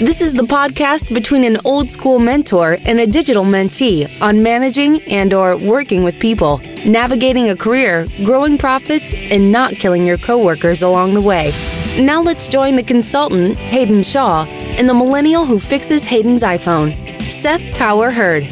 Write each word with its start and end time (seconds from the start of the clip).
This 0.00 0.20
is 0.20 0.34
the 0.34 0.42
podcast 0.42 1.14
between 1.14 1.44
an 1.44 1.56
old 1.64 1.88
school 1.88 2.18
mentor 2.18 2.78
and 2.84 2.98
a 2.98 3.06
digital 3.06 3.44
mentee 3.44 4.10
on 4.20 4.42
managing 4.42 5.00
and 5.02 5.32
or 5.32 5.56
working 5.56 6.02
with 6.02 6.18
people, 6.18 6.58
navigating 6.84 7.48
a 7.50 7.56
career, 7.56 8.08
growing 8.24 8.58
profits, 8.58 9.14
and 9.14 9.52
not 9.52 9.74
killing 9.74 10.04
your 10.04 10.16
coworkers 10.16 10.82
along 10.82 11.14
the 11.14 11.20
way. 11.20 11.52
Now 11.96 12.20
let's 12.20 12.48
join 12.48 12.74
the 12.74 12.82
consultant, 12.82 13.56
Haydn 13.56 14.02
Shaw, 14.02 14.46
and 14.46 14.88
the 14.88 14.94
millennial 14.94 15.46
who 15.46 15.60
fixes 15.60 16.04
Haydn's 16.04 16.42
iPhone, 16.42 17.22
Seth 17.22 17.72
Tower 17.72 18.10
Hurd. 18.10 18.42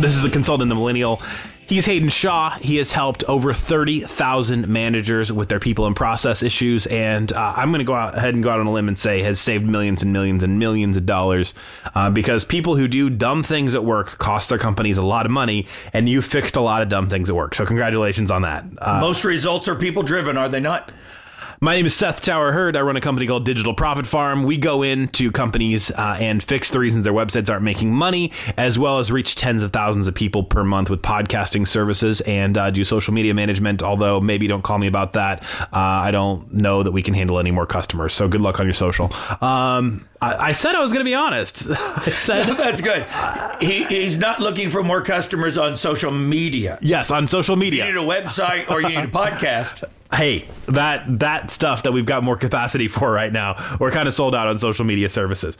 This 0.00 0.16
is 0.16 0.22
the 0.22 0.30
consultant, 0.30 0.68
the 0.68 0.74
millennial. 0.74 1.22
He's 1.72 1.86
Haydn 1.86 2.10
Shaw. 2.10 2.50
He 2.60 2.76
has 2.76 2.92
helped 2.92 3.24
over 3.24 3.54
30,000 3.54 4.68
managers 4.68 5.32
with 5.32 5.48
their 5.48 5.58
people 5.58 5.86
and 5.86 5.96
process 5.96 6.42
issues. 6.42 6.86
And 6.88 7.32
uh, 7.32 7.54
I'm 7.56 7.70
going 7.70 7.78
to 7.78 7.84
go 7.86 7.94
out, 7.94 8.14
ahead 8.14 8.34
and 8.34 8.42
go 8.44 8.50
out 8.50 8.60
on 8.60 8.66
a 8.66 8.70
limb 8.70 8.88
and 8.88 8.98
say 8.98 9.22
has 9.22 9.40
saved 9.40 9.64
millions 9.64 10.02
and 10.02 10.12
millions 10.12 10.42
and 10.42 10.58
millions 10.58 10.98
of 10.98 11.06
dollars 11.06 11.54
uh, 11.94 12.10
because 12.10 12.44
people 12.44 12.76
who 12.76 12.88
do 12.88 13.08
dumb 13.08 13.42
things 13.42 13.74
at 13.74 13.86
work 13.86 14.18
cost 14.18 14.50
their 14.50 14.58
companies 14.58 14.98
a 14.98 15.02
lot 15.02 15.24
of 15.24 15.32
money. 15.32 15.66
And 15.94 16.10
you 16.10 16.20
fixed 16.20 16.56
a 16.56 16.60
lot 16.60 16.82
of 16.82 16.90
dumb 16.90 17.08
things 17.08 17.30
at 17.30 17.36
work. 17.36 17.54
So, 17.54 17.64
congratulations 17.64 18.30
on 18.30 18.42
that. 18.42 18.66
Uh, 18.76 19.00
Most 19.00 19.24
results 19.24 19.66
are 19.66 19.74
people 19.74 20.02
driven, 20.02 20.36
are 20.36 20.50
they 20.50 20.60
not? 20.60 20.92
My 21.62 21.76
name 21.76 21.86
is 21.86 21.94
Seth 21.94 22.22
Tower 22.22 22.50
Hurd. 22.50 22.76
I 22.76 22.80
run 22.80 22.96
a 22.96 23.00
company 23.00 23.24
called 23.28 23.44
Digital 23.44 23.72
Profit 23.72 24.04
Farm. 24.04 24.42
We 24.42 24.56
go 24.56 24.82
into 24.82 25.30
companies 25.30 25.92
uh, 25.92 26.16
and 26.18 26.42
fix 26.42 26.72
the 26.72 26.80
reasons 26.80 27.04
their 27.04 27.12
websites 27.12 27.48
aren't 27.48 27.62
making 27.62 27.94
money, 27.94 28.32
as 28.56 28.80
well 28.80 28.98
as 28.98 29.12
reach 29.12 29.36
tens 29.36 29.62
of 29.62 29.70
thousands 29.70 30.08
of 30.08 30.14
people 30.14 30.42
per 30.42 30.64
month 30.64 30.90
with 30.90 31.02
podcasting 31.02 31.68
services 31.68 32.20
and 32.22 32.58
uh, 32.58 32.72
do 32.72 32.82
social 32.82 33.14
media 33.14 33.32
management. 33.32 33.80
Although 33.80 34.20
maybe 34.20 34.48
don't 34.48 34.62
call 34.62 34.78
me 34.78 34.88
about 34.88 35.12
that. 35.12 35.44
Uh, 35.60 35.78
I 35.78 36.10
don't 36.10 36.52
know 36.52 36.82
that 36.82 36.90
we 36.90 37.00
can 37.00 37.14
handle 37.14 37.38
any 37.38 37.52
more 37.52 37.64
customers. 37.64 38.12
So 38.12 38.26
good 38.26 38.40
luck 38.40 38.58
on 38.58 38.66
your 38.66 38.74
social. 38.74 39.12
Um, 39.40 40.04
I, 40.22 40.48
I, 40.48 40.52
said 40.52 40.74
I 40.74 40.80
was 40.80 40.92
going 40.92 41.00
to 41.00 41.08
be 41.08 41.14
honest. 41.14 41.68
I 41.70 42.10
said 42.10 42.44
that's 42.56 42.80
good. 42.80 43.06
He, 43.60 43.84
he's 43.84 44.16
not 44.16 44.40
looking 44.40 44.70
for 44.70 44.82
more 44.82 45.02
customers 45.02 45.58
on 45.58 45.76
social 45.76 46.10
media. 46.10 46.78
Yes, 46.80 47.10
on 47.10 47.26
social 47.26 47.56
media. 47.56 47.86
You 47.86 47.92
need 47.92 48.00
a 48.00 48.22
website 48.22 48.70
or 48.70 48.80
you 48.80 48.88
need 48.88 48.98
a 48.98 49.06
podcast 49.08 49.88
hey, 50.14 50.46
that 50.66 51.20
that 51.20 51.50
stuff 51.50 51.84
that 51.84 51.92
we've 51.92 52.06
got 52.06 52.22
more 52.22 52.36
capacity 52.36 52.88
for 52.88 53.10
right 53.10 53.32
now, 53.32 53.56
we're 53.80 53.90
kind 53.90 54.06
of 54.06 54.14
sold 54.14 54.34
out 54.34 54.48
on 54.48 54.58
social 54.58 54.84
media 54.84 55.08
services. 55.08 55.56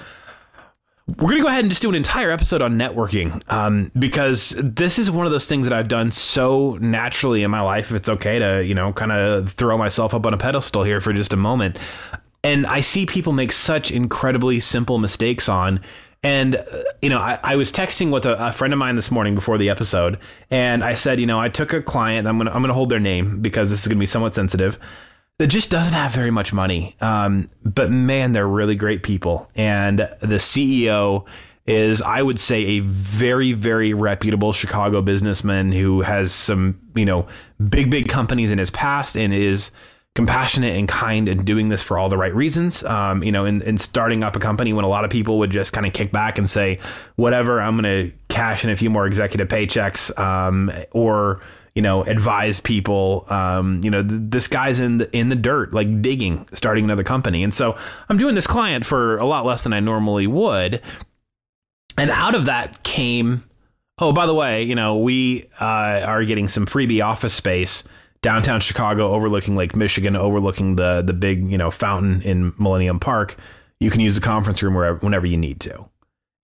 We're 1.09 1.31
going 1.31 1.39
to 1.39 1.43
go 1.43 1.49
ahead 1.49 1.65
and 1.65 1.71
just 1.71 1.83
do 1.83 1.89
an 1.89 1.97
entire 1.97 2.31
episode 2.31 2.63
on 2.63 2.79
networking 2.79 3.43
um, 3.53 3.91
because 3.99 4.55
this 4.57 5.01
is 5.01 5.11
one 5.11 5.27
of 5.27 5.33
those 5.33 5.47
things 5.47 5.67
that 5.67 5.73
I've 5.73 5.89
done 5.89 6.13
so 6.13 6.79
naturally 6.81 7.43
in 7.43 7.51
my 7.51 7.61
life. 7.61 7.91
If 7.91 7.97
it's 7.97 8.09
okay 8.09 8.39
to, 8.39 8.65
you 8.65 8.75
know, 8.75 8.93
kind 8.93 9.11
of 9.11 9.53
throw 9.53 9.77
myself 9.77 10.15
up 10.15 10.25
on 10.27 10.33
a 10.33 10.39
pedestal 10.39 10.85
here 10.85 11.01
for 11.01 11.13
just 11.13 11.33
a 11.33 11.37
moment. 11.37 11.79
And 12.45 12.67
I 12.67 12.81
see 12.81 13.07
people 13.07 13.33
make 13.33 13.53
such 13.53 13.91
incredibly 13.91 14.59
simple 14.61 14.99
mistakes 14.99 15.49
on 15.49 15.81
and, 16.25 16.57
uh, 16.57 16.83
you 17.01 17.09
know, 17.09 17.19
I, 17.19 17.39
I, 17.43 17.57
was 17.57 17.73
texting 17.73 18.13
with 18.13 18.27
a, 18.27 18.47
a, 18.47 18.53
friend 18.53 18.73
of 18.73 18.79
mine 18.79 18.95
this 18.95 19.11
morning 19.11 19.35
before 19.35 19.59
the 19.59 19.69
episode, 19.69 20.19
and 20.51 20.85
I 20.85 20.95
said, 20.95 21.19
you 21.19 21.27
know, 21.27 21.41
I 21.41 21.49
took 21.49 21.73
a 21.73 21.83
client, 21.83 22.29
I'm 22.29 22.39
going 22.39 22.47
to 22.47 22.55
I'm 22.55 22.63
gonna 22.63 22.75
hold 22.75 22.91
their 22.91 23.01
name 23.01 23.41
because 23.41 23.71
this 23.71 23.81
is 23.81 23.89
going 23.89 23.97
to 23.97 24.01
be 24.01 24.07
somewhat 24.07 24.35
sensitive, 24.35 24.79
that 25.39 25.49
just 25.49 25.69
doesn't 25.69 25.95
have 25.95 26.13
very 26.13 26.31
much 26.31 26.53
money. 26.53 26.95
Um, 27.01 27.51
but 27.65 27.91
man, 27.91 28.33
they're 28.33 28.47
really 28.47 28.77
great 28.77 29.03
people. 29.03 29.51
And 29.57 29.99
the 29.99 30.37
CEO 30.37 31.27
is, 31.67 32.01
I 32.01 32.23
would 32.23 32.39
say, 32.39 32.65
a 32.65 32.81
very, 32.81 33.53
very 33.53 33.93
reputable 33.93 34.53
Chicago 34.53 35.03
businessman 35.03 35.73
who 35.73 36.03
has 36.03 36.33
some, 36.33 36.79
you 36.95 37.05
know, 37.05 37.27
big, 37.69 37.91
big 37.91 38.09
companies 38.09 38.53
in 38.53 38.59
his 38.59 38.71
past 38.71 39.17
and 39.17 39.35
is 39.35 39.73
compassionate 40.15 40.77
and 40.77 40.89
kind 40.89 41.27
and 41.27 41.47
doing 41.47 41.69
this 41.69 41.83
for 41.83 41.97
all 41.99 42.09
the 42.09 42.19
right 42.19 42.35
reasons. 42.35 42.85
Um, 42.85 43.23
you 43.23 43.33
know, 43.33 43.47
in, 43.47 43.63
in 43.63 43.79
starting 43.79 44.23
up 44.23 44.37
a 44.37 44.39
company 44.39 44.73
when 44.73 44.85
a 44.85 44.89
lot 44.89 45.05
of 45.05 45.11
people 45.11 45.39
would 45.39 45.51
just 45.51 45.73
kind 45.73 45.87
of 45.87 45.93
kick 45.95 46.13
back 46.13 46.37
and 46.37 46.49
say, 46.49 46.81
whatever, 47.17 47.61
I'm 47.61 47.81
going 47.81 48.11
to 48.11 48.17
cash 48.29 48.65
in 48.65 48.71
a 48.71 48.77
few 48.77 48.91
more 48.91 49.07
executive 49.07 49.49
paychecks 49.49 50.17
um, 50.19 50.71
or, 50.91 51.41
you 51.75 51.81
know, 51.81 52.03
advise 52.03 52.61
people. 52.61 53.25
Um, 53.31 53.81
you 53.83 53.91
know, 53.91 54.03
th- 54.03 54.21
this 54.25 54.49
guy's 54.49 54.81
in 54.81 54.99
the, 54.99 55.17
in 55.17 55.31
the 55.31 55.37
dirt, 55.37 55.73
like 55.73 56.03
digging, 56.03 56.47
starting 56.53 56.85
another 56.85 57.05
company. 57.05 57.43
And 57.43 57.55
so 57.55 57.79
I'm 58.11 58.19
doing 58.19 58.35
this 58.35 58.47
client 58.47 58.85
for 58.85 59.17
a 59.17 59.25
lot 59.25 59.47
less 59.47 59.63
than 59.63 59.73
I 59.73 59.81
normally 59.81 60.27
would. 60.27 60.83
And 61.97 62.11
out 62.11 62.35
of 62.35 62.45
that 62.47 62.83
came, 62.83 63.45
oh, 63.99 64.13
by 64.13 64.27
the 64.27 64.35
way, 64.35 64.63
you 64.63 64.75
know, 64.75 64.99
we 64.99 65.49
uh, 65.59 66.05
are 66.05 66.25
getting 66.25 66.49
some 66.49 66.67
freebie 66.67 67.03
office 67.03 67.33
space 67.33 67.85
downtown 68.23 68.61
Chicago, 68.61 69.11
overlooking 69.11 69.57
Lake 69.57 69.77
Michigan, 69.77 70.17
overlooking 70.17 70.77
the 70.77 71.03
the 71.03 71.13
big 71.13 71.51
you 71.51 71.59
know 71.59 71.71
fountain 71.71 72.23
in 72.23 72.55
Millennium 72.59 72.99
Park. 72.99 73.37
You 73.81 73.91
can 73.91 74.01
use 74.01 74.15
the 74.15 74.21
conference 74.21 74.63
room 74.63 74.75
wherever, 74.75 74.99
whenever 74.99 75.27
you 75.27 75.37
need 75.37 75.61
to. 75.61 75.87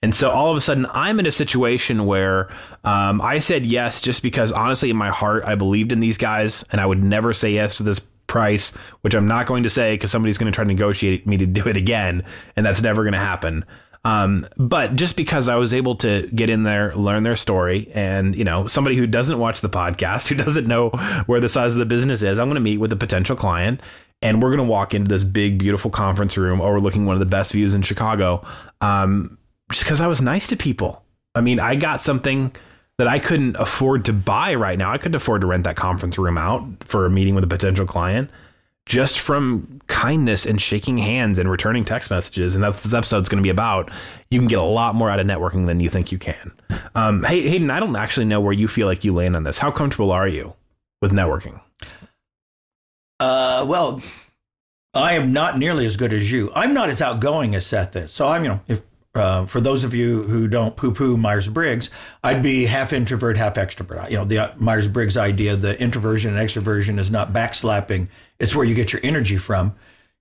And 0.02 0.14
so 0.14 0.30
all 0.30 0.50
of 0.50 0.56
a 0.56 0.60
sudden, 0.60 0.86
I'm 0.92 1.18
in 1.18 1.26
a 1.26 1.32
situation 1.32 2.06
where 2.06 2.48
um, 2.84 3.20
I 3.20 3.40
said 3.40 3.66
yes 3.66 4.00
just 4.00 4.22
because 4.22 4.52
honestly, 4.52 4.90
in 4.90 4.96
my 4.96 5.10
heart, 5.10 5.44
I 5.44 5.54
believed 5.56 5.90
in 5.90 6.00
these 6.00 6.16
guys, 6.16 6.64
and 6.70 6.80
I 6.80 6.86
would 6.86 7.02
never 7.02 7.32
say 7.32 7.50
yes 7.50 7.78
to 7.78 7.82
this 7.82 8.00
price, 8.28 8.70
which 9.00 9.14
I'm 9.14 9.26
not 9.26 9.46
going 9.46 9.64
to 9.64 9.70
say 9.70 9.94
because 9.94 10.12
somebody's 10.12 10.38
going 10.38 10.52
to 10.52 10.54
try 10.54 10.64
to 10.64 10.68
negotiate 10.68 11.26
me 11.26 11.36
to 11.38 11.46
do 11.46 11.66
it 11.66 11.76
again, 11.76 12.24
and 12.54 12.64
that's 12.64 12.82
never 12.82 13.02
going 13.02 13.14
to 13.14 13.18
happen. 13.18 13.64
Um, 14.04 14.46
but 14.56 14.96
just 14.96 15.16
because 15.16 15.48
I 15.48 15.56
was 15.56 15.74
able 15.74 15.96
to 15.96 16.28
get 16.34 16.50
in 16.50 16.62
there, 16.62 16.94
learn 16.94 17.22
their 17.24 17.36
story, 17.36 17.90
and 17.94 18.34
you 18.34 18.44
know, 18.44 18.66
somebody 18.66 18.96
who 18.96 19.06
doesn't 19.06 19.38
watch 19.38 19.60
the 19.60 19.68
podcast, 19.68 20.28
who 20.28 20.34
doesn't 20.34 20.66
know 20.66 20.90
where 21.26 21.40
the 21.40 21.48
size 21.48 21.74
of 21.74 21.78
the 21.78 21.86
business 21.86 22.22
is, 22.22 22.38
I'm 22.38 22.48
going 22.48 22.54
to 22.54 22.60
meet 22.60 22.78
with 22.78 22.92
a 22.92 22.96
potential 22.96 23.36
client, 23.36 23.80
and 24.22 24.42
we're 24.42 24.54
going 24.54 24.66
to 24.66 24.70
walk 24.70 24.94
into 24.94 25.08
this 25.08 25.24
big, 25.24 25.58
beautiful 25.58 25.90
conference 25.90 26.36
room 26.36 26.60
overlooking 26.60 27.06
one 27.06 27.16
of 27.16 27.20
the 27.20 27.26
best 27.26 27.52
views 27.52 27.74
in 27.74 27.82
Chicago. 27.82 28.46
Um, 28.80 29.38
just 29.70 29.84
because 29.84 30.00
I 30.00 30.06
was 30.06 30.22
nice 30.22 30.46
to 30.48 30.56
people. 30.56 31.04
I 31.34 31.40
mean, 31.40 31.60
I 31.60 31.76
got 31.76 32.02
something 32.02 32.54
that 32.96 33.06
I 33.06 33.18
couldn't 33.18 33.56
afford 33.56 34.06
to 34.06 34.12
buy 34.12 34.54
right 34.54 34.76
now. 34.76 34.92
I 34.92 34.98
couldn't 34.98 35.14
afford 35.14 35.42
to 35.42 35.46
rent 35.46 35.64
that 35.64 35.76
conference 35.76 36.18
room 36.18 36.36
out 36.36 36.64
for 36.80 37.06
a 37.06 37.10
meeting 37.10 37.34
with 37.34 37.44
a 37.44 37.48
potential 37.48 37.86
client 37.86 38.30
just 38.88 39.20
from 39.20 39.80
kindness 39.86 40.46
and 40.46 40.60
shaking 40.60 40.96
hands 40.96 41.38
and 41.38 41.50
returning 41.50 41.84
text 41.84 42.10
messages, 42.10 42.54
and 42.54 42.64
that's 42.64 42.76
what 42.76 42.82
this 42.82 42.94
episode's 42.94 43.28
going 43.28 43.36
to 43.36 43.42
be 43.42 43.50
about, 43.50 43.90
you 44.30 44.40
can 44.40 44.48
get 44.48 44.58
a 44.58 44.62
lot 44.62 44.94
more 44.94 45.10
out 45.10 45.20
of 45.20 45.26
networking 45.26 45.66
than 45.66 45.78
you 45.78 45.90
think 45.90 46.10
you 46.10 46.18
can. 46.18 46.50
Um, 46.94 47.22
hey, 47.22 47.46
Haydn, 47.46 47.70
I 47.70 47.80
don't 47.80 47.94
actually 47.94 48.24
know 48.24 48.40
where 48.40 48.54
you 48.54 48.66
feel 48.66 48.86
like 48.86 49.04
you 49.04 49.12
land 49.12 49.36
on 49.36 49.42
this. 49.42 49.58
How 49.58 49.70
comfortable 49.70 50.10
are 50.10 50.26
you 50.26 50.54
with 51.02 51.12
networking? 51.12 51.60
Uh, 53.20 53.66
well, 53.68 54.00
I 54.94 55.12
am 55.12 55.34
not 55.34 55.58
nearly 55.58 55.84
as 55.84 55.98
good 55.98 56.14
as 56.14 56.32
you. 56.32 56.50
I'm 56.54 56.72
not 56.72 56.88
as 56.88 57.02
outgoing 57.02 57.54
as 57.54 57.66
Seth 57.66 57.94
is. 57.94 58.10
So 58.10 58.28
I'm, 58.28 58.42
you 58.42 58.48
know, 58.48 58.60
if 58.68 58.80
uh, 59.18 59.46
for 59.46 59.60
those 59.60 59.84
of 59.84 59.94
you 59.94 60.22
who 60.22 60.48
don't 60.48 60.76
poo-poo 60.76 61.16
Myers-Briggs, 61.16 61.90
I'd 62.22 62.42
be 62.42 62.66
half 62.66 62.92
introvert, 62.92 63.36
half 63.36 63.54
extrovert. 63.54 64.10
You 64.10 64.18
know, 64.18 64.24
the 64.24 64.38
uh, 64.38 64.52
Myers-Briggs 64.56 65.16
idea 65.16 65.56
that 65.56 65.80
introversion 65.80 66.36
and 66.36 66.48
extroversion 66.48 66.98
is 66.98 67.10
not 67.10 67.32
backslapping; 67.32 68.08
it's 68.38 68.54
where 68.54 68.64
you 68.64 68.74
get 68.74 68.92
your 68.92 69.00
energy 69.02 69.36
from. 69.36 69.74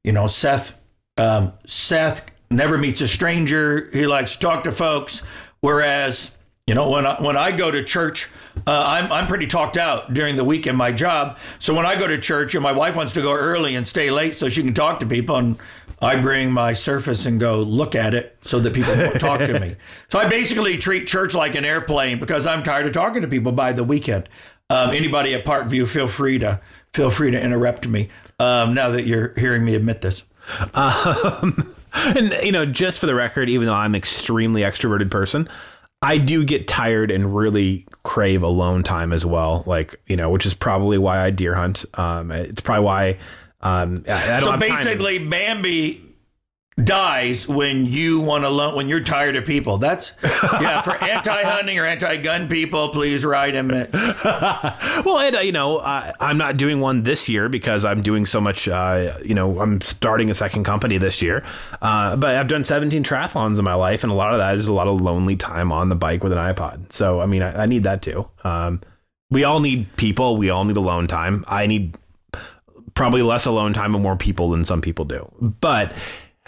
You 0.03 0.12
know, 0.12 0.28
Seth, 0.28 0.75
um, 1.18 1.53
Seth 1.66 2.25
never 2.50 2.78
meets 2.78 3.02
a 3.02 3.08
stranger. 3.08 3.90
He 3.94 4.08
likes 4.08 4.34
to 4.34 4.40
talk 4.40 4.63
to 4.63 4.72
folks, 4.72 5.22
whereas 5.62 6.31
you 6.68 6.75
know, 6.75 6.90
when 6.90 7.06
I, 7.06 7.22
when 7.22 7.38
I 7.38 7.53
go 7.53 7.72
to 7.72 7.81
church, 7.81 8.29
uh, 8.68 8.84
I'm, 8.85 9.09
I'm 9.09 9.28
pretty 9.28 9.47
talked 9.47 9.78
out 9.78 10.14
during 10.14 10.35
the 10.35 10.44
week 10.44 10.68
in 10.68 10.75
my 10.75 10.91
job. 10.91 11.38
So 11.59 11.74
when 11.74 11.85
I 11.85 11.97
go 11.97 12.08
to 12.08 12.18
church 12.18 12.56
and 12.56 12.62
my 12.62 12.74
wife 12.74 12.97
wants 12.97 13.14
to 13.14 13.22
go 13.22 13.34
early 13.34 13.75
and 13.75 13.88
stay 13.88 14.12
late 14.12 14.38
so 14.38 14.50
she 14.50 14.64
can 14.64 14.74
talk 14.74 15.00
to 15.00 15.06
people, 15.06 15.38
and 15.38 15.58
I 16.02 16.18
bring 16.18 16.52
my 16.52 16.74
Surface 16.74 17.25
and 17.25 17.40
go 17.40 17.62
look 17.63 17.96
at 17.96 18.13
it 18.13 18.38
so 18.41 18.59
that 18.59 18.74
people 18.74 18.96
won't 18.96 19.19
talk 19.19 19.40
to 19.40 19.59
me. 19.59 19.75
So 20.09 20.19
I 20.19 20.28
basically 20.30 20.78
treat 20.78 21.08
church 21.08 21.34
like 21.34 21.56
an 21.56 21.66
airplane 21.66 22.19
because 22.19 22.47
I'm 22.47 22.63
tired 22.63 22.88
of 22.88 22.94
talking 22.94 23.24
to 23.24 23.28
people 23.28 23.52
by 23.52 23.74
the 23.74 23.84
weekend. 23.84 24.30
Um, 24.69 24.91
anybody 24.91 25.34
at 25.34 25.44
Parkview, 25.44 25.88
feel 25.88 26.08
free 26.08 26.40
to 26.40 26.62
feel 26.94 27.09
free 27.09 27.31
to 27.31 27.41
interrupt 27.41 27.88
me 27.88 28.09
um, 28.40 28.74
now 28.74 28.90
that 28.90 29.06
you're 29.06 29.34
hearing 29.35 29.66
me 29.66 29.75
admit 29.75 30.02
this. 30.02 30.24
Um, 30.74 31.75
and 31.94 32.38
you 32.44 32.52
know, 32.52 32.66
just 32.66 33.00
for 33.00 33.05
the 33.05 33.16
record, 33.16 33.50
even 33.50 33.67
though 33.67 33.73
I'm 33.73 33.96
an 33.96 34.00
extremely 34.00 34.61
extroverted 34.61 35.11
person, 35.11 35.50
I 36.02 36.17
do 36.17 36.43
get 36.43 36.67
tired 36.67 37.11
and 37.11 37.35
really 37.35 37.85
crave 38.03 38.43
alone 38.43 38.84
time 38.84 39.11
as 39.11 39.26
well. 39.26 39.64
Like, 39.66 40.00
you 40.08 40.16
know, 40.16 40.29
which 40.29 40.46
is 40.46 40.53
probably 40.53 40.97
why 40.97 41.20
I 41.20 41.32
deer 41.32 41.55
hunt. 41.55 41.85
Um, 41.96 42.32
it's 42.32 42.61
probably 42.61 42.85
why 42.85 43.17
um, 43.61 44.03
I, 44.07 44.37
I 44.37 44.39
so 44.39 44.57
basically, 44.57 45.19
Bambi 45.19 46.03
dies 46.83 47.47
when 47.47 47.87
you 47.87 48.19
want 48.19 48.43
to 48.43 48.49
lo- 48.49 48.75
when 48.75 48.87
you're 48.87 49.03
tired 49.03 49.35
of 49.35 49.45
people. 49.45 49.79
That's 49.79 50.11
yeah 50.61 50.81
for 50.83 50.95
anti-hunting 51.03 51.79
or 51.79 51.85
anti-gun 51.85 52.47
people. 52.47 52.89
Please 52.89 53.25
write 53.25 53.55
him. 53.55 53.69
well, 53.93 55.17
and 55.19 55.35
uh, 55.35 55.39
you 55.39 55.51
know, 55.51 55.77
uh, 55.77 56.11
I'm 56.19 56.37
not 56.37 56.57
doing 56.57 56.79
one 56.79 57.01
this 57.03 57.27
year 57.27 57.49
because 57.49 57.83
I'm 57.83 58.03
doing 58.03 58.25
so 58.25 58.39
much. 58.39 58.67
Uh, 58.67 59.17
you 59.25 59.33
know, 59.33 59.59
I'm 59.59 59.81
starting 59.81 60.29
a 60.29 60.35
second 60.35 60.63
company 60.63 60.99
this 60.99 61.21
year, 61.21 61.43
uh, 61.81 62.15
but 62.15 62.35
I've 62.35 62.47
done 62.47 62.63
17 62.63 63.03
triathlons 63.03 63.57
in 63.57 63.65
my 63.65 63.73
life, 63.73 64.03
and 64.03 64.11
a 64.11 64.15
lot 64.15 64.33
of 64.33 64.39
that 64.39 64.57
is 64.57 64.67
a 64.67 64.73
lot 64.73 64.87
of 64.87 65.01
lonely 65.01 65.35
time 65.35 65.71
on 65.71 65.89
the 65.89 65.95
bike 65.95 66.23
with 66.23 66.31
an 66.31 66.37
iPod. 66.37 66.91
So 66.91 67.21
I 67.21 67.25
mean, 67.25 67.41
I, 67.41 67.63
I 67.63 67.65
need 67.65 67.83
that 67.83 68.03
too. 68.03 68.27
Um, 68.43 68.81
we 69.31 69.43
all 69.43 69.59
need 69.59 69.95
people. 69.97 70.37
We 70.37 70.51
all 70.51 70.63
need 70.63 70.77
alone 70.77 71.07
time. 71.07 71.43
I 71.47 71.65
need 71.65 71.97
probably 72.97 73.22
less 73.22 73.46
alone 73.46 73.73
time 73.73 73.94
and 73.94 74.03
more 74.03 74.17
people 74.17 74.49
than 74.49 74.66
some 74.66 74.82
people 74.82 75.05
do. 75.05 75.32
But 75.40 75.94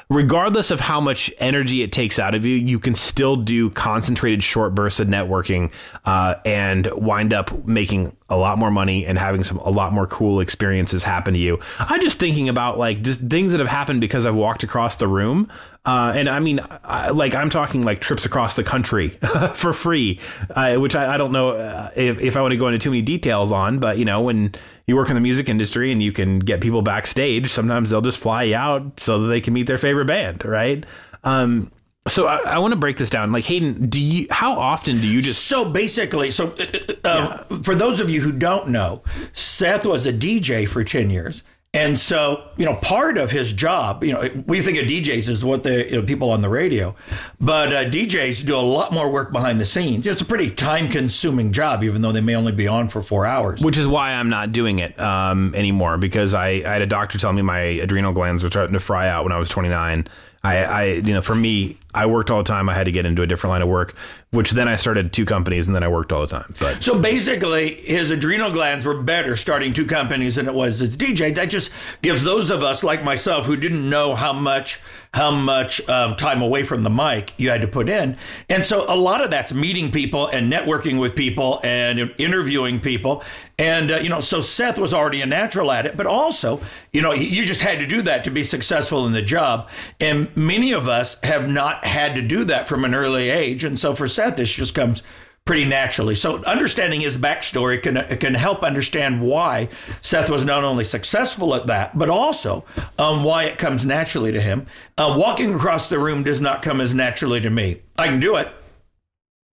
regardless 0.09 0.71
of 0.71 0.79
how 0.79 0.99
much 0.99 1.31
energy 1.37 1.83
it 1.83 1.91
takes 1.91 2.17
out 2.17 2.33
of 2.33 2.43
you, 2.43 2.55
you 2.55 2.79
can 2.79 2.95
still 2.95 3.35
do 3.35 3.69
concentrated 3.69 4.43
short 4.43 4.73
bursts 4.73 4.99
of 4.99 5.07
networking 5.07 5.71
uh, 6.05 6.33
and 6.45 6.87
wind 6.93 7.33
up 7.33 7.67
making 7.67 8.17
a 8.29 8.35
lot 8.35 8.57
more 8.57 8.71
money 8.71 9.05
and 9.05 9.19
having 9.19 9.43
some 9.43 9.57
a 9.59 9.69
lot 9.69 9.93
more 9.93 10.07
cool 10.07 10.39
experiences 10.39 11.03
happen 11.03 11.35
to 11.35 11.39
you. 11.39 11.59
I'm 11.77 12.01
just 12.01 12.17
thinking 12.17 12.49
about 12.49 12.79
like 12.79 13.03
just 13.03 13.21
things 13.21 13.51
that 13.51 13.59
have 13.59 13.69
happened 13.69 14.01
because 14.01 14.25
I've 14.25 14.35
walked 14.35 14.63
across 14.63 14.95
the 14.95 15.07
room. 15.07 15.51
Uh, 15.85 16.13
and 16.15 16.27
I 16.27 16.39
mean, 16.39 16.59
I, 16.83 17.09
like 17.09 17.33
I'm 17.35 17.49
talking 17.49 17.83
like 17.83 18.01
trips 18.01 18.25
across 18.25 18.55
the 18.55 18.63
country 18.63 19.09
for 19.53 19.73
free, 19.73 20.19
uh, 20.51 20.75
which 20.75 20.95
I, 20.95 21.15
I, 21.15 21.17
don't 21.17 21.31
know 21.31 21.51
uh, 21.51 21.89
if, 21.95 22.19
if 22.19 22.37
I 22.37 22.41
want 22.41 22.51
to 22.51 22.57
go 22.57 22.67
into 22.67 22.79
too 22.79 22.91
many 22.91 23.01
details 23.01 23.51
on. 23.51 23.79
But 23.79 23.97
you 23.97 24.05
know, 24.05 24.21
when 24.21 24.53
you 24.89 24.95
work 24.95 25.09
in 25.09 25.15
the 25.15 25.21
music 25.21 25.47
industry 25.47 25.91
and 25.91 26.01
you 26.01 26.11
can 26.11 26.39
get 26.39 26.61
people 26.61 26.81
backstage, 26.81 27.51
sometimes 27.51 27.89
they'll 27.89 28.01
just 28.01 28.17
fly 28.17 28.43
you 28.43 28.55
out 28.55 28.99
so 28.99 29.19
that 29.19 29.27
they 29.27 29.39
can 29.39 29.53
meet 29.53 29.67
their 29.67 29.77
favorite 29.77 30.05
band, 30.05 30.43
right? 30.43 30.85
Um, 31.23 31.71
so 32.07 32.25
I, 32.27 32.37
I 32.37 32.57
want 32.59 32.71
to 32.71 32.79
break 32.79 32.97
this 32.97 33.09
down. 33.09 33.31
Like 33.31 33.45
Haydn, 33.45 33.89
do 33.89 34.01
you? 34.01 34.27
How 34.29 34.59
often 34.59 34.99
do 34.99 35.07
you 35.07 35.21
just? 35.21 35.45
So 35.45 35.65
basically, 35.65 36.31
so 36.31 36.51
uh, 36.51 36.63
uh 37.03 37.43
yeah. 37.49 37.57
for 37.63 37.75
those 37.75 37.99
of 37.99 38.09
you 38.09 38.21
who 38.21 38.31
don't 38.31 38.69
know, 38.69 39.03
Seth 39.33 39.85
was 39.85 40.05
a 40.05 40.13
DJ 40.13 40.67
for 40.67 40.83
ten 40.83 41.09
years. 41.09 41.43
And 41.75 41.99
so, 41.99 42.49
you 42.57 42.65
know, 42.65 42.73
part 42.77 43.19
of 43.19 43.29
his 43.29 43.53
job, 43.53 44.03
you 44.03 44.11
know, 44.11 44.27
we 44.47 44.59
think 44.59 44.79
of 44.79 44.85
DJs 44.85 45.29
as 45.29 45.45
what 45.45 45.61
the 45.61 45.85
you 45.85 45.97
know, 45.97 46.01
people 46.01 46.31
on 46.31 46.41
the 46.41 46.49
radio, 46.49 46.95
but 47.39 47.71
uh, 47.71 47.85
DJs 47.85 48.43
do 48.43 48.55
a 48.55 48.57
lot 48.57 48.91
more 48.91 49.07
work 49.07 49.31
behind 49.31 49.61
the 49.61 49.67
scenes. 49.67 50.07
It's 50.07 50.19
a 50.19 50.25
pretty 50.25 50.49
time 50.49 50.89
consuming 50.89 51.51
job, 51.51 51.83
even 51.83 52.01
though 52.01 52.11
they 52.11 52.21
may 52.21 52.35
only 52.35 52.53
be 52.53 52.67
on 52.67 52.89
for 52.89 53.03
four 53.03 53.27
hours. 53.27 53.61
Which 53.61 53.77
is 53.77 53.87
why 53.87 54.13
I'm 54.13 54.29
not 54.29 54.51
doing 54.51 54.79
it 54.79 54.99
um, 54.99 55.53
anymore 55.53 55.99
because 55.99 56.33
I, 56.33 56.47
I 56.47 56.69
had 56.69 56.81
a 56.81 56.87
doctor 56.87 57.19
tell 57.19 57.33
me 57.33 57.43
my 57.43 57.59
adrenal 57.59 58.13
glands 58.13 58.41
were 58.41 58.49
starting 58.49 58.73
to 58.73 58.79
fry 58.79 59.07
out 59.07 59.23
when 59.23 59.31
I 59.31 59.37
was 59.37 59.49
29 59.49 60.07
I, 60.43 60.57
I, 60.57 60.83
you 60.85 61.13
know, 61.13 61.21
for 61.21 61.35
me, 61.35 61.77
I 61.93 62.05
worked 62.05 62.29
all 62.29 62.37
the 62.37 62.43
time. 62.43 62.69
I 62.69 62.73
had 62.73 62.85
to 62.85 62.91
get 62.91 63.05
into 63.05 63.23
a 63.23 63.27
different 63.27 63.51
line 63.51 63.61
of 63.61 63.67
work, 63.67 63.95
which 64.31 64.51
then 64.51 64.67
I 64.67 64.75
started 64.75 65.11
two 65.11 65.25
companies 65.25 65.67
and 65.67 65.75
then 65.75 65.83
I 65.83 65.87
worked 65.87 66.13
all 66.13 66.21
the 66.21 66.27
time. 66.27 66.53
But 66.59 66.83
so 66.83 66.97
basically, 66.97 67.73
his 67.73 68.11
adrenal 68.11 68.51
glands 68.51 68.85
were 68.85 69.01
better 69.01 69.35
starting 69.35 69.73
two 69.73 69.85
companies 69.85 70.35
than 70.35 70.47
it 70.47 70.53
was 70.53 70.81
as 70.81 70.93
a 70.93 70.97
DJ. 70.97 71.33
That 71.33 71.49
just 71.49 71.71
gives 72.01 72.23
those 72.23 72.51
of 72.51 72.63
us 72.63 72.83
like 72.83 73.03
myself 73.03 73.47
who 73.47 73.57
didn't 73.57 73.89
know 73.89 74.15
how 74.15 74.31
much 74.31 74.79
how 75.13 75.31
much 75.31 75.87
um, 75.89 76.15
time 76.15 76.41
away 76.43 76.61
from 76.61 76.83
the 76.83 76.89
mic 76.89 77.33
you 77.37 77.49
had 77.49 77.61
to 77.61 77.67
put 77.67 77.89
in, 77.89 78.15
and 78.47 78.63
so 78.63 78.85
a 78.87 78.95
lot 78.95 79.23
of 79.23 79.31
that's 79.31 79.51
meeting 79.51 79.91
people 79.91 80.27
and 80.27 80.53
networking 80.53 80.99
with 80.99 81.15
people 81.15 81.59
and 81.63 82.13
interviewing 82.19 82.79
people. 82.79 83.23
And, 83.59 83.91
uh, 83.91 83.97
you 83.97 84.07
know, 84.07 84.21
so 84.21 84.39
Seth 84.39 84.79
was 84.79 84.93
already 84.93 85.21
a 85.21 85.25
natural 85.25 85.69
at 85.69 85.85
it, 85.85 85.97
but 85.97 86.07
also, 86.07 86.61
you 86.93 87.01
know, 87.01 87.11
you 87.11 87.45
just 87.45 87.61
had 87.61 87.79
to 87.79 87.85
do 87.85 88.01
that 88.03 88.23
to 88.23 88.31
be 88.31 88.41
successful 88.41 89.05
in 89.05 89.11
the 89.11 89.21
job. 89.21 89.69
And 89.99 90.35
many 90.35 90.71
of 90.71 90.87
us 90.87 91.17
have 91.23 91.49
not 91.49 91.83
had 91.83 92.15
to 92.15 92.21
do 92.21 92.45
that 92.45 92.69
from 92.69 92.85
an 92.85 92.95
early 92.95 93.29
age. 93.29 93.65
And 93.65 93.77
so 93.77 93.93
for 93.93 94.07
Seth, 94.07 94.37
this 94.37 94.49
just 94.49 94.73
comes 94.73 95.03
pretty 95.43 95.65
naturally. 95.65 96.15
So 96.15 96.41
understanding 96.45 97.01
his 97.01 97.17
backstory 97.17 97.83
can 97.83 98.17
can 98.19 98.33
help 98.33 98.63
understand 98.63 99.21
why 99.21 99.67
Seth 100.01 100.29
was 100.29 100.45
not 100.45 100.63
only 100.63 100.85
successful 100.85 101.53
at 101.53 101.67
that, 101.67 101.97
but 101.97 102.09
also 102.09 102.63
um, 102.97 103.23
why 103.23 103.45
it 103.45 103.57
comes 103.57 103.83
naturally 103.83 104.31
to 104.31 104.39
him. 104.39 104.67
Uh, 104.97 105.15
walking 105.17 105.53
across 105.53 105.89
the 105.89 105.99
room 105.99 106.23
does 106.23 106.39
not 106.39 106.61
come 106.61 106.79
as 106.79 106.93
naturally 106.93 107.41
to 107.41 107.49
me. 107.49 107.81
I 107.97 108.07
can 108.07 108.19
do 108.19 108.35
it, 108.35 108.49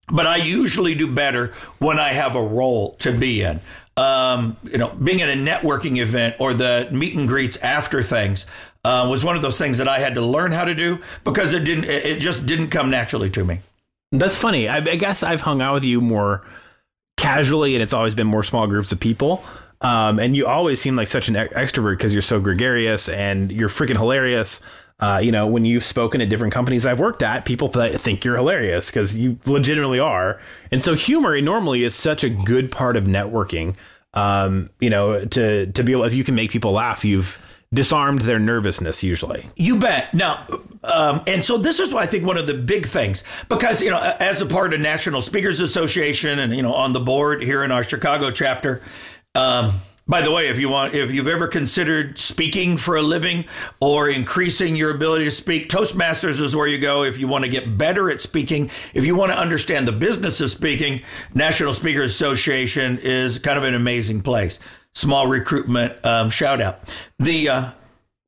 but 0.09 0.27
I 0.27 0.37
usually 0.37 0.95
do 0.95 1.13
better 1.13 1.55
when 1.79 1.99
I 1.99 2.13
have 2.13 2.37
a 2.37 2.43
role 2.43 2.95
to 2.97 3.11
be 3.11 3.43
in 3.43 3.61
um, 3.97 4.57
you 4.65 4.79
know, 4.79 4.91
being 4.91 5.23
at 5.23 5.29
a 5.29 5.33
networking 5.33 5.99
event 5.99 6.37
or 6.39 6.53
the 6.55 6.89
meet 6.93 7.17
and 7.17 7.27
greets 7.27 7.57
after 7.59 8.03
things 8.03 8.47
uh, 8.85 9.07
was 9.09 9.25
one 9.25 9.37
of 9.37 9.43
those 9.43 9.57
things 9.57 9.79
that 9.79 9.89
I 9.89 9.99
had 9.99 10.15
to 10.17 10.21
learn 10.21 10.53
how 10.53 10.65
to 10.65 10.75
do 10.75 11.01
because 11.25 11.53
it 11.53 11.65
didn't, 11.65 11.85
it 11.85 12.21
just 12.21 12.45
didn't 12.45 12.69
come 12.69 12.91
naturally 12.91 13.31
to 13.31 13.45
me. 13.45 13.61
That's 14.13 14.37
funny. 14.37 14.69
I, 14.69 14.77
I 14.77 14.97
guess 14.97 15.23
I've 15.23 15.41
hung 15.41 15.61
out 15.61 15.75
with 15.75 15.85
you 15.85 16.01
more 16.01 16.45
casually, 17.17 17.75
and 17.75 17.83
it's 17.83 17.93
always 17.93 18.15
been 18.15 18.27
more 18.27 18.45
small 18.45 18.67
groups 18.67 18.93
of 18.93 19.01
people. 19.01 19.45
Um, 19.81 20.19
and 20.19 20.37
you 20.37 20.47
always 20.47 20.81
seem 20.81 20.97
like 20.97 21.09
such 21.09 21.29
an 21.29 21.35
extrovert 21.35 21.99
because 21.99 22.13
you're 22.13 22.23
so 22.23 22.41
gregarious 22.41 23.09
and 23.09 23.51
you're 23.53 23.69
freaking 23.69 23.97
hilarious. 23.97 24.61
Uh, 24.99 25.21
you 25.23 25.31
know, 25.31 25.47
when 25.47 25.65
you've 25.67 25.85
spoken 25.85 26.23
at 26.23 26.29
different 26.31 26.55
companies 26.55 26.87
I've 26.87 26.99
worked 26.99 27.23
at, 27.23 27.45
people 27.45 27.69
th- 27.69 27.97
think 28.01 28.25
you're 28.25 28.37
hilarious 28.37 28.87
because 28.87 29.15
you 29.15 29.39
legitimately 29.45 29.99
are. 29.99 30.41
And 30.71 30.83
so 30.83 30.95
humor 30.95 31.39
normally 31.41 31.85
is 31.85 31.95
such 31.95 32.25
a 32.25 32.31
good 32.31 32.71
part 32.71 32.97
of 32.97 33.05
networking. 33.05 33.75
Um, 34.15 34.71
you 34.81 34.89
know, 34.89 35.27
to 35.27 35.67
to 35.67 35.83
be 35.83 35.93
able 35.93 36.05
if 36.05 36.15
you 36.15 36.25
can 36.25 36.35
make 36.35 36.51
people 36.51 36.73
laugh, 36.73 37.05
you've 37.05 37.39
disarmed 37.75 38.23
their 38.23 38.39
nervousness 38.39 39.03
usually. 39.03 39.51
You 39.57 39.79
bet. 39.79 40.15
Now, 40.15 40.47
um, 40.85 41.23
and 41.27 41.45
so 41.45 41.59
this 41.59 41.81
is, 41.81 41.93
why 41.93 42.03
I 42.03 42.07
think, 42.07 42.25
one 42.25 42.39
of 42.39 42.47
the 42.47 42.55
big 42.55 42.87
things 42.87 43.25
because 43.51 43.83
you 43.83 43.91
know, 43.91 43.99
as 44.19 44.41
a 44.41 44.47
part 44.47 44.73
of 44.73 44.81
National 44.81 45.21
Speakers 45.21 45.61
Association 45.61 46.39
and 46.39 46.57
you 46.57 46.63
know 46.63 46.73
on 46.73 46.95
the 46.95 47.01
board 47.01 47.43
here 47.43 47.63
in 47.63 47.71
our 47.71 47.85
Chicago 47.85 48.31
chapter. 48.31 48.83
Um, 49.35 49.81
by 50.09 50.23
the 50.23 50.31
way, 50.31 50.49
if 50.49 50.59
you 50.59 50.69
want, 50.69 50.95
if 50.95 51.11
you've 51.11 51.27
ever 51.27 51.49
considered 51.49 52.17
speaking 52.17 52.77
for 52.77 52.95
a 52.95 53.03
living 53.03 53.45
or 53.81 54.09
increasing 54.09 54.77
your 54.77 54.91
ability 54.91 55.25
to 55.25 55.33
speak, 55.33 55.69
Toastmasters 55.69 56.41
is 56.41 56.55
where 56.55 56.69
you 56.69 56.79
go. 56.79 57.03
If 57.03 57.19
you 57.19 57.27
want 57.27 57.45
to 57.45 57.51
get 57.51 57.77
better 57.77 58.09
at 58.09 58.21
speaking, 58.21 58.71
if 58.95 59.05
you 59.05 59.17
want 59.17 59.33
to 59.33 59.39
understand 59.39 59.89
the 59.89 59.93
business 59.93 60.41
of 60.41 60.51
speaking, 60.51 61.03
National 61.35 61.73
Speakers 61.73 62.13
Association 62.13 62.99
is 62.99 63.41
kind 63.41 63.59
of 63.59 63.65
an 63.65 63.75
amazing 63.75 64.23
place. 64.23 64.61
Small 64.95 65.27
recruitment 65.27 66.03
um, 66.05 66.31
shout 66.31 66.61
out. 66.61 66.95
The 67.19 67.49
uh, 67.49 67.71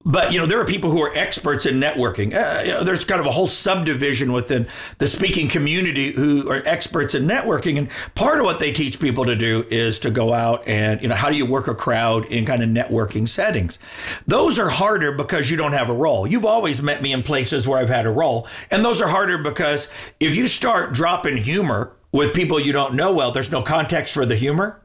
but 0.08 0.32
you 0.32 0.38
know 0.38 0.46
there 0.46 0.58
are 0.58 0.64
people 0.64 0.90
who 0.90 1.02
are 1.02 1.14
experts 1.14 1.66
in 1.66 1.78
networking. 1.78 2.34
Uh, 2.34 2.62
you 2.62 2.70
know, 2.72 2.82
there's 2.82 3.04
kind 3.04 3.20
of 3.20 3.26
a 3.26 3.30
whole 3.30 3.46
subdivision 3.46 4.32
within 4.32 4.66
the 4.96 5.06
speaking 5.06 5.48
community 5.48 6.12
who 6.12 6.50
are 6.50 6.62
experts 6.64 7.14
in 7.14 7.26
networking, 7.26 7.76
and 7.76 7.90
part 8.14 8.38
of 8.38 8.46
what 8.46 8.58
they 8.58 8.72
teach 8.72 8.98
people 8.98 9.26
to 9.26 9.36
do 9.36 9.66
is 9.70 9.98
to 10.00 10.10
go 10.10 10.32
out 10.32 10.66
and 10.66 11.02
you 11.02 11.08
know 11.08 11.14
how 11.14 11.28
do 11.28 11.36
you 11.36 11.44
work 11.44 11.68
a 11.68 11.74
crowd 11.74 12.24
in 12.26 12.46
kind 12.46 12.62
of 12.62 12.70
networking 12.70 13.28
settings. 13.28 13.78
Those 14.26 14.58
are 14.58 14.70
harder 14.70 15.12
because 15.12 15.50
you 15.50 15.58
don't 15.58 15.74
have 15.74 15.90
a 15.90 15.94
role. 15.94 16.26
You've 16.26 16.46
always 16.46 16.80
met 16.82 17.02
me 17.02 17.12
in 17.12 17.22
places 17.22 17.68
where 17.68 17.78
I've 17.78 17.90
had 17.90 18.06
a 18.06 18.10
role, 18.10 18.48
and 18.70 18.82
those 18.82 19.02
are 19.02 19.08
harder 19.08 19.36
because 19.36 19.88
if 20.18 20.34
you 20.34 20.48
start 20.48 20.94
dropping 20.94 21.36
humor 21.36 21.92
with 22.12 22.34
people 22.34 22.58
you 22.58 22.72
don't 22.72 22.94
know 22.94 23.12
well, 23.12 23.30
there's 23.30 23.50
no 23.50 23.60
context 23.60 24.14
for 24.14 24.24
the 24.24 24.36
humor, 24.36 24.80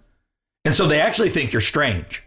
and 0.65 0.75
so 0.75 0.85
they 0.85 0.99
actually 0.99 1.29
think 1.29 1.53
you're 1.53 1.61
strange. 1.61 2.23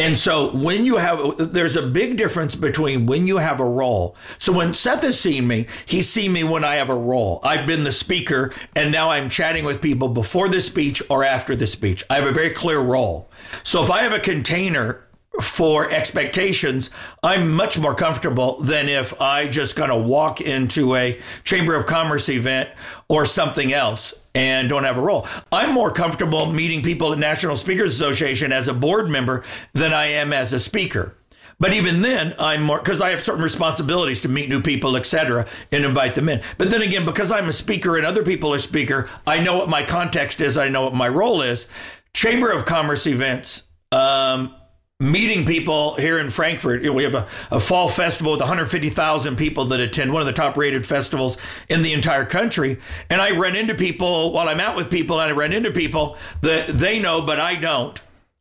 And 0.00 0.18
so 0.18 0.50
when 0.56 0.86
you 0.86 0.96
have, 0.96 1.52
there's 1.52 1.76
a 1.76 1.86
big 1.86 2.16
difference 2.16 2.56
between 2.56 3.04
when 3.04 3.26
you 3.26 3.36
have 3.36 3.60
a 3.60 3.64
role. 3.66 4.16
So 4.38 4.50
when 4.50 4.72
Seth 4.72 5.02
has 5.02 5.20
seen 5.20 5.46
me, 5.46 5.66
he's 5.84 6.08
seen 6.08 6.32
me 6.32 6.42
when 6.42 6.64
I 6.64 6.76
have 6.76 6.88
a 6.88 6.94
role. 6.94 7.38
I've 7.42 7.66
been 7.66 7.84
the 7.84 7.92
speaker 7.92 8.54
and 8.74 8.90
now 8.90 9.10
I'm 9.10 9.28
chatting 9.28 9.66
with 9.66 9.82
people 9.82 10.08
before 10.08 10.48
the 10.48 10.62
speech 10.62 11.02
or 11.10 11.22
after 11.22 11.54
the 11.54 11.66
speech. 11.66 12.02
I 12.08 12.14
have 12.14 12.26
a 12.26 12.32
very 12.32 12.48
clear 12.48 12.78
role. 12.78 13.30
So 13.62 13.82
if 13.82 13.90
I 13.90 14.02
have 14.02 14.14
a 14.14 14.18
container 14.18 15.04
for 15.42 15.90
expectations, 15.90 16.88
I'm 17.22 17.52
much 17.52 17.78
more 17.78 17.94
comfortable 17.94 18.58
than 18.62 18.88
if 18.88 19.20
I 19.20 19.48
just 19.48 19.76
kind 19.76 19.92
of 19.92 20.06
walk 20.06 20.40
into 20.40 20.96
a 20.96 21.20
Chamber 21.44 21.74
of 21.74 21.84
Commerce 21.84 22.30
event 22.30 22.70
or 23.08 23.26
something 23.26 23.74
else 23.74 24.14
and 24.34 24.68
don't 24.68 24.84
have 24.84 24.98
a 24.98 25.00
role. 25.00 25.26
I'm 25.50 25.72
more 25.72 25.90
comfortable 25.90 26.52
meeting 26.52 26.82
people 26.82 27.12
at 27.12 27.18
National 27.18 27.56
Speakers 27.56 27.94
Association 27.94 28.52
as 28.52 28.68
a 28.68 28.74
board 28.74 29.10
member 29.10 29.44
than 29.72 29.92
I 29.92 30.06
am 30.06 30.32
as 30.32 30.52
a 30.52 30.60
speaker. 30.60 31.14
But 31.58 31.74
even 31.74 32.00
then, 32.00 32.34
I'm 32.38 32.62
more 32.62 32.78
because 32.78 33.02
I 33.02 33.10
have 33.10 33.20
certain 33.20 33.42
responsibilities 33.42 34.22
to 34.22 34.28
meet 34.28 34.48
new 34.48 34.62
people, 34.62 34.96
etc., 34.96 35.46
and 35.70 35.84
invite 35.84 36.14
them 36.14 36.30
in. 36.30 36.40
But 36.56 36.70
then 36.70 36.80
again, 36.80 37.04
because 37.04 37.30
I'm 37.30 37.48
a 37.48 37.52
speaker 37.52 37.98
and 37.98 38.06
other 38.06 38.22
people 38.22 38.54
are 38.54 38.58
speaker, 38.58 39.10
I 39.26 39.40
know 39.40 39.58
what 39.58 39.68
my 39.68 39.82
context 39.84 40.40
is. 40.40 40.56
I 40.56 40.68
know 40.68 40.84
what 40.84 40.94
my 40.94 41.08
role 41.08 41.42
is. 41.42 41.66
Chamber 42.14 42.50
of 42.50 42.64
Commerce 42.64 43.06
events, 43.06 43.64
um, 43.92 44.54
meeting 45.00 45.46
people 45.46 45.94
here 45.94 46.18
in 46.18 46.30
Frankfort. 46.30 46.82
We 46.94 47.02
have 47.02 47.14
a, 47.14 47.26
a 47.50 47.58
fall 47.58 47.88
festival 47.88 48.32
with 48.32 48.40
150,000 48.40 49.36
people 49.36 49.64
that 49.66 49.80
attend, 49.80 50.12
one 50.12 50.20
of 50.20 50.26
the 50.26 50.32
top 50.32 50.56
rated 50.56 50.86
festivals 50.86 51.38
in 51.68 51.82
the 51.82 51.92
entire 51.92 52.26
country. 52.26 52.78
And 53.08 53.20
I 53.20 53.36
run 53.36 53.56
into 53.56 53.74
people 53.74 54.32
while 54.32 54.48
I'm 54.48 54.60
out 54.60 54.76
with 54.76 54.90
people, 54.90 55.18
and 55.18 55.32
I 55.32 55.34
run 55.34 55.52
into 55.52 55.72
people 55.72 56.16
that 56.42 56.68
they 56.68 57.00
know, 57.00 57.22
but 57.22 57.40
I 57.40 57.56
don't. 57.56 58.00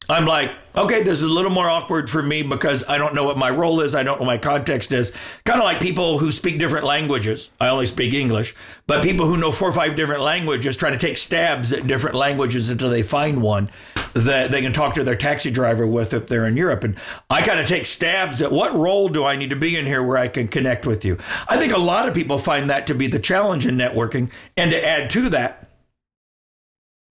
I'm 0.09 0.25
like, 0.25 0.51
okay, 0.75 1.03
this 1.03 1.19
is 1.19 1.23
a 1.23 1.29
little 1.29 1.51
more 1.51 1.69
awkward 1.69 2.09
for 2.09 2.23
me 2.23 2.41
because 2.41 2.83
I 2.89 2.97
don't 2.97 3.13
know 3.13 3.25
what 3.25 3.37
my 3.37 3.51
role 3.51 3.79
is. 3.81 3.93
I 3.93 4.01
don't 4.01 4.19
know 4.19 4.25
my 4.25 4.39
context 4.39 4.91
is. 4.91 5.11
Kind 5.45 5.59
of 5.59 5.65
like 5.65 5.79
people 5.79 6.17
who 6.17 6.31
speak 6.31 6.57
different 6.57 6.85
languages. 6.85 7.51
I 7.61 7.67
only 7.67 7.85
speak 7.85 8.15
English, 8.15 8.55
but 8.87 9.03
people 9.03 9.27
who 9.27 9.37
know 9.37 9.51
four 9.51 9.69
or 9.69 9.73
five 9.73 9.95
different 9.95 10.23
languages 10.23 10.75
try 10.75 10.89
to 10.89 10.97
take 10.97 11.15
stabs 11.15 11.71
at 11.71 11.85
different 11.85 12.15
languages 12.15 12.71
until 12.71 12.89
they 12.89 13.03
find 13.03 13.43
one 13.43 13.69
that 14.13 14.49
they 14.49 14.61
can 14.61 14.73
talk 14.73 14.95
to 14.95 15.03
their 15.03 15.15
taxi 15.15 15.51
driver 15.51 15.85
with 15.85 16.11
if 16.11 16.27
they're 16.27 16.47
in 16.47 16.57
Europe. 16.57 16.83
And 16.83 16.95
I 17.29 17.43
kind 17.43 17.59
of 17.59 17.67
take 17.67 17.85
stabs 17.85 18.41
at 18.41 18.51
what 18.51 18.73
role 18.73 19.09
do 19.09 19.25
I 19.25 19.35
need 19.35 19.51
to 19.51 19.55
be 19.55 19.77
in 19.77 19.85
here 19.85 20.01
where 20.01 20.17
I 20.17 20.27
can 20.27 20.47
connect 20.47 20.87
with 20.87 21.05
you. 21.05 21.19
I 21.47 21.57
think 21.57 21.71
a 21.71 21.77
lot 21.77 22.07
of 22.07 22.15
people 22.15 22.39
find 22.39 22.71
that 22.71 22.87
to 22.87 22.95
be 22.95 23.05
the 23.05 23.19
challenge 23.19 23.67
in 23.67 23.77
networking. 23.77 24.31
And 24.57 24.71
to 24.71 24.83
add 24.83 25.11
to 25.11 25.29
that, 25.29 25.69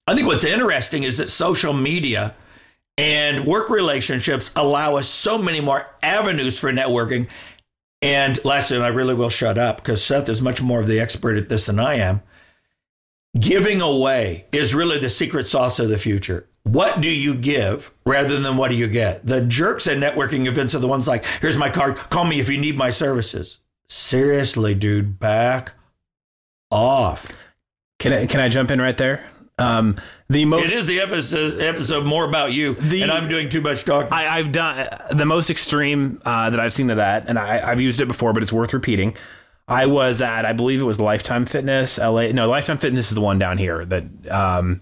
I 0.08 0.16
think 0.16 0.28
what's 0.28 0.46
interesting 0.46 1.04
is 1.04 1.18
that 1.18 1.30
social 1.30 1.74
media 1.74 2.36
and 2.98 3.46
work 3.46 3.70
relationships 3.70 4.52
allow 4.56 4.96
us 4.96 5.08
so 5.08 5.38
many 5.38 5.62
more 5.62 5.88
avenues 6.02 6.58
for 6.58 6.72
networking. 6.72 7.28
And 8.02 8.44
lastly, 8.46 8.78
and 8.78 8.86
I 8.86 8.90
really 8.90 9.14
will 9.14 9.30
shut 9.30 9.58
up 9.58 9.78
because 9.78 10.04
Seth 10.04 10.30
is 10.30 10.42
much 10.42 10.62
more 10.62 10.80
of 10.80 10.88
the 10.88 11.00
expert 11.00 11.38
at 11.38 11.50
this 11.50 11.66
than 11.66 11.80
I 11.80 11.96
am. 11.96 12.22
Giving 13.38 13.82
away 13.82 14.46
is 14.52 14.74
really 14.74 14.98
the 14.98 15.10
secret 15.10 15.48
sauce 15.48 15.80
of 15.80 15.90
the 15.90 15.98
future. 15.98 16.48
What 16.64 17.02
do 17.02 17.10
you 17.10 17.36
give 17.36 17.94
rather 18.06 18.40
than 18.40 18.58
what 18.58 18.70
do 18.70 18.75
you 18.75 18.88
get? 18.88 19.25
The 19.25 19.42
jerks 19.42 19.88
at 19.88 19.98
networking 19.98 20.48
events 20.48 20.74
are 20.74 20.80
the 20.80 20.88
ones 20.88 21.08
like, 21.08 21.25
here's 21.42 21.58
my 21.58 21.70
card, 21.70 21.98
call 21.98 22.25
me 22.25 22.40
if 22.40 22.50
you 22.50 22.58
need 22.58 22.78
my 22.78 22.92
services. 22.92 23.60
Seriously, 23.88 24.74
dude, 24.74 25.20
back 25.20 25.74
off. 26.72 27.32
Can 28.00 28.14
I 28.14 28.25
can 28.25 28.40
I 28.40 28.50
jump 28.50 28.72
in 28.72 28.82
right 28.82 28.98
there? 28.98 29.30
Um, 29.57 29.95
the 30.29 30.43
most 30.45 30.65
It 30.65 30.71
is 30.71 30.85
the 30.85 31.00
episode, 31.00 31.62
episode 31.62 32.05
more 32.05 32.25
about 32.25 32.51
you, 32.51 32.74
The- 32.75 33.03
and 33.03 33.12
I'm 33.12 33.29
doing 33.29 33.47
too 33.50 33.62
much 33.62 33.85
talking. 33.85 34.12
I, 34.12 34.38
I've 34.39 34.51
done 34.51 34.88
the 35.12 35.25
most 35.25 35.50
extreme 35.50 36.21
uh, 36.25 36.50
that 36.50 36.59
I've 36.59 36.74
seen 36.74 36.89
of 36.89 36.97
that, 36.97 37.27
and 37.29 37.39
I, 37.39 37.65
I've 37.71 37.79
used 37.79 38.01
it 38.01 38.07
before, 38.07 38.33
but 38.33 38.43
it's 38.43 38.51
worth 38.51 38.74
repeating. 38.74 39.15
I 39.67 39.85
was 39.85 40.21
at, 40.21 40.45
I 40.45 40.53
believe 40.53 40.79
it 40.81 40.83
was 40.83 41.00
Lifetime 41.00 41.45
Fitness, 41.45 41.97
LA. 41.97 42.27
No, 42.27 42.50
Lifetime 42.50 42.77
Fitness 42.77 43.09
is 43.09 43.15
the 43.15 43.21
one 43.21 43.39
down 43.39 43.57
here. 43.57 43.85
That 43.85 44.03
um, 44.29 44.81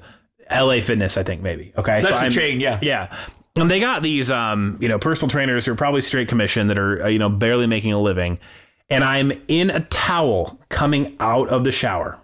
LA 0.52 0.82
Fitness, 0.82 1.18
I 1.18 1.24
think 1.24 1.42
maybe. 1.42 1.72
Okay, 1.78 2.02
That's 2.02 2.16
the 2.16 2.22
I'm- 2.24 2.32
chain, 2.32 2.60
yeah. 2.60 2.80
yeah. 2.82 3.16
And 3.56 3.70
they 3.70 3.80
got 3.80 4.02
these, 4.02 4.32
um, 4.32 4.80
you 4.82 4.88
know, 4.90 4.98
personal 4.98 5.30
trainers 5.30 5.68
who 5.68 5.74
are 5.74 5.76
probably 5.76 6.02
straight 6.02 6.28
commission 6.28 6.66
that 6.68 6.78
are, 6.80 7.04
uh, 7.04 7.08
you 7.08 7.20
know, 7.20 7.30
barely 7.30 7.68
making 7.68 7.94
a 7.94 8.02
living. 8.02 8.40
And 8.90 9.04
I'm 9.04 9.32
in 9.48 9.70
a 9.70 9.82
towel 9.82 10.60
coming 10.70 11.16
out 11.20 11.50
of 11.50 11.64
the 11.64 11.72
shower. 11.72 12.20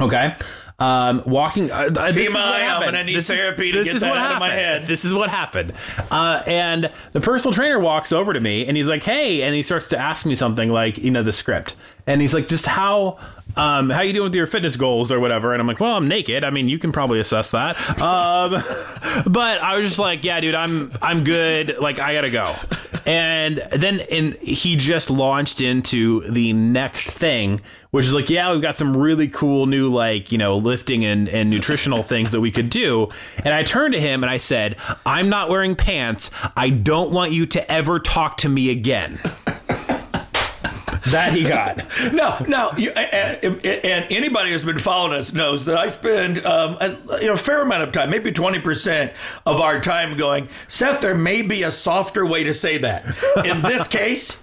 Okay. 0.00 0.34
Um, 0.78 1.22
walking. 1.26 1.70
Uh, 1.70 1.74
uh, 1.74 1.88
this 2.10 2.16
is 2.16 2.30
TMI, 2.30 2.34
what 2.34 2.44
I'm 2.44 2.60
happened. 2.62 2.92
gonna 2.92 3.04
need 3.04 3.16
This 3.16 3.30
is- 3.30 3.38
to 3.38 3.72
get 3.72 4.00
that 4.00 4.08
what 4.10 4.18
out 4.18 4.32
of 4.32 4.38
my 4.40 4.48
happened. 4.48 4.60
head. 4.60 4.86
This 4.86 5.04
is 5.04 5.14
what 5.14 5.30
happened. 5.30 5.72
Uh, 6.10 6.42
and 6.46 6.90
the 7.12 7.20
personal 7.20 7.54
trainer 7.54 7.78
walks 7.78 8.10
over 8.10 8.32
to 8.32 8.40
me 8.40 8.66
and 8.66 8.76
he's 8.76 8.88
like, 8.88 9.04
"Hey," 9.04 9.42
and 9.42 9.54
he 9.54 9.62
starts 9.62 9.88
to 9.88 9.98
ask 9.98 10.26
me 10.26 10.34
something 10.34 10.70
like, 10.70 10.98
you 10.98 11.10
know, 11.12 11.22
the 11.22 11.32
script. 11.32 11.76
And 12.08 12.20
he's 12.20 12.34
like, 12.34 12.48
"Just 12.48 12.66
how, 12.66 13.18
um, 13.56 13.90
how 13.90 14.02
you 14.02 14.12
doing 14.12 14.24
with 14.24 14.34
your 14.34 14.46
fitness 14.46 14.76
goals 14.76 15.10
or 15.12 15.20
whatever?" 15.20 15.52
And 15.52 15.60
I'm 15.60 15.66
like, 15.66 15.80
"Well, 15.80 15.96
I'm 15.96 16.08
naked. 16.08 16.44
I 16.44 16.50
mean, 16.50 16.68
you 16.68 16.78
can 16.78 16.92
probably 16.92 17.20
assess 17.20 17.50
that." 17.52 17.76
Um, 18.00 18.52
but 19.26 19.60
I 19.60 19.76
was 19.76 19.84
just 19.84 19.98
like, 19.98 20.24
"Yeah, 20.24 20.40
dude, 20.40 20.54
I'm, 20.54 20.92
I'm 21.00 21.24
good. 21.24 21.78
Like, 21.78 21.98
I 21.98 22.14
gotta 22.14 22.30
go." 22.30 22.54
And 23.06 23.58
then, 23.72 24.00
and 24.00 24.34
he 24.34 24.76
just 24.76 25.10
launched 25.10 25.60
into 25.60 26.20
the 26.30 26.52
next 26.52 27.10
thing, 27.10 27.60
which 27.90 28.06
is 28.06 28.14
like, 28.14 28.30
yeah, 28.30 28.52
we've 28.52 28.62
got 28.62 28.78
some 28.78 28.96
really 28.96 29.28
cool 29.28 29.66
new, 29.66 29.92
like, 29.92 30.30
you 30.30 30.38
know, 30.38 30.56
lifting 30.56 31.04
and, 31.04 31.28
and 31.28 31.50
nutritional 31.50 32.02
things 32.02 32.32
that 32.32 32.40
we 32.40 32.50
could 32.50 32.70
do. 32.70 33.08
And 33.44 33.54
I 33.54 33.64
turned 33.64 33.94
to 33.94 34.00
him 34.00 34.22
and 34.22 34.30
I 34.30 34.36
said, 34.36 34.76
I'm 35.04 35.28
not 35.28 35.48
wearing 35.48 35.74
pants. 35.74 36.30
I 36.56 36.70
don't 36.70 37.10
want 37.10 37.32
you 37.32 37.46
to 37.46 37.72
ever 37.72 37.98
talk 37.98 38.36
to 38.38 38.48
me 38.48 38.70
again. 38.70 39.18
That 41.10 41.32
he 41.32 41.44
got. 41.44 41.82
No, 42.12 42.36
no. 42.46 42.72
You, 42.76 42.90
and, 42.90 43.64
and 43.64 44.06
anybody 44.10 44.50
who's 44.50 44.64
been 44.64 44.78
following 44.78 45.14
us 45.18 45.32
knows 45.32 45.64
that 45.64 45.78
I 45.78 45.88
spend 45.88 46.44
um, 46.44 46.76
a, 46.80 46.90
you 47.20 47.28
know, 47.28 47.32
a 47.32 47.36
fair 47.36 47.62
amount 47.62 47.84
of 47.84 47.92
time, 47.92 48.10
maybe 48.10 48.32
20% 48.32 49.12
of 49.46 49.60
our 49.60 49.80
time 49.80 50.16
going, 50.16 50.48
Seth, 50.68 51.00
there 51.00 51.14
may 51.14 51.42
be 51.42 51.62
a 51.62 51.70
softer 51.70 52.26
way 52.26 52.44
to 52.44 52.52
say 52.52 52.78
that. 52.78 53.04
In 53.46 53.62
this 53.62 53.86
case, 53.88 54.36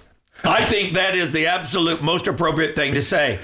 I 0.43 0.65
think 0.65 0.93
that 0.93 1.15
is 1.15 1.31
the 1.31 1.47
absolute 1.47 2.01
most 2.01 2.27
appropriate 2.27 2.75
thing 2.75 2.93
to 2.93 3.01
say. 3.01 3.39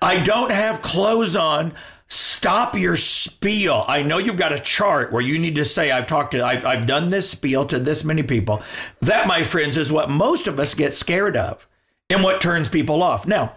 I 0.00 0.20
don't 0.20 0.50
have 0.50 0.82
clothes 0.82 1.36
on. 1.36 1.74
Stop 2.08 2.74
your 2.74 2.96
spiel. 2.96 3.84
I 3.86 4.02
know 4.02 4.18
you've 4.18 4.38
got 4.38 4.52
a 4.52 4.58
chart 4.58 5.12
where 5.12 5.22
you 5.22 5.38
need 5.38 5.56
to 5.56 5.64
say, 5.64 5.90
I've 5.90 6.06
talked 6.06 6.32
to, 6.32 6.44
I've, 6.44 6.64
I've 6.64 6.86
done 6.86 7.10
this 7.10 7.28
spiel 7.28 7.66
to 7.66 7.78
this 7.78 8.02
many 8.02 8.22
people. 8.22 8.62
That, 9.00 9.26
my 9.26 9.42
friends, 9.44 9.76
is 9.76 9.92
what 9.92 10.08
most 10.08 10.46
of 10.46 10.58
us 10.58 10.74
get 10.74 10.94
scared 10.94 11.36
of 11.36 11.66
and 12.10 12.22
what 12.22 12.40
turns 12.40 12.68
people 12.68 13.02
off. 13.02 13.26
Now, 13.26 13.54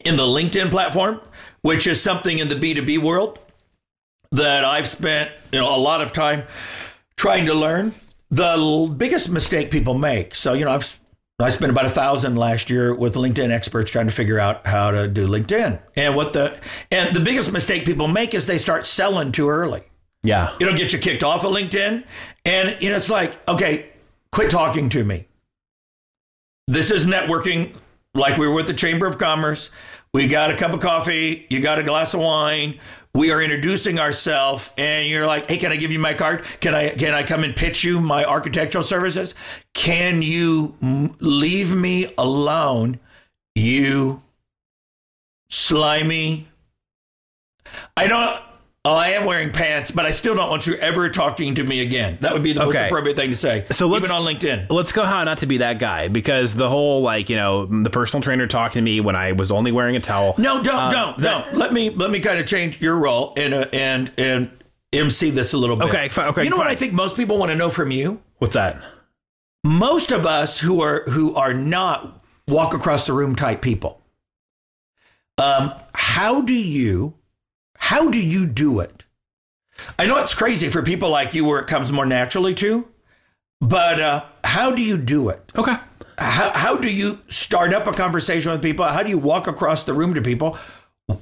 in 0.00 0.16
the 0.16 0.22
LinkedIn 0.24 0.70
platform, 0.70 1.20
which 1.62 1.86
is 1.86 2.00
something 2.00 2.38
in 2.38 2.48
the 2.48 2.54
B2B 2.54 2.98
world 2.98 3.38
that 4.32 4.64
I've 4.64 4.88
spent 4.88 5.30
you 5.52 5.60
know, 5.60 5.74
a 5.74 5.78
lot 5.78 6.00
of 6.00 6.12
time 6.12 6.44
trying 7.16 7.46
to 7.46 7.54
learn, 7.54 7.94
the 8.30 8.92
biggest 8.96 9.30
mistake 9.30 9.70
people 9.70 9.94
make. 9.94 10.34
So, 10.34 10.54
you 10.54 10.64
know, 10.64 10.72
I've 10.72 10.98
I 11.40 11.50
spent 11.50 11.72
about 11.72 11.86
a 11.86 11.90
thousand 11.90 12.36
last 12.36 12.70
year 12.70 12.94
with 12.94 13.14
LinkedIn 13.16 13.50
experts 13.50 13.90
trying 13.90 14.06
to 14.06 14.12
figure 14.12 14.38
out 14.38 14.66
how 14.68 14.92
to 14.92 15.08
do 15.08 15.26
LinkedIn. 15.26 15.80
And 15.96 16.14
what 16.14 16.32
the 16.32 16.56
and 16.92 17.14
the 17.14 17.20
biggest 17.20 17.50
mistake 17.52 17.84
people 17.84 18.06
make 18.06 18.34
is 18.34 18.46
they 18.46 18.58
start 18.58 18.86
selling 18.86 19.32
too 19.32 19.48
early 19.48 19.82
Yeah. 20.22 20.54
it'll 20.60 20.76
get 20.76 20.92
you 20.92 20.98
kicked 21.00 21.24
off 21.24 21.44
of 21.44 21.52
LinkedIn. 21.52 22.04
And 22.44 22.76
you 22.80 22.88
know, 22.90 22.96
it's 22.96 23.10
like, 23.10 23.36
okay, 23.48 23.86
quit 24.30 24.48
talking 24.50 24.88
to 24.90 25.02
me. 25.04 25.26
This 26.66 26.90
is 26.90 27.06
networking 27.06 27.74
like 28.14 28.38
we 28.38 28.46
were 28.46 28.54
with 28.54 28.66
the 28.66 28.74
Chamber 28.74 29.06
of 29.06 29.18
Commerce. 29.18 29.70
We 30.12 30.28
got 30.28 30.50
a 30.50 30.56
cup 30.56 30.72
of 30.72 30.80
coffee, 30.80 31.46
you 31.50 31.60
got 31.60 31.78
a 31.78 31.82
glass 31.82 32.14
of 32.14 32.20
wine. 32.20 32.78
We 33.14 33.30
are 33.30 33.40
introducing 33.40 33.98
ourselves, 33.98 34.70
and 34.76 35.08
you're 35.08 35.26
like, 35.26 35.48
"Hey, 35.48 35.58
can 35.58 35.70
I 35.70 35.76
give 35.76 35.92
you 35.92 36.00
my 36.00 36.14
card? 36.14 36.44
Can 36.60 36.74
I 36.74 36.90
can 36.90 37.14
I 37.14 37.22
come 37.22 37.44
and 37.44 37.54
pitch 37.54 37.84
you 37.84 38.00
my 38.00 38.24
architectural 38.24 38.82
services? 38.82 39.34
Can 39.72 40.20
you 40.20 40.74
leave 41.20 41.72
me 41.72 42.12
alone, 42.18 42.98
you 43.54 44.22
slimy 45.48 46.48
I 47.96 48.06
don't. 48.06 48.42
Oh, 48.86 48.94
I 48.94 49.08
am 49.10 49.24
wearing 49.24 49.50
pants, 49.50 49.90
but 49.90 50.04
I 50.04 50.10
still 50.10 50.34
don't 50.34 50.50
want 50.50 50.66
you 50.66 50.74
ever 50.74 51.08
talking 51.08 51.54
to 51.54 51.64
me 51.64 51.80
again. 51.80 52.18
That 52.20 52.34
would 52.34 52.42
be 52.42 52.52
the 52.52 52.60
most 52.66 52.76
appropriate 52.76 53.16
thing 53.16 53.30
to 53.30 53.36
say. 53.36 53.64
So 53.72 53.86
let's- 53.86 54.04
even 54.04 54.14
on 54.14 54.22
LinkedIn. 54.24 54.66
Let's 54.70 54.92
go 54.92 55.04
how 55.06 55.24
not 55.24 55.38
to 55.38 55.46
be 55.46 55.56
that 55.58 55.78
guy 55.78 56.08
because 56.08 56.54
the 56.54 56.68
whole 56.68 57.00
like 57.00 57.30
you 57.30 57.36
know 57.36 57.64
the 57.64 57.88
personal 57.88 58.22
trainer 58.22 58.46
talking 58.46 58.74
to 58.74 58.82
me 58.82 59.00
when 59.00 59.16
I 59.16 59.32
was 59.32 59.50
only 59.50 59.72
wearing 59.72 59.96
a 59.96 60.00
towel. 60.00 60.34
No, 60.36 60.62
don't, 60.62 60.74
Um, 60.76 60.92
don't, 60.92 61.18
that- 61.22 61.44
don't. 61.46 61.56
Let 61.56 61.72
me 61.72 61.88
let 61.90 62.10
me 62.10 62.20
kind 62.20 62.38
of 62.38 62.46
change 62.46 62.78
your 62.82 62.98
role 62.98 63.32
and 63.38 63.54
uh, 63.54 63.66
and 63.72 64.12
and 64.18 64.50
MC 64.92 65.30
this 65.30 65.54
a 65.54 65.56
little 65.58 65.76
bit. 65.76 65.88
Okay, 65.88 66.08
fi- 66.10 66.26
okay, 66.28 66.44
You 66.44 66.50
know 66.50 66.56
what. 66.58 66.66
I 66.66 66.74
think 66.74 66.92
most 66.92 67.16
people 67.16 67.38
want 67.38 67.50
to 67.52 67.56
know 67.56 67.70
from 67.70 67.90
you? 67.90 68.20
What's 68.38 68.54
that? 68.54 68.76
Most 69.64 70.12
of 70.12 70.26
us 70.26 70.58
who 70.58 70.82
are 70.82 71.04
who 71.08 71.34
are 71.36 71.54
not 71.54 72.22
walk 72.46 72.74
across 72.74 73.06
the 73.06 73.14
room 73.14 73.34
type 73.34 73.62
people. 73.62 74.02
Um, 75.38 75.72
how 75.94 76.42
do 76.42 76.52
you 76.52 77.14
how 77.76 78.10
do 78.10 78.18
you 78.18 78.46
do 78.46 78.80
it? 78.80 79.04
I 79.98 80.06
know 80.06 80.18
it's 80.18 80.34
crazy 80.34 80.68
for 80.68 80.82
people 80.82 81.10
like 81.10 81.34
you 81.34 81.44
where 81.44 81.60
it 81.60 81.66
comes 81.66 81.90
more 81.90 82.06
naturally 82.06 82.54
to, 82.54 82.88
but 83.60 84.00
uh, 84.00 84.24
how 84.44 84.74
do 84.74 84.82
you 84.82 84.96
do 84.96 85.28
it? 85.30 85.52
Okay. 85.56 85.76
how, 86.18 86.52
how 86.52 86.76
do 86.76 86.88
you 86.88 87.18
start 87.28 87.72
up 87.72 87.86
a 87.86 87.92
conversation 87.92 88.52
with 88.52 88.62
people? 88.62 88.84
How 88.84 89.02
do 89.02 89.10
you 89.10 89.18
walk 89.18 89.46
across 89.46 89.84
the 89.84 89.92
room 89.92 90.14
to 90.14 90.22
people? 90.22 90.58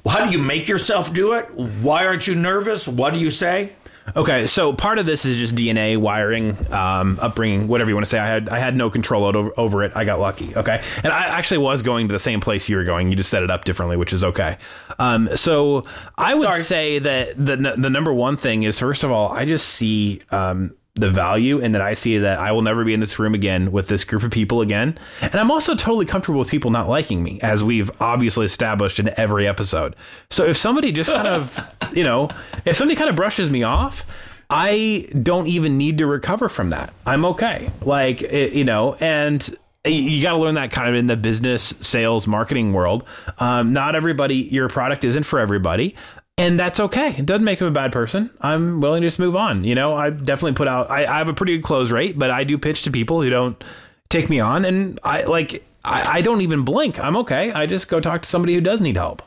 How 0.06 0.24
do 0.24 0.30
you 0.30 0.38
make 0.38 0.68
yourself 0.68 1.12
do 1.12 1.32
it? 1.32 1.52
Why 1.54 2.06
aren't 2.06 2.26
you 2.26 2.34
nervous? 2.34 2.86
What 2.86 3.14
do 3.14 3.18
you 3.18 3.30
say? 3.30 3.72
Okay, 4.16 4.46
so 4.46 4.72
part 4.72 4.98
of 4.98 5.06
this 5.06 5.24
is 5.24 5.38
just 5.38 5.54
DNA 5.54 5.96
wiring, 5.96 6.56
um, 6.72 7.18
upbringing, 7.20 7.68
whatever 7.68 7.88
you 7.90 7.94
want 7.96 8.04
to 8.04 8.10
say. 8.10 8.18
I 8.18 8.26
had 8.26 8.48
I 8.48 8.58
had 8.58 8.76
no 8.76 8.90
control 8.90 9.24
over, 9.24 9.52
over 9.56 9.84
it. 9.84 9.92
I 9.94 10.04
got 10.04 10.18
lucky. 10.18 10.54
Okay, 10.56 10.82
and 11.02 11.12
I 11.12 11.24
actually 11.26 11.58
was 11.58 11.82
going 11.82 12.08
to 12.08 12.12
the 12.12 12.18
same 12.18 12.40
place 12.40 12.68
you 12.68 12.76
were 12.76 12.84
going. 12.84 13.10
You 13.10 13.16
just 13.16 13.30
set 13.30 13.42
it 13.42 13.50
up 13.50 13.64
differently, 13.64 13.96
which 13.96 14.12
is 14.12 14.24
okay. 14.24 14.58
Um, 14.98 15.28
so 15.36 15.86
I 16.18 16.34
would 16.34 16.48
Sorry. 16.48 16.62
say 16.62 16.98
that 16.98 17.38
the 17.38 17.56
the 17.56 17.90
number 17.90 18.12
one 18.12 18.36
thing 18.36 18.64
is 18.64 18.78
first 18.78 19.04
of 19.04 19.10
all, 19.10 19.32
I 19.32 19.44
just 19.44 19.68
see 19.68 20.20
um, 20.30 20.74
the 20.94 21.10
value 21.10 21.58
and 21.62 21.74
that 21.74 21.80
I 21.80 21.94
see 21.94 22.18
that 22.18 22.38
I 22.38 22.52
will 22.52 22.60
never 22.60 22.84
be 22.84 22.92
in 22.92 23.00
this 23.00 23.18
room 23.18 23.34
again 23.34 23.72
with 23.72 23.88
this 23.88 24.04
group 24.04 24.22
of 24.22 24.30
people 24.30 24.60
again. 24.60 24.98
And 25.22 25.34
I'm 25.36 25.50
also 25.50 25.74
totally 25.74 26.04
comfortable 26.04 26.38
with 26.38 26.50
people 26.50 26.70
not 26.70 26.86
liking 26.88 27.22
me, 27.22 27.40
as 27.40 27.64
we've 27.64 27.90
obviously 28.00 28.44
established 28.44 28.98
in 28.98 29.08
every 29.18 29.48
episode. 29.48 29.96
So 30.28 30.44
if 30.44 30.58
somebody 30.58 30.92
just 30.92 31.10
kind 31.10 31.26
of, 31.28 31.58
you 31.96 32.04
know, 32.04 32.28
if 32.66 32.76
somebody 32.76 32.96
kind 32.96 33.08
of 33.08 33.16
brushes 33.16 33.48
me 33.48 33.62
off, 33.62 34.04
I 34.50 35.08
don't 35.22 35.46
even 35.46 35.78
need 35.78 35.96
to 35.98 36.06
recover 36.06 36.50
from 36.50 36.70
that. 36.70 36.92
I'm 37.06 37.24
okay. 37.24 37.70
Like, 37.80 38.20
it, 38.22 38.52
you 38.52 38.64
know, 38.64 38.94
and 39.00 39.48
you- 39.48 39.92
you 39.94 40.22
got 40.22 40.32
to 40.32 40.36
learn 40.38 40.54
that 40.56 40.70
kind 40.72 40.88
of 40.90 40.94
in 40.94 41.06
the 41.06 41.16
business, 41.16 41.74
sales, 41.80 42.26
marketing 42.26 42.74
world. 42.74 43.04
Um, 43.38 43.72
not 43.72 43.96
everybody, 43.96 44.34
your 44.36 44.68
product 44.68 45.04
isn't 45.04 45.22
for 45.24 45.38
everybody. 45.38 45.96
And 46.38 46.58
that's 46.58 46.80
okay. 46.80 47.14
It 47.16 47.26
doesn't 47.26 47.44
make 47.44 47.60
him 47.60 47.66
a 47.66 47.72
bad 47.72 47.92
person. 47.92 48.30
I'm 48.40 48.80
willing 48.80 49.02
to 49.02 49.06
just 49.06 49.18
move 49.18 49.36
on. 49.36 49.64
You 49.64 49.74
know, 49.74 49.94
I 49.94 50.10
definitely 50.10 50.54
put 50.54 50.66
out, 50.66 50.90
I, 50.90 51.04
I 51.04 51.18
have 51.18 51.28
a 51.28 51.34
pretty 51.34 51.56
good 51.58 51.64
close 51.64 51.90
rate, 51.90 52.18
but 52.18 52.30
I 52.30 52.44
do 52.44 52.56
pitch 52.56 52.82
to 52.84 52.90
people 52.90 53.20
who 53.22 53.28
don't 53.28 53.62
take 54.08 54.30
me 54.30 54.40
on. 54.40 54.64
And 54.64 54.98
I 55.04 55.24
like, 55.24 55.66
I, 55.84 56.18
I 56.18 56.22
don't 56.22 56.40
even 56.40 56.64
blink. 56.64 56.98
I'm 56.98 57.16
okay. 57.18 57.52
I 57.52 57.66
just 57.66 57.88
go 57.88 58.00
talk 58.00 58.22
to 58.22 58.28
somebody 58.28 58.54
who 58.54 58.62
does 58.62 58.80
need 58.80 58.96
help. 58.96 59.22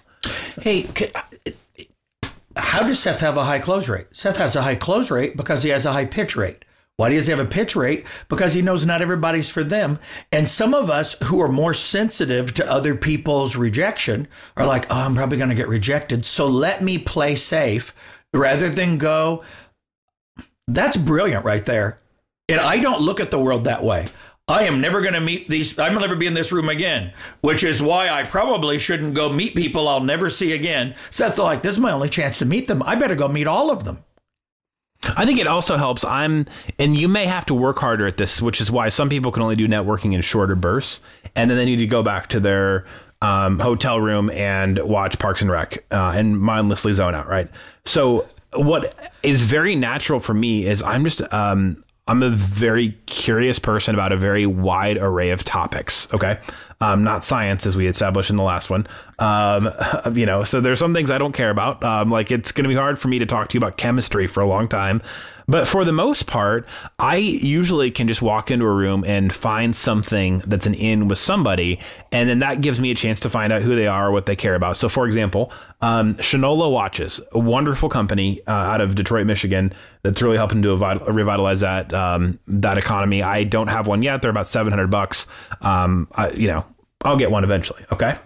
Hey, 0.60 0.88
c- 0.98 1.12
uh, 1.14 1.52
how 2.58 2.82
does 2.82 3.00
Seth 3.00 3.20
have 3.20 3.38
a 3.38 3.44
high 3.44 3.60
close 3.60 3.88
rate? 3.88 4.08
Seth 4.12 4.38
has 4.38 4.56
a 4.56 4.64
high 4.64 4.76
close 4.76 5.12
rate 5.12 5.38
because 5.38 5.62
he 5.62 5.70
has 5.70 5.86
a 5.86 5.94
high 5.94 6.06
pitch 6.06 6.36
rate. 6.36 6.65
Why 6.98 7.10
does 7.10 7.28
he 7.28 7.32
have 7.32 7.40
a 7.40 7.46
pitch 7.46 7.76
rate? 7.76 8.06
Because 8.30 8.54
he 8.54 8.62
knows 8.62 8.86
not 8.86 9.02
everybody's 9.02 9.50
for 9.50 9.64
them. 9.64 10.00
And 10.32 10.48
some 10.48 10.74
of 10.74 10.90
us 10.90 11.16
who 11.24 11.42
are 11.42 11.52
more 11.52 11.74
sensitive 11.74 12.54
to 12.54 12.72
other 12.72 12.96
people's 12.96 13.58
rejection 13.58 14.28
are 14.56 14.66
like, 14.66 14.86
oh, 14.90 15.02
I'm 15.02 15.16
probably 15.16 15.38
going 15.38 15.50
to 15.50 15.56
get 15.56 15.68
rejected. 15.68 16.26
So 16.26 16.48
let 16.48 16.82
me 16.82 16.98
play 16.98 17.36
safe 17.36 17.94
rather 18.34 18.70
than 18.70 18.98
go. 18.98 19.44
That's 20.68 20.96
brilliant 20.96 21.44
right 21.44 21.66
there. 21.66 22.00
And 22.48 22.62
I 22.62 22.78
don't 22.78 23.02
look 23.02 23.20
at 23.20 23.30
the 23.30 23.40
world 23.40 23.66
that 23.66 23.84
way. 23.84 24.08
I 24.48 24.64
am 24.66 24.80
never 24.80 25.02
going 25.02 25.16
to 25.16 25.22
meet 25.22 25.48
these. 25.48 25.78
I'm 25.80 25.96
never 25.96 26.16
be 26.16 26.28
in 26.28 26.36
this 26.36 26.52
room 26.52 26.70
again, 26.70 27.12
which 27.42 27.64
is 27.64 27.82
why 27.82 28.10
I 28.10 28.24
probably 28.24 28.78
shouldn't 28.78 29.16
go 29.16 29.34
meet 29.34 29.56
people 29.56 29.88
I'll 29.88 30.02
never 30.02 30.30
see 30.30 30.54
again. 30.54 30.96
Seth's 31.10 31.40
like, 31.40 31.64
this 31.64 31.74
is 31.74 31.80
my 31.80 31.92
only 31.92 32.10
chance 32.10 32.38
to 32.38 32.46
meet 32.46 32.68
them. 32.68 32.84
I 32.84 32.96
better 32.96 33.16
go 33.16 33.28
meet 33.28 33.48
all 33.48 33.72
of 33.72 33.84
them. 33.84 34.04
I 35.16 35.26
think 35.26 35.40
it 35.40 35.48
also 35.48 35.78
helps. 35.78 36.04
I'm, 36.04 36.46
and 36.80 36.98
you 36.98 37.08
may 37.08 37.26
have 37.26 37.46
to 37.48 37.54
work 37.54 37.78
harder 37.78 38.08
at 38.08 38.18
this, 38.18 38.42
which 38.42 38.62
is 38.62 38.72
why 38.72 38.90
some 38.90 39.10
people 39.10 39.32
can 39.32 39.44
only 39.44 39.56
do 39.56 39.68
networking 39.68 40.14
in 40.14 40.22
shorter 40.22 40.56
bursts, 40.56 41.02
and 41.36 41.50
then 41.50 41.58
they 41.58 41.66
need 41.66 41.78
to 41.78 41.88
go 41.88 42.04
back 42.04 42.28
to 42.30 42.40
their 42.40 42.86
um, 43.22 43.60
hotel 43.60 44.00
room 44.00 44.30
and 44.32 44.80
watch 44.80 45.18
Parks 45.20 45.42
and 45.42 45.50
Rec 45.50 45.84
uh, 45.92 46.14
and 46.16 46.40
mindlessly 46.40 46.94
zone 46.94 47.16
out. 47.16 47.28
Right. 47.28 47.50
So 47.86 48.28
what 48.54 49.12
is 49.24 49.42
very 49.42 49.76
natural 49.76 50.20
for 50.20 50.34
me 50.34 50.66
is 50.66 50.82
I'm 50.84 51.04
just 51.04 51.22
um, 51.34 51.84
I'm 52.08 52.22
a 52.22 52.30
very 52.30 52.92
curious 53.08 53.58
person 53.58 53.96
about 53.96 54.12
a 54.12 54.18
very 54.18 54.46
wide 54.46 54.98
array 54.98 55.32
of 55.32 55.44
topics. 55.44 56.12
Okay. 56.14 56.40
Um, 56.86 57.04
not 57.04 57.24
science, 57.24 57.66
as 57.66 57.76
we 57.76 57.88
established 57.88 58.30
in 58.30 58.36
the 58.36 58.44
last 58.44 58.70
one. 58.70 58.88
Um, 59.20 59.72
you 60.14 60.26
know, 60.26 60.44
so 60.44 60.62
there's 60.62 60.80
some 60.80 60.94
things 60.94 61.10
I 61.10 61.18
don't 61.18 61.34
care 61.34 61.50
about. 61.50 61.84
Um, 61.84 62.12
like 62.12 62.32
it's 62.32 62.52
going 62.52 62.64
to 62.64 62.70
be 62.70 62.76
hard 62.76 63.00
for 63.00 63.08
me 63.08 63.20
to 63.20 63.26
talk 63.26 63.50
to 63.50 63.54
you 63.54 63.60
about 63.60 63.78
chemistry 63.78 64.28
for 64.28 64.42
a 64.42 64.48
long 64.48 64.68
time. 64.68 65.02
But 65.48 65.68
for 65.68 65.86
the 65.86 65.92
most 65.92 66.26
part, 66.26 66.68
I 66.98 67.18
usually 67.18 67.92
can 67.92 68.08
just 68.08 68.22
walk 68.22 68.50
into 68.50 68.66
a 68.66 68.74
room 68.74 69.04
and 69.06 69.32
find 69.32 69.76
something 69.76 70.40
that's 70.48 70.66
an 70.66 70.74
in 70.74 71.08
with 71.08 71.20
somebody, 71.20 71.80
and 72.12 72.28
then 72.28 72.40
that 72.40 72.62
gives 72.62 72.80
me 72.80 72.90
a 72.90 72.96
chance 72.96 73.20
to 73.22 73.30
find 73.30 73.54
out 73.54 73.62
who 73.62 73.76
they 73.76 73.86
are, 73.86 74.12
what 74.12 74.26
they 74.26 74.36
care 74.36 74.56
about. 74.56 74.78
So, 74.78 74.90
for 74.90 75.06
example, 75.06 75.52
um, 75.82 76.16
Shinola 76.16 76.72
Watches, 76.72 77.22
a 77.32 77.40
wonderful 77.40 77.90
company 77.90 78.42
uh, 78.48 78.52
out 78.52 78.82
of 78.82 78.96
Detroit, 78.96 79.28
Michigan, 79.28 79.72
that's 80.02 80.22
really 80.22 80.38
helping 80.38 80.64
to 80.64 80.76
revitalize 80.76 81.60
that 81.60 81.94
um, 81.94 82.40
that 82.48 82.80
economy. 82.80 83.22
I 83.22 83.44
don't 83.44 83.68
have 83.68 83.86
one 83.86 84.02
yet; 84.02 84.24
they're 84.24 84.32
about 84.32 84.48
seven 84.48 84.72
hundred 84.72 84.90
bucks. 84.90 85.28
Um, 85.62 86.08
I, 86.16 86.32
you 86.32 86.48
know, 86.48 86.66
I'll 87.06 87.18
get 87.18 87.32
one 87.32 87.44
eventually. 87.44 87.86
Okay. 87.92 88.18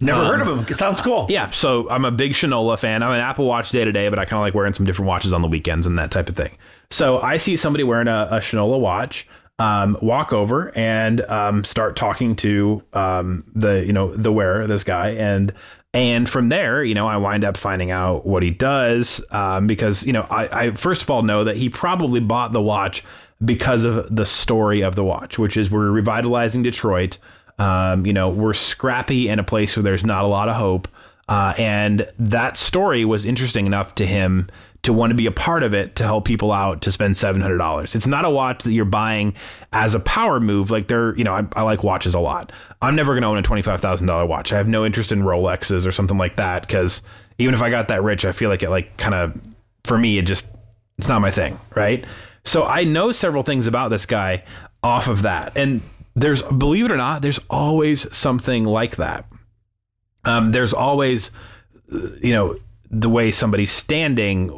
Never 0.00 0.20
um, 0.20 0.26
heard 0.26 0.40
of 0.40 0.46
them. 0.46 0.66
It 0.68 0.76
sounds 0.76 1.00
cool. 1.00 1.26
Yeah, 1.28 1.50
so 1.50 1.90
I'm 1.90 2.04
a 2.04 2.12
big 2.12 2.32
Shinola 2.32 2.78
fan. 2.78 3.02
I'm 3.02 3.12
an 3.12 3.20
Apple 3.20 3.46
Watch 3.46 3.70
day 3.70 3.84
to 3.84 3.90
day, 3.90 4.08
but 4.08 4.18
I 4.18 4.24
kind 4.24 4.38
of 4.38 4.40
like 4.40 4.54
wearing 4.54 4.72
some 4.72 4.86
different 4.86 5.08
watches 5.08 5.32
on 5.32 5.42
the 5.42 5.48
weekends 5.48 5.86
and 5.86 5.98
that 5.98 6.12
type 6.12 6.28
of 6.28 6.36
thing. 6.36 6.56
So 6.90 7.20
I 7.20 7.36
see 7.36 7.56
somebody 7.56 7.82
wearing 7.82 8.06
a, 8.06 8.28
a 8.30 8.36
Shinola 8.36 8.78
watch, 8.78 9.26
um, 9.58 9.98
walk 10.00 10.32
over 10.32 10.76
and 10.76 11.20
um, 11.22 11.64
start 11.64 11.96
talking 11.96 12.36
to 12.36 12.82
um, 12.92 13.44
the 13.54 13.84
you 13.84 13.92
know 13.92 14.14
the 14.14 14.30
wearer, 14.32 14.68
this 14.68 14.84
guy, 14.84 15.10
and 15.10 15.52
and 15.92 16.28
from 16.28 16.48
there, 16.48 16.84
you 16.84 16.94
know, 16.94 17.08
I 17.08 17.16
wind 17.16 17.44
up 17.44 17.56
finding 17.56 17.90
out 17.90 18.24
what 18.24 18.44
he 18.44 18.50
does 18.50 19.20
um, 19.32 19.66
because 19.66 20.06
you 20.06 20.12
know 20.12 20.26
I, 20.30 20.66
I 20.66 20.70
first 20.72 21.02
of 21.02 21.10
all 21.10 21.22
know 21.22 21.42
that 21.42 21.56
he 21.56 21.68
probably 21.70 22.20
bought 22.20 22.52
the 22.52 22.62
watch 22.62 23.02
because 23.44 23.82
of 23.82 24.14
the 24.14 24.26
story 24.26 24.82
of 24.82 24.94
the 24.94 25.04
watch, 25.04 25.38
which 25.40 25.56
is 25.56 25.70
we're 25.70 25.90
revitalizing 25.90 26.62
Detroit. 26.62 27.18
Um, 27.58 28.06
you 28.06 28.12
know, 28.12 28.28
we're 28.28 28.52
scrappy 28.52 29.28
in 29.28 29.38
a 29.38 29.44
place 29.44 29.76
where 29.76 29.82
there's 29.82 30.04
not 30.04 30.24
a 30.24 30.28
lot 30.28 30.48
of 30.48 30.56
hope. 30.56 30.88
Uh, 31.28 31.52
and 31.58 32.08
that 32.18 32.56
story 32.56 33.04
was 33.04 33.24
interesting 33.24 33.66
enough 33.66 33.94
to 33.96 34.06
him 34.06 34.48
to 34.82 34.92
want 34.92 35.10
to 35.10 35.14
be 35.14 35.26
a 35.26 35.32
part 35.32 35.62
of 35.62 35.74
it 35.74 35.96
to 35.96 36.04
help 36.04 36.24
people 36.24 36.52
out 36.52 36.82
to 36.82 36.92
spend 36.92 37.14
$700. 37.14 37.94
It's 37.94 38.06
not 38.06 38.24
a 38.24 38.30
watch 38.30 38.62
that 38.64 38.72
you're 38.72 38.84
buying 38.84 39.34
as 39.72 39.94
a 39.94 40.00
power 40.00 40.40
move. 40.40 40.70
Like 40.70 40.88
they're, 40.88 41.16
you 41.16 41.24
know, 41.24 41.34
I, 41.34 41.46
I 41.54 41.62
like 41.62 41.82
watches 41.82 42.14
a 42.14 42.20
lot. 42.20 42.52
I'm 42.80 42.94
never 42.94 43.12
going 43.12 43.22
to 43.22 43.28
own 43.28 43.38
a 43.38 43.42
$25,000 43.42 44.28
watch. 44.28 44.52
I 44.52 44.56
have 44.56 44.68
no 44.68 44.86
interest 44.86 45.10
in 45.10 45.22
Rolexes 45.22 45.86
or 45.86 45.92
something 45.92 46.16
like 46.16 46.36
that 46.36 46.62
because 46.62 47.02
even 47.38 47.54
if 47.54 47.60
I 47.60 47.70
got 47.70 47.88
that 47.88 48.02
rich, 48.02 48.24
I 48.24 48.32
feel 48.32 48.48
like 48.48 48.62
it 48.62 48.70
like 48.70 48.96
kind 48.96 49.14
of, 49.14 49.38
for 49.84 49.98
me, 49.98 50.18
it 50.18 50.22
just, 50.22 50.46
it's 50.96 51.08
not 51.08 51.20
my 51.20 51.30
thing. 51.30 51.58
Right. 51.74 52.06
So 52.44 52.64
I 52.64 52.84
know 52.84 53.12
several 53.12 53.42
things 53.42 53.66
about 53.66 53.88
this 53.88 54.06
guy 54.06 54.44
off 54.82 55.08
of 55.08 55.22
that. 55.22 55.52
And 55.56 55.82
there's 56.20 56.42
believe 56.42 56.84
it 56.86 56.90
or 56.90 56.96
not, 56.96 57.22
there's 57.22 57.40
always 57.50 58.14
something 58.16 58.64
like 58.64 58.96
that. 58.96 59.26
Um, 60.24 60.52
there's 60.52 60.74
always, 60.74 61.30
you 61.90 62.32
know, 62.32 62.58
the 62.90 63.08
way 63.08 63.30
somebody's 63.30 63.70
standing, 63.70 64.48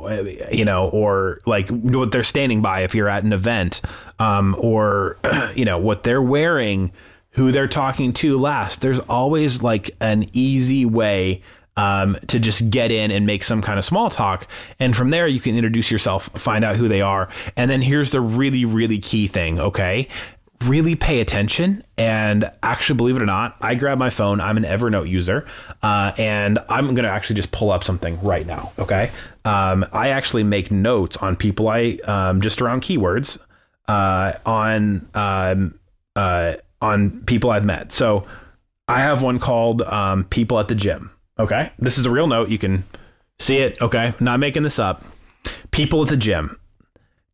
you 0.53 0.65
know, 0.65 0.89
or 0.89 1.41
like 1.47 1.69
what 1.69 2.13
they're 2.13 2.23
standing 2.23 2.63
by 2.63 2.81
if 2.81 2.95
you're 2.95 3.09
at 3.09 3.25
an 3.25 3.33
event, 3.33 3.81
um, 4.19 4.57
or 4.59 5.19
you 5.55 5.65
know 5.65 5.79
what 5.79 6.03
they're 6.03 6.23
wearing, 6.23 6.93
who 7.31 7.53
they're 7.53 7.69
talking 7.69 8.13
to 8.15 8.39
last. 8.39 8.81
There's 8.81 9.01
always 9.01 9.63
like 9.63 9.97
an 10.01 10.27
easy 10.33 10.85
way 10.85 11.43
um, 11.77 12.17
to 12.29 12.39
just 12.39 12.69
get 12.71 12.91
in 12.91 13.11
and 13.11 13.27
make 13.27 13.43
some 13.45 13.63
kind 13.63 13.79
of 13.79 13.85
small 13.85 14.11
talk. 14.11 14.47
And 14.79 14.97
from 14.97 15.11
there, 15.11 15.27
you 15.27 15.41
can 15.41 15.57
introduce 15.57 15.91
yourself, 15.91 16.27
find 16.35 16.65
out 16.65 16.77
who 16.77 16.89
they 16.89 17.01
are. 17.01 17.29
And 17.57 17.71
then 17.71 17.81
here's 17.81 18.11
the 18.11 18.21
really, 18.21 18.65
really 18.65 18.99
key 18.99 19.27
thing, 19.29 19.59
okay? 19.59 20.09
Really 20.65 20.95
pay 20.95 21.21
attention 21.21 21.83
and 21.97 22.51
actually 22.63 22.97
believe 22.97 23.17
it 23.17 23.23
or 23.23 23.27
not 23.27 23.57
i 23.63 23.75
grab 23.75 23.97
my 23.97 24.11
phone 24.11 24.41
i'm 24.43 24.59
an 24.59 24.65
evernote 24.65 25.09
user 25.09 25.47
uh, 25.83 26.13
and 26.19 26.59
i'm 26.69 26.87
going 26.95 27.05
to 27.05 27.11
actually 27.11 27.35
just 27.37 27.51
pull 27.51 27.71
up 27.71 27.83
something 27.83 28.21
right 28.23 28.47
now 28.47 28.71
okay? 28.79 29.11
Um, 29.47 29.87
i 29.93 30.11
actually 30.11 30.45
make 30.45 30.71
notes 30.71 31.17
on 31.17 31.35
people 31.35 31.69
i 31.69 31.99
um, 32.05 32.43
just 32.43 32.61
around 32.61 32.83
keywords 32.83 33.39
uh, 33.89 34.35
on 34.45 35.09
um, 35.15 35.79
uh, 36.15 36.55
on 36.83 37.23
people 37.23 37.51
i've 37.51 37.65
met. 37.65 37.91
So 37.91 38.27
i 38.87 39.01
have 39.01 39.23
one 39.23 39.39
called 39.39 39.81
um, 39.83 40.25
people 40.25 40.59
at 40.59 40.69
the 40.69 40.75
gym 40.75 41.11
okay? 41.39 41.73
This 41.79 41.97
is 41.97 42.05
a 42.05 42.11
real 42.11 42.27
note 42.27 42.51
you 42.51 42.59
can 42.59 42.85
see 43.39 43.57
it 43.57 43.81
okay? 43.81 44.13
Not 44.21 44.41
making 44.41 44.63
this 44.63 44.79
up. 44.79 45.05
People 45.71 46.03
at 46.03 46.09
the 46.09 46.19
gym 46.19 46.60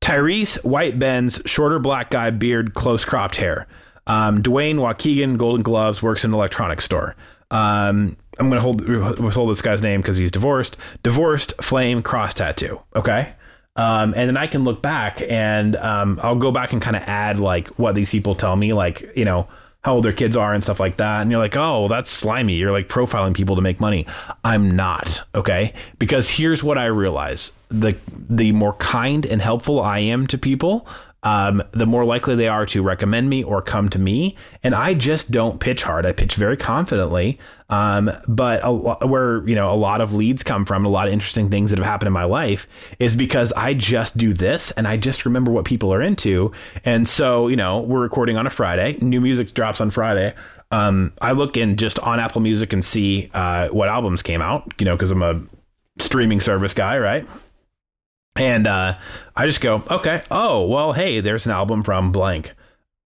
Tyrese, 0.06 0.62
white 0.62 1.00
Benz, 1.00 1.42
shorter 1.46 1.80
black 1.80 2.10
guy, 2.10 2.30
beard, 2.30 2.74
close 2.74 3.04
cropped 3.04 3.34
hair. 3.34 3.66
Um, 4.06 4.40
Dwayne 4.40 4.76
Waukegan, 4.76 5.36
golden 5.36 5.64
gloves, 5.64 6.00
works 6.00 6.22
in 6.22 6.30
an 6.30 6.34
electronics 6.34 6.84
store. 6.84 7.16
Um, 7.50 8.16
I'm 8.38 8.48
going 8.48 8.52
to 8.52 8.60
hold 8.60 8.88
withhold 9.18 9.50
this 9.50 9.62
guy's 9.62 9.82
name 9.82 10.00
because 10.00 10.16
he's 10.16 10.30
divorced. 10.30 10.76
Divorced, 11.02 11.54
flame, 11.60 12.02
cross 12.04 12.34
tattoo. 12.34 12.80
Okay. 12.94 13.32
Um, 13.74 14.14
and 14.14 14.28
then 14.28 14.36
I 14.36 14.46
can 14.46 14.62
look 14.62 14.80
back 14.80 15.22
and 15.22 15.74
um, 15.74 16.20
I'll 16.22 16.36
go 16.36 16.52
back 16.52 16.72
and 16.72 16.80
kind 16.80 16.94
of 16.94 17.02
add 17.02 17.40
like 17.40 17.66
what 17.70 17.96
these 17.96 18.10
people 18.12 18.36
tell 18.36 18.54
me, 18.54 18.74
like, 18.74 19.12
you 19.16 19.24
know, 19.24 19.48
how 19.86 19.94
old 19.94 20.04
their 20.04 20.12
kids 20.12 20.36
are 20.36 20.52
and 20.52 20.64
stuff 20.64 20.80
like 20.80 20.96
that. 20.96 21.22
And 21.22 21.30
you're 21.30 21.38
like, 21.38 21.56
oh, 21.56 21.86
that's 21.86 22.10
slimy. 22.10 22.54
You're 22.54 22.72
like 22.72 22.88
profiling 22.88 23.34
people 23.34 23.54
to 23.54 23.62
make 23.62 23.78
money. 23.78 24.04
I'm 24.42 24.74
not, 24.74 25.22
okay? 25.32 25.74
Because 26.00 26.28
here's 26.28 26.64
what 26.64 26.76
I 26.76 26.86
realize 26.86 27.52
the 27.68 27.96
the 28.28 28.50
more 28.50 28.72
kind 28.74 29.24
and 29.24 29.40
helpful 29.40 29.80
I 29.80 30.00
am 30.00 30.26
to 30.26 30.38
people, 30.38 30.88
um, 31.22 31.62
the 31.72 31.86
more 31.86 32.04
likely 32.04 32.36
they 32.36 32.48
are 32.48 32.66
to 32.66 32.82
recommend 32.82 33.28
me 33.28 33.42
or 33.42 33.60
come 33.60 33.88
to 33.90 33.98
me. 33.98 34.36
And 34.62 34.74
I 34.74 34.94
just 34.94 35.30
don't 35.30 35.58
pitch 35.58 35.82
hard. 35.82 36.06
I 36.06 36.12
pitch 36.12 36.34
very 36.34 36.56
confidently. 36.56 37.38
Um, 37.68 38.12
but 38.28 38.60
a, 38.62 38.72
where 38.72 39.46
you 39.48 39.56
know 39.56 39.72
a 39.72 39.74
lot 39.74 40.00
of 40.00 40.12
leads 40.12 40.44
come 40.44 40.64
from, 40.64 40.84
a 40.84 40.88
lot 40.88 41.08
of 41.08 41.12
interesting 41.12 41.50
things 41.50 41.70
that 41.70 41.78
have 41.80 41.86
happened 41.86 42.06
in 42.06 42.12
my 42.12 42.24
life 42.24 42.68
is 43.00 43.16
because 43.16 43.52
I 43.54 43.74
just 43.74 44.16
do 44.16 44.32
this 44.32 44.70
and 44.72 44.86
I 44.86 44.96
just 44.96 45.24
remember 45.24 45.50
what 45.50 45.64
people 45.64 45.92
are 45.92 46.00
into. 46.00 46.52
And 46.84 47.08
so 47.08 47.48
you 47.48 47.56
know 47.56 47.80
we're 47.80 48.02
recording 48.02 48.36
on 48.36 48.46
a 48.46 48.50
Friday. 48.50 48.96
New 49.00 49.20
music 49.20 49.52
drops 49.52 49.80
on 49.80 49.90
Friday. 49.90 50.32
Um, 50.70 51.12
I 51.20 51.32
look 51.32 51.56
in 51.56 51.76
just 51.76 51.98
on 52.00 52.20
Apple 52.20 52.40
Music 52.40 52.72
and 52.72 52.84
see 52.84 53.30
uh, 53.34 53.68
what 53.68 53.88
albums 53.88 54.22
came 54.22 54.42
out. 54.42 54.72
You 54.78 54.84
know 54.84 54.94
because 54.94 55.10
I'm 55.10 55.22
a 55.22 55.42
streaming 55.98 56.40
service 56.40 56.74
guy, 56.74 56.98
right? 56.98 57.26
And 58.36 58.66
uh, 58.66 58.98
I 59.34 59.46
just 59.46 59.60
go, 59.60 59.82
okay, 59.90 60.22
oh, 60.30 60.66
well, 60.66 60.92
hey, 60.92 61.20
there's 61.20 61.46
an 61.46 61.52
album 61.52 61.82
from 61.82 62.12
blank. 62.12 62.54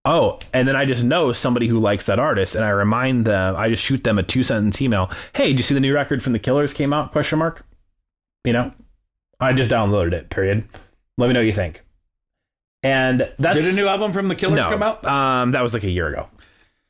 Oh, 0.03 0.39
and 0.51 0.67
then 0.67 0.75
I 0.75 0.85
just 0.85 1.03
know 1.03 1.31
somebody 1.31 1.67
who 1.67 1.79
likes 1.79 2.07
that 2.07 2.17
artist, 2.17 2.55
and 2.55 2.65
I 2.65 2.69
remind 2.69 3.25
them. 3.25 3.55
I 3.55 3.69
just 3.69 3.83
shoot 3.83 4.03
them 4.03 4.17
a 4.17 4.23
two 4.23 4.41
sentence 4.41 4.81
email. 4.81 5.11
Hey, 5.33 5.47
did 5.47 5.59
you 5.59 5.63
see 5.63 5.75
the 5.75 5.79
new 5.79 5.93
record 5.93 6.23
from 6.23 6.33
the 6.33 6.39
Killers 6.39 6.73
came 6.73 6.91
out? 6.91 7.11
Question 7.11 7.37
mark. 7.37 7.65
You 8.43 8.53
know, 8.53 8.73
I 9.39 9.53
just 9.53 9.69
downloaded 9.69 10.13
it. 10.13 10.29
Period. 10.31 10.67
Let 11.17 11.27
me 11.27 11.33
know 11.33 11.39
what 11.39 11.45
you 11.45 11.53
think. 11.53 11.83
And 12.81 13.31
that's 13.37 13.59
did 13.59 13.71
a 13.71 13.75
new 13.75 13.87
album 13.87 14.11
from 14.11 14.27
the 14.27 14.33
Killers 14.33 14.57
no, 14.57 14.69
come 14.69 14.81
out? 14.81 15.05
Um, 15.05 15.51
that 15.51 15.61
was 15.61 15.75
like 15.75 15.83
a 15.83 15.89
year 15.89 16.07
ago. 16.07 16.27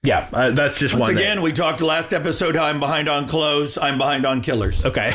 Yeah, 0.04 0.27
uh, 0.34 0.51
that's 0.51 0.80
just 0.80 0.95
Once 0.95 1.10
one. 1.10 1.17
again, 1.17 1.38
thing. 1.38 1.43
we 1.43 1.51
talked 1.51 1.80
last 1.82 2.12
episode 2.12 2.56
how 2.56 2.63
I'm 2.63 2.80
behind 2.80 3.08
on 3.08 3.27
clothes. 3.27 3.77
I'm 3.77 3.97
behind 3.99 4.25
on 4.25 4.41
killers. 4.41 4.84
Okay. 4.84 5.12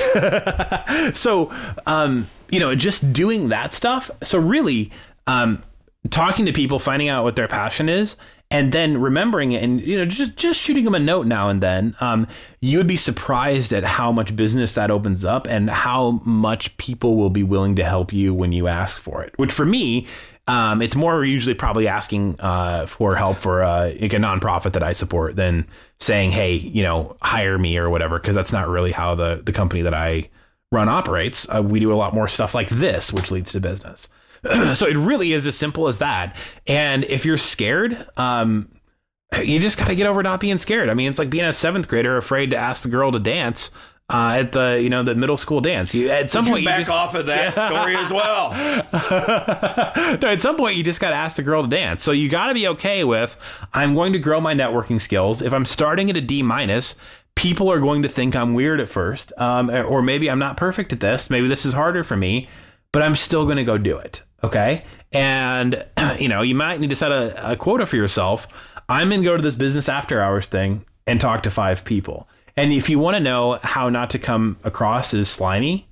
so, 1.14 1.52
um, 1.86 2.28
you 2.50 2.60
know, 2.60 2.74
just 2.74 3.12
doing 3.12 3.48
that 3.48 3.72
stuff. 3.72 4.10
So 4.22 4.38
really, 4.38 4.90
um, 5.26 5.62
talking 6.10 6.46
to 6.46 6.52
people, 6.52 6.78
finding 6.78 7.08
out 7.08 7.24
what 7.24 7.36
their 7.36 7.48
passion 7.48 7.88
is, 7.88 8.16
and 8.50 8.72
then 8.72 8.98
remembering 8.98 9.52
it, 9.52 9.62
and 9.62 9.80
you 9.80 9.98
know, 9.98 10.04
just 10.04 10.36
just 10.36 10.60
shooting 10.60 10.84
them 10.84 10.94
a 10.94 11.00
note 11.00 11.26
now 11.26 11.48
and 11.48 11.62
then. 11.62 11.96
Um, 12.00 12.28
you 12.60 12.78
would 12.78 12.86
be 12.86 12.96
surprised 12.96 13.72
at 13.72 13.84
how 13.84 14.12
much 14.12 14.36
business 14.36 14.74
that 14.74 14.90
opens 14.90 15.24
up, 15.24 15.46
and 15.46 15.68
how 15.68 16.22
much 16.24 16.76
people 16.76 17.16
will 17.16 17.30
be 17.30 17.42
willing 17.42 17.76
to 17.76 17.84
help 17.84 18.12
you 18.12 18.32
when 18.32 18.52
you 18.52 18.68
ask 18.68 18.98
for 18.98 19.22
it. 19.22 19.32
Which 19.36 19.52
for 19.52 19.64
me 19.64 20.06
um, 20.48 20.80
it's 20.80 20.94
more 20.94 21.24
usually 21.24 21.54
probably 21.54 21.88
asking 21.88 22.36
uh, 22.38 22.86
for 22.86 23.16
help 23.16 23.38
for 23.38 23.64
uh, 23.64 23.92
like 24.00 24.12
a 24.12 24.16
nonprofit 24.16 24.72
that 24.72 24.82
I 24.82 24.92
support 24.92 25.34
than 25.34 25.66
saying, 25.98 26.30
"Hey, 26.30 26.54
you 26.54 26.84
know, 26.84 27.16
hire 27.20 27.58
me" 27.58 27.76
or 27.78 27.90
whatever, 27.90 28.18
because 28.18 28.36
that's 28.36 28.52
not 28.52 28.68
really 28.68 28.92
how 28.92 29.16
the 29.16 29.42
the 29.44 29.52
company 29.52 29.82
that 29.82 29.94
I 29.94 30.28
run 30.76 30.88
operates. 30.88 31.46
Uh, 31.48 31.62
we 31.62 31.80
do 31.80 31.92
a 31.92 31.94
lot 31.96 32.14
more 32.14 32.28
stuff 32.28 32.54
like 32.54 32.68
this, 32.68 33.12
which 33.12 33.30
leads 33.30 33.52
to 33.52 33.60
business. 33.60 34.08
so 34.74 34.86
it 34.86 34.96
really 34.96 35.32
is 35.32 35.46
as 35.46 35.56
simple 35.56 35.88
as 35.88 35.98
that. 35.98 36.36
And 36.66 37.04
if 37.04 37.24
you're 37.24 37.38
scared, 37.38 38.06
um, 38.16 38.68
you 39.42 39.58
just 39.58 39.78
got 39.78 39.88
to 39.88 39.96
get 39.96 40.06
over 40.06 40.22
not 40.22 40.40
being 40.40 40.58
scared. 40.58 40.88
I 40.88 40.94
mean, 40.94 41.10
it's 41.10 41.18
like 41.18 41.30
being 41.30 41.44
a 41.44 41.52
seventh 41.52 41.88
grader 41.88 42.16
afraid 42.16 42.50
to 42.50 42.56
ask 42.56 42.82
the 42.82 42.88
girl 42.88 43.10
to 43.12 43.18
dance 43.18 43.70
uh, 44.08 44.36
at 44.38 44.52
the 44.52 44.78
you 44.80 44.88
know 44.88 45.02
the 45.02 45.14
middle 45.14 45.36
school 45.36 45.60
dance. 45.60 45.92
You 45.92 46.10
at 46.10 46.30
some 46.30 46.44
Would 46.44 46.50
point 46.50 46.62
you 46.62 46.68
back 46.68 46.78
just, 46.80 46.90
off 46.92 47.14
of 47.14 47.26
that 47.26 47.52
story 47.68 47.96
as 47.96 48.10
well. 48.10 48.50
no, 50.20 50.28
at 50.28 50.40
some 50.40 50.56
point 50.56 50.76
you 50.76 50.84
just 50.84 51.00
got 51.00 51.10
to 51.10 51.16
ask 51.16 51.36
the 51.36 51.42
girl 51.42 51.62
to 51.62 51.68
dance. 51.68 52.04
So 52.04 52.12
you 52.12 52.28
got 52.28 52.46
to 52.46 52.54
be 52.54 52.68
okay 52.68 53.02
with 53.02 53.36
I'm 53.72 53.94
going 53.94 54.12
to 54.12 54.18
grow 54.18 54.40
my 54.40 54.54
networking 54.54 55.00
skills. 55.00 55.42
If 55.42 55.52
I'm 55.52 55.64
starting 55.64 56.08
at 56.08 56.16
a 56.16 56.20
D 56.20 56.42
minus, 56.42 56.94
people 57.36 57.70
are 57.70 57.78
going 57.78 58.02
to 58.02 58.08
think 58.08 58.34
I'm 58.34 58.54
weird 58.54 58.80
at 58.80 58.88
first, 58.88 59.32
um, 59.38 59.70
or 59.70 60.02
maybe 60.02 60.28
I'm 60.28 60.40
not 60.40 60.56
perfect 60.56 60.92
at 60.92 60.98
this. 60.98 61.30
Maybe 61.30 61.46
this 61.46 61.64
is 61.64 61.72
harder 61.72 62.02
for 62.02 62.16
me, 62.16 62.48
but 62.90 63.02
I'm 63.02 63.14
still 63.14 63.44
going 63.44 63.58
to 63.58 63.64
go 63.64 63.78
do 63.78 63.96
it. 63.96 64.22
Okay, 64.42 64.84
and 65.12 65.86
you 66.18 66.28
know 66.28 66.42
you 66.42 66.56
might 66.56 66.80
need 66.80 66.90
to 66.90 66.96
set 66.96 67.12
a, 67.12 67.52
a 67.52 67.56
quota 67.56 67.86
for 67.86 67.96
yourself. 67.96 68.48
I'm 68.88 69.08
going 69.08 69.20
to 69.20 69.24
go 69.24 69.36
to 69.36 69.42
this 69.42 69.56
business 69.56 69.88
after 69.88 70.20
hours 70.20 70.46
thing 70.46 70.84
and 71.06 71.20
talk 71.20 71.44
to 71.44 71.50
five 71.50 71.84
people. 71.84 72.28
And 72.56 72.72
if 72.72 72.88
you 72.88 72.98
want 72.98 73.16
to 73.16 73.20
know 73.20 73.58
how 73.62 73.88
not 73.88 74.10
to 74.10 74.18
come 74.18 74.58
across 74.64 75.12
as 75.12 75.28
slimy, 75.28 75.86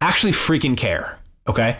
actually 0.00 0.32
freaking 0.32 0.76
care. 0.76 1.18
Okay. 1.48 1.78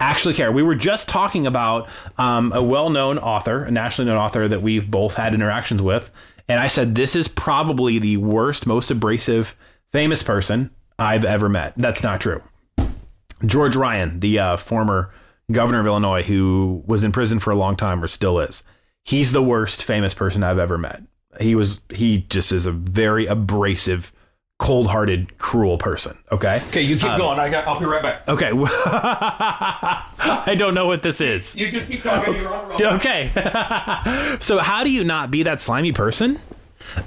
Actually 0.00 0.34
care. 0.34 0.52
We 0.52 0.62
were 0.62 0.74
just 0.74 1.08
talking 1.08 1.46
about 1.46 1.88
um, 2.18 2.52
a 2.52 2.62
well 2.62 2.90
known 2.90 3.18
author, 3.18 3.64
a 3.64 3.70
nationally 3.70 4.10
known 4.10 4.18
author 4.18 4.46
that 4.48 4.60
we've 4.62 4.90
both 4.90 5.14
had 5.14 5.34
interactions 5.34 5.80
with. 5.80 6.10
And 6.48 6.60
I 6.60 6.68
said, 6.68 6.94
this 6.94 7.16
is 7.16 7.28
probably 7.28 7.98
the 7.98 8.18
worst, 8.18 8.66
most 8.66 8.90
abrasive, 8.90 9.56
famous 9.92 10.22
person 10.22 10.70
I've 10.98 11.24
ever 11.24 11.48
met. 11.48 11.72
That's 11.76 12.02
not 12.02 12.20
true. 12.20 12.42
George 13.44 13.76
Ryan, 13.76 14.20
the 14.20 14.38
uh, 14.38 14.56
former 14.56 15.12
governor 15.50 15.80
of 15.80 15.86
Illinois 15.86 16.22
who 16.22 16.82
was 16.86 17.04
in 17.04 17.12
prison 17.12 17.38
for 17.38 17.50
a 17.50 17.56
long 17.56 17.76
time 17.76 18.02
or 18.02 18.06
still 18.06 18.38
is, 18.38 18.62
he's 19.04 19.32
the 19.32 19.42
worst 19.42 19.82
famous 19.82 20.14
person 20.14 20.42
I've 20.42 20.58
ever 20.58 20.78
met. 20.78 21.02
He 21.40 21.54
was 21.54 21.80
he 21.90 22.18
just 22.18 22.52
is 22.52 22.66
a 22.66 22.72
very 22.72 23.26
abrasive, 23.26 24.12
cold-hearted, 24.64 25.36
cruel 25.36 25.76
person. 25.76 26.16
Okay. 26.32 26.62
Okay, 26.68 26.80
you 26.80 26.96
keep 26.96 27.10
um, 27.10 27.18
going. 27.18 27.38
I 27.38 27.50
got. 27.50 27.66
I'll 27.66 27.78
be 27.78 27.84
right 27.84 28.02
back. 28.02 28.26
Okay. 28.26 28.50
I 28.54 30.54
don't 30.56 30.72
know 30.72 30.86
what 30.86 31.02
this 31.02 31.20
is. 31.20 31.54
You 31.54 31.70
just 31.70 31.86
keep 31.86 32.02
talking. 32.02 32.34
You're 32.34 32.52
on. 32.52 32.82
Okay. 32.94 33.30
so 34.40 34.58
how 34.58 34.82
do 34.82 34.90
you 34.90 35.04
not 35.04 35.30
be 35.30 35.42
that 35.42 35.60
slimy 35.60 35.92
person? 35.92 36.40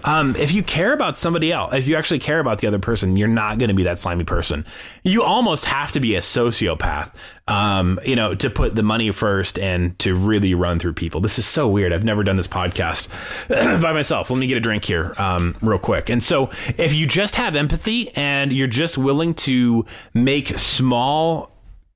Um, 0.04 0.36
if 0.36 0.52
you 0.52 0.64
care 0.64 0.94
about 0.94 1.18
somebody 1.18 1.52
else, 1.52 1.74
if 1.74 1.88
you 1.88 1.96
actually 1.96 2.20
care 2.20 2.40
about 2.40 2.60
the 2.60 2.68
other 2.68 2.80
person, 2.80 3.18
you're 3.18 3.28
not 3.28 3.58
going 3.58 3.70
to 3.70 3.76
be 3.76 3.84
that 3.84 4.00
slimy 4.00 4.24
person. 4.24 4.66
You 5.04 5.24
almost 5.24 5.66
have 5.66 5.92
to 5.94 6.00
be 6.00 6.16
a 6.16 6.20
sociopath, 6.20 7.12
um, 7.48 8.00
you 8.06 8.16
know, 8.16 8.36
to 8.36 8.50
put 8.50 8.76
the 8.76 8.84
money 8.84 9.12
first 9.12 9.60
and 9.60 9.98
to 10.00 10.16
really 10.16 10.54
run 10.54 10.80
through 10.80 10.94
people. 10.94 11.22
This 11.22 11.40
is 11.40 11.46
so 11.46 11.68
weird. 11.68 11.94
I've 11.94 12.04
never 12.04 12.24
done 12.24 12.36
this 12.36 12.48
podcast 12.48 13.10
by 13.82 13.94
myself. 13.94 14.30
Let 14.30 14.40
me 14.40 14.48
get 14.48 14.58
a 14.58 14.62
drink 14.62 14.86
here, 14.86 15.14
um, 15.18 15.56
real 15.62 15.80
quick. 15.80 16.10
And 16.10 16.24
so, 16.24 16.50
if 16.78 16.94
you 16.94 17.08
just 17.08 17.36
have 17.36 17.56
empathy 17.56 18.10
and 18.16 18.52
you're 18.52 18.68
just 18.68 18.98
willing 18.98 19.34
to 19.36 19.86
make 20.14 20.58
small 20.58 21.52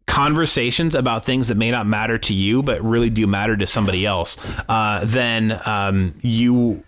conversations 0.07 0.93
about 0.93 1.23
things 1.23 1.47
that 1.47 1.55
may 1.55 1.71
not 1.71 1.87
matter 1.87 2.17
to 2.17 2.33
you 2.33 2.61
but 2.61 2.83
really 2.83 3.09
do 3.09 3.25
matter 3.25 3.55
to 3.55 3.65
somebody 3.65 4.05
else, 4.05 4.37
uh, 4.67 5.05
then 5.05 5.59
um, 5.65 6.13
you 6.21 6.83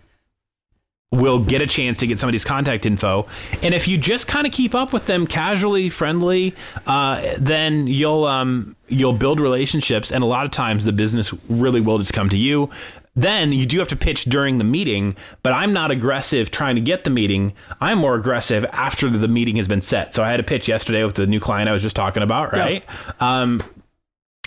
will 1.13 1.39
get 1.39 1.61
a 1.61 1.67
chance 1.67 1.99
to 1.99 2.07
get 2.07 2.19
somebody's 2.19 2.43
contact 2.43 2.85
info. 2.85 3.27
And 3.61 3.73
if 3.73 3.87
you 3.87 3.97
just 3.97 4.27
kind 4.27 4.47
of 4.47 4.53
keep 4.53 4.73
up 4.73 4.91
with 4.91 5.05
them 5.05 5.27
casually, 5.27 5.89
friendly, 5.89 6.55
uh, 6.87 7.35
then 7.37 7.87
you'll 7.87 8.25
um, 8.25 8.75
you'll 8.87 9.13
build 9.13 9.39
relationships. 9.39 10.11
And 10.11 10.23
a 10.23 10.27
lot 10.27 10.45
of 10.45 10.51
times, 10.51 10.85
the 10.85 10.91
business 10.91 11.33
really 11.47 11.81
will 11.81 11.99
just 11.99 12.13
come 12.13 12.29
to 12.29 12.37
you. 12.37 12.69
Then 13.15 13.53
you 13.53 13.67
do 13.67 13.77
have 13.77 13.89
to 13.89 13.95
pitch 13.95 14.25
during 14.25 14.57
the 14.57 14.63
meeting, 14.63 15.15
but 15.43 15.53
I'm 15.53 15.71
not 15.71 15.91
aggressive 15.91 16.49
trying 16.49 16.73
to 16.75 16.81
get 16.81 17.03
the 17.03 17.11
meeting. 17.11 17.53
I'm 17.79 17.99
more 17.99 18.15
aggressive 18.15 18.65
after 18.71 19.07
the 19.07 19.27
meeting 19.27 19.57
has 19.57 19.67
been 19.67 19.81
set. 19.81 20.15
So 20.15 20.23
I 20.23 20.31
had 20.31 20.39
a 20.39 20.43
pitch 20.43 20.67
yesterday 20.67 21.03
with 21.03 21.13
the 21.13 21.27
new 21.27 21.39
client 21.39 21.69
I 21.69 21.73
was 21.73 21.83
just 21.83 21.95
talking 21.95 22.23
about, 22.23 22.53
right? 22.53 22.83
Um, 23.19 23.61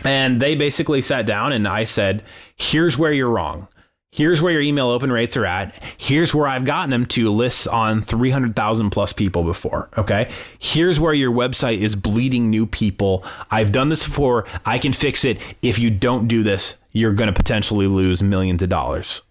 and 0.05 0.42
they 0.42 0.57
basically 0.57 1.00
sat 1.00 1.26
down 1.26 1.52
and 1.52 1.68
I 1.68 1.85
said, 1.85 2.24
here's 2.57 2.98
where 2.98 3.12
you're 3.12 3.31
wrong. 3.31 3.68
Here's 4.12 4.40
where 4.40 4.53
your 4.53 4.62
email 4.62 4.88
open 4.88 5.12
rates 5.12 5.37
are 5.37 5.45
at. 5.45 5.83
Here's 5.99 6.35
where 6.35 6.47
I've 6.47 6.64
gotten 6.64 6.90
them 6.90 7.07
to 7.07 7.29
lists 7.29 7.66
on 7.66 8.01
300,000 8.01 8.90
plus 8.90 9.12
people 9.12 9.45
before. 9.45 9.90
Okay. 9.99 10.31
Here's 10.59 10.99
where 10.99 11.12
your 11.12 11.33
website 11.33 11.81
is 11.81 11.95
bleeding 11.95 12.49
new 12.49 12.66
people. 12.66 13.25
I've 13.51 13.73
done 13.73 13.90
this 13.90 14.05
before. 14.05 14.47
I 14.64 14.79
can 14.79 14.92
fix 14.92 15.25
it. 15.25 15.38
If 15.61 15.79
you 15.79 15.90
don't 15.90 16.29
do 16.29 16.42
this, 16.42 16.77
you're 16.92 17.12
going 17.12 17.27
to 17.27 17.33
potentially 17.33 17.87
lose 17.87 18.23
millions 18.23 18.62
of 18.62 18.71
dollars. 18.71 19.23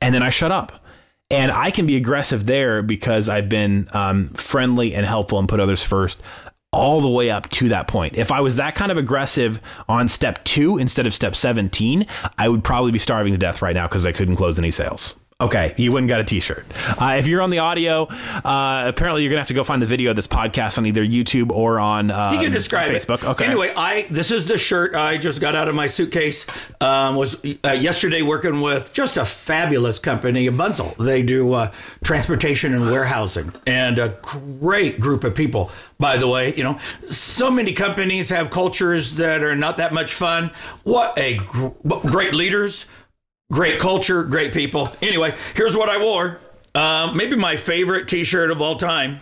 And 0.00 0.14
then 0.14 0.22
I 0.22 0.30
shut 0.30 0.50
up. 0.50 0.84
And 1.30 1.52
I 1.52 1.70
can 1.70 1.86
be 1.86 1.96
aggressive 1.96 2.46
there 2.46 2.82
because 2.82 3.28
I've 3.28 3.50
been 3.50 3.88
um, 3.92 4.30
friendly 4.30 4.94
and 4.94 5.04
helpful 5.04 5.38
and 5.38 5.46
put 5.46 5.60
others 5.60 5.84
first 5.84 6.18
all 6.72 7.00
the 7.00 7.08
way 7.08 7.30
up 7.30 7.48
to 7.50 7.68
that 7.70 7.88
point. 7.88 8.16
If 8.16 8.30
I 8.30 8.40
was 8.40 8.56
that 8.56 8.74
kind 8.74 8.92
of 8.92 8.98
aggressive 8.98 9.60
on 9.88 10.08
step 10.08 10.44
two 10.44 10.78
instead 10.78 11.06
of 11.06 11.14
step 11.14 11.34
17, 11.34 12.06
I 12.36 12.48
would 12.48 12.62
probably 12.62 12.92
be 12.92 12.98
starving 12.98 13.32
to 13.32 13.38
death 13.38 13.62
right 13.62 13.74
now 13.74 13.86
because 13.86 14.04
I 14.04 14.12
couldn't 14.12 14.36
close 14.36 14.58
any 14.58 14.70
sales. 14.70 15.14
Okay, 15.40 15.72
you 15.76 15.92
wouldn't 15.92 16.08
got 16.08 16.20
a 16.20 16.24
T-shirt. 16.24 16.66
Uh, 17.00 17.14
if 17.16 17.28
you're 17.28 17.40
on 17.40 17.50
the 17.50 17.60
audio, 17.60 18.08
uh, 18.08 18.82
apparently 18.88 19.22
you're 19.22 19.30
gonna 19.30 19.38
have 19.38 19.46
to 19.46 19.54
go 19.54 19.62
find 19.62 19.80
the 19.80 19.86
video 19.86 20.10
of 20.10 20.16
this 20.16 20.26
podcast 20.26 20.78
on 20.78 20.86
either 20.86 21.06
YouTube 21.06 21.52
or 21.52 21.78
on 21.78 22.10
um, 22.10 22.34
You 22.34 22.40
can 22.40 22.50
describe 22.50 22.90
Facebook. 22.90 23.22
It. 23.22 23.26
Okay. 23.26 23.44
Anyway, 23.44 23.72
I 23.76 24.08
this 24.10 24.32
is 24.32 24.46
the 24.46 24.58
shirt 24.58 24.96
I 24.96 25.16
just 25.16 25.40
got 25.40 25.54
out 25.54 25.68
of 25.68 25.76
my 25.76 25.86
suitcase. 25.86 26.44
Um, 26.80 27.14
was 27.14 27.36
uh, 27.64 27.70
yesterday 27.70 28.22
working 28.22 28.62
with 28.62 28.92
just 28.92 29.16
a 29.16 29.24
fabulous 29.24 30.00
company, 30.00 30.48
Bunzl. 30.48 30.96
They 30.96 31.22
do 31.22 31.52
uh, 31.52 31.70
transportation 32.02 32.74
and 32.74 32.90
warehousing, 32.90 33.52
and 33.64 34.00
a 34.00 34.18
great 34.20 34.98
group 34.98 35.22
of 35.22 35.36
people. 35.36 35.70
By 36.00 36.16
the 36.16 36.26
way, 36.26 36.52
you 36.56 36.64
know, 36.64 36.80
so 37.10 37.48
many 37.48 37.74
companies 37.74 38.28
have 38.30 38.50
cultures 38.50 39.14
that 39.14 39.44
are 39.44 39.54
not 39.54 39.76
that 39.76 39.94
much 39.94 40.14
fun. 40.14 40.50
What 40.82 41.16
a 41.16 41.36
gr- 41.36 41.68
great 42.08 42.34
leaders 42.34 42.86
Great 43.50 43.80
culture, 43.80 44.24
great 44.24 44.52
people. 44.52 44.92
Anyway, 45.00 45.34
here's 45.54 45.76
what 45.76 45.88
I 45.88 45.98
wore. 45.98 46.38
Um, 46.74 47.16
maybe 47.16 47.34
my 47.34 47.56
favorite 47.56 48.06
T-shirt 48.06 48.50
of 48.50 48.60
all 48.60 48.76
time. 48.76 49.20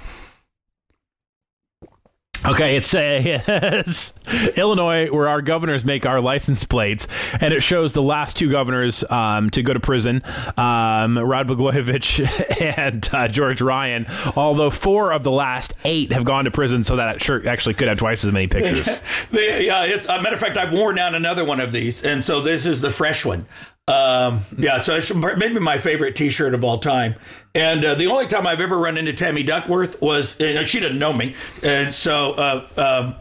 Okay, 2.45 2.77
it 2.77 2.85
says 2.85 4.13
Illinois, 4.57 5.09
where 5.09 5.27
our 5.27 5.43
governors 5.43 5.85
make 5.85 6.07
our 6.07 6.21
license 6.21 6.63
plates, 6.65 7.09
and 7.41 7.53
it 7.53 7.61
shows 7.61 7.93
the 7.93 8.03
last 8.03 8.37
two 8.37 8.51
governors 8.51 9.03
um, 9.11 9.51
to 9.51 9.63
go 9.63 9.73
to 9.73 9.81
prison, 9.81 10.23
um, 10.57 11.19
Rod 11.19 11.49
Blagojevich 11.49 12.77
and 12.79 13.09
uh, 13.13 13.27
George 13.29 13.61
Ryan. 13.61 14.07
Although 14.37 14.71
four 14.71 15.13
of 15.13 15.25
the 15.25 15.33
last 15.33 15.75
eight 15.85 16.13
have 16.13 16.25
gone 16.25 16.45
to 16.45 16.51
prison, 16.51 16.85
so 16.85 16.97
that 16.97 17.21
shirt 17.21 17.47
actually 17.47 17.75
could 17.75 17.89
have 17.89 17.99
twice 17.99 18.25
as 18.25 18.31
many 18.31 18.47
pictures. 18.47 19.03
yeah, 19.33 19.85
it's 19.85 20.07
a 20.07 20.23
matter 20.23 20.35
of 20.35 20.41
fact. 20.41 20.57
I've 20.57 20.73
worn 20.73 20.95
down 20.97 21.15
another 21.17 21.45
one 21.45 21.59
of 21.59 21.73
these, 21.73 22.05
and 22.05 22.23
so 22.23 22.41
this 22.41 22.65
is 22.67 22.81
the 22.81 22.93
fresh 22.93 23.25
one. 23.25 23.47
Um, 23.89 24.45
yeah, 24.59 24.81
so 24.81 24.97
it's 24.97 25.15
maybe 25.15 25.61
my 25.61 25.79
favorite 25.79 26.17
T-shirt 26.17 26.55
of 26.55 26.65
all 26.65 26.79
time. 26.79 27.15
And 27.55 27.85
uh, 27.85 27.95
the 27.95 28.09
only 28.09 28.27
time 28.27 28.45
I've 28.45 28.61
ever 28.61 28.79
run 28.79 28.99
into 28.99 29.13
Tammy 29.13 29.45
Duckworth 29.45 30.03
was, 30.03 30.37
and 30.41 30.69
she 30.69 30.81
didn't 30.81 30.99
know 30.99 31.13
me, 31.13 31.37
and 31.63 31.95
so. 31.95 32.33
Uh, 32.33 32.69
um, 32.77 33.15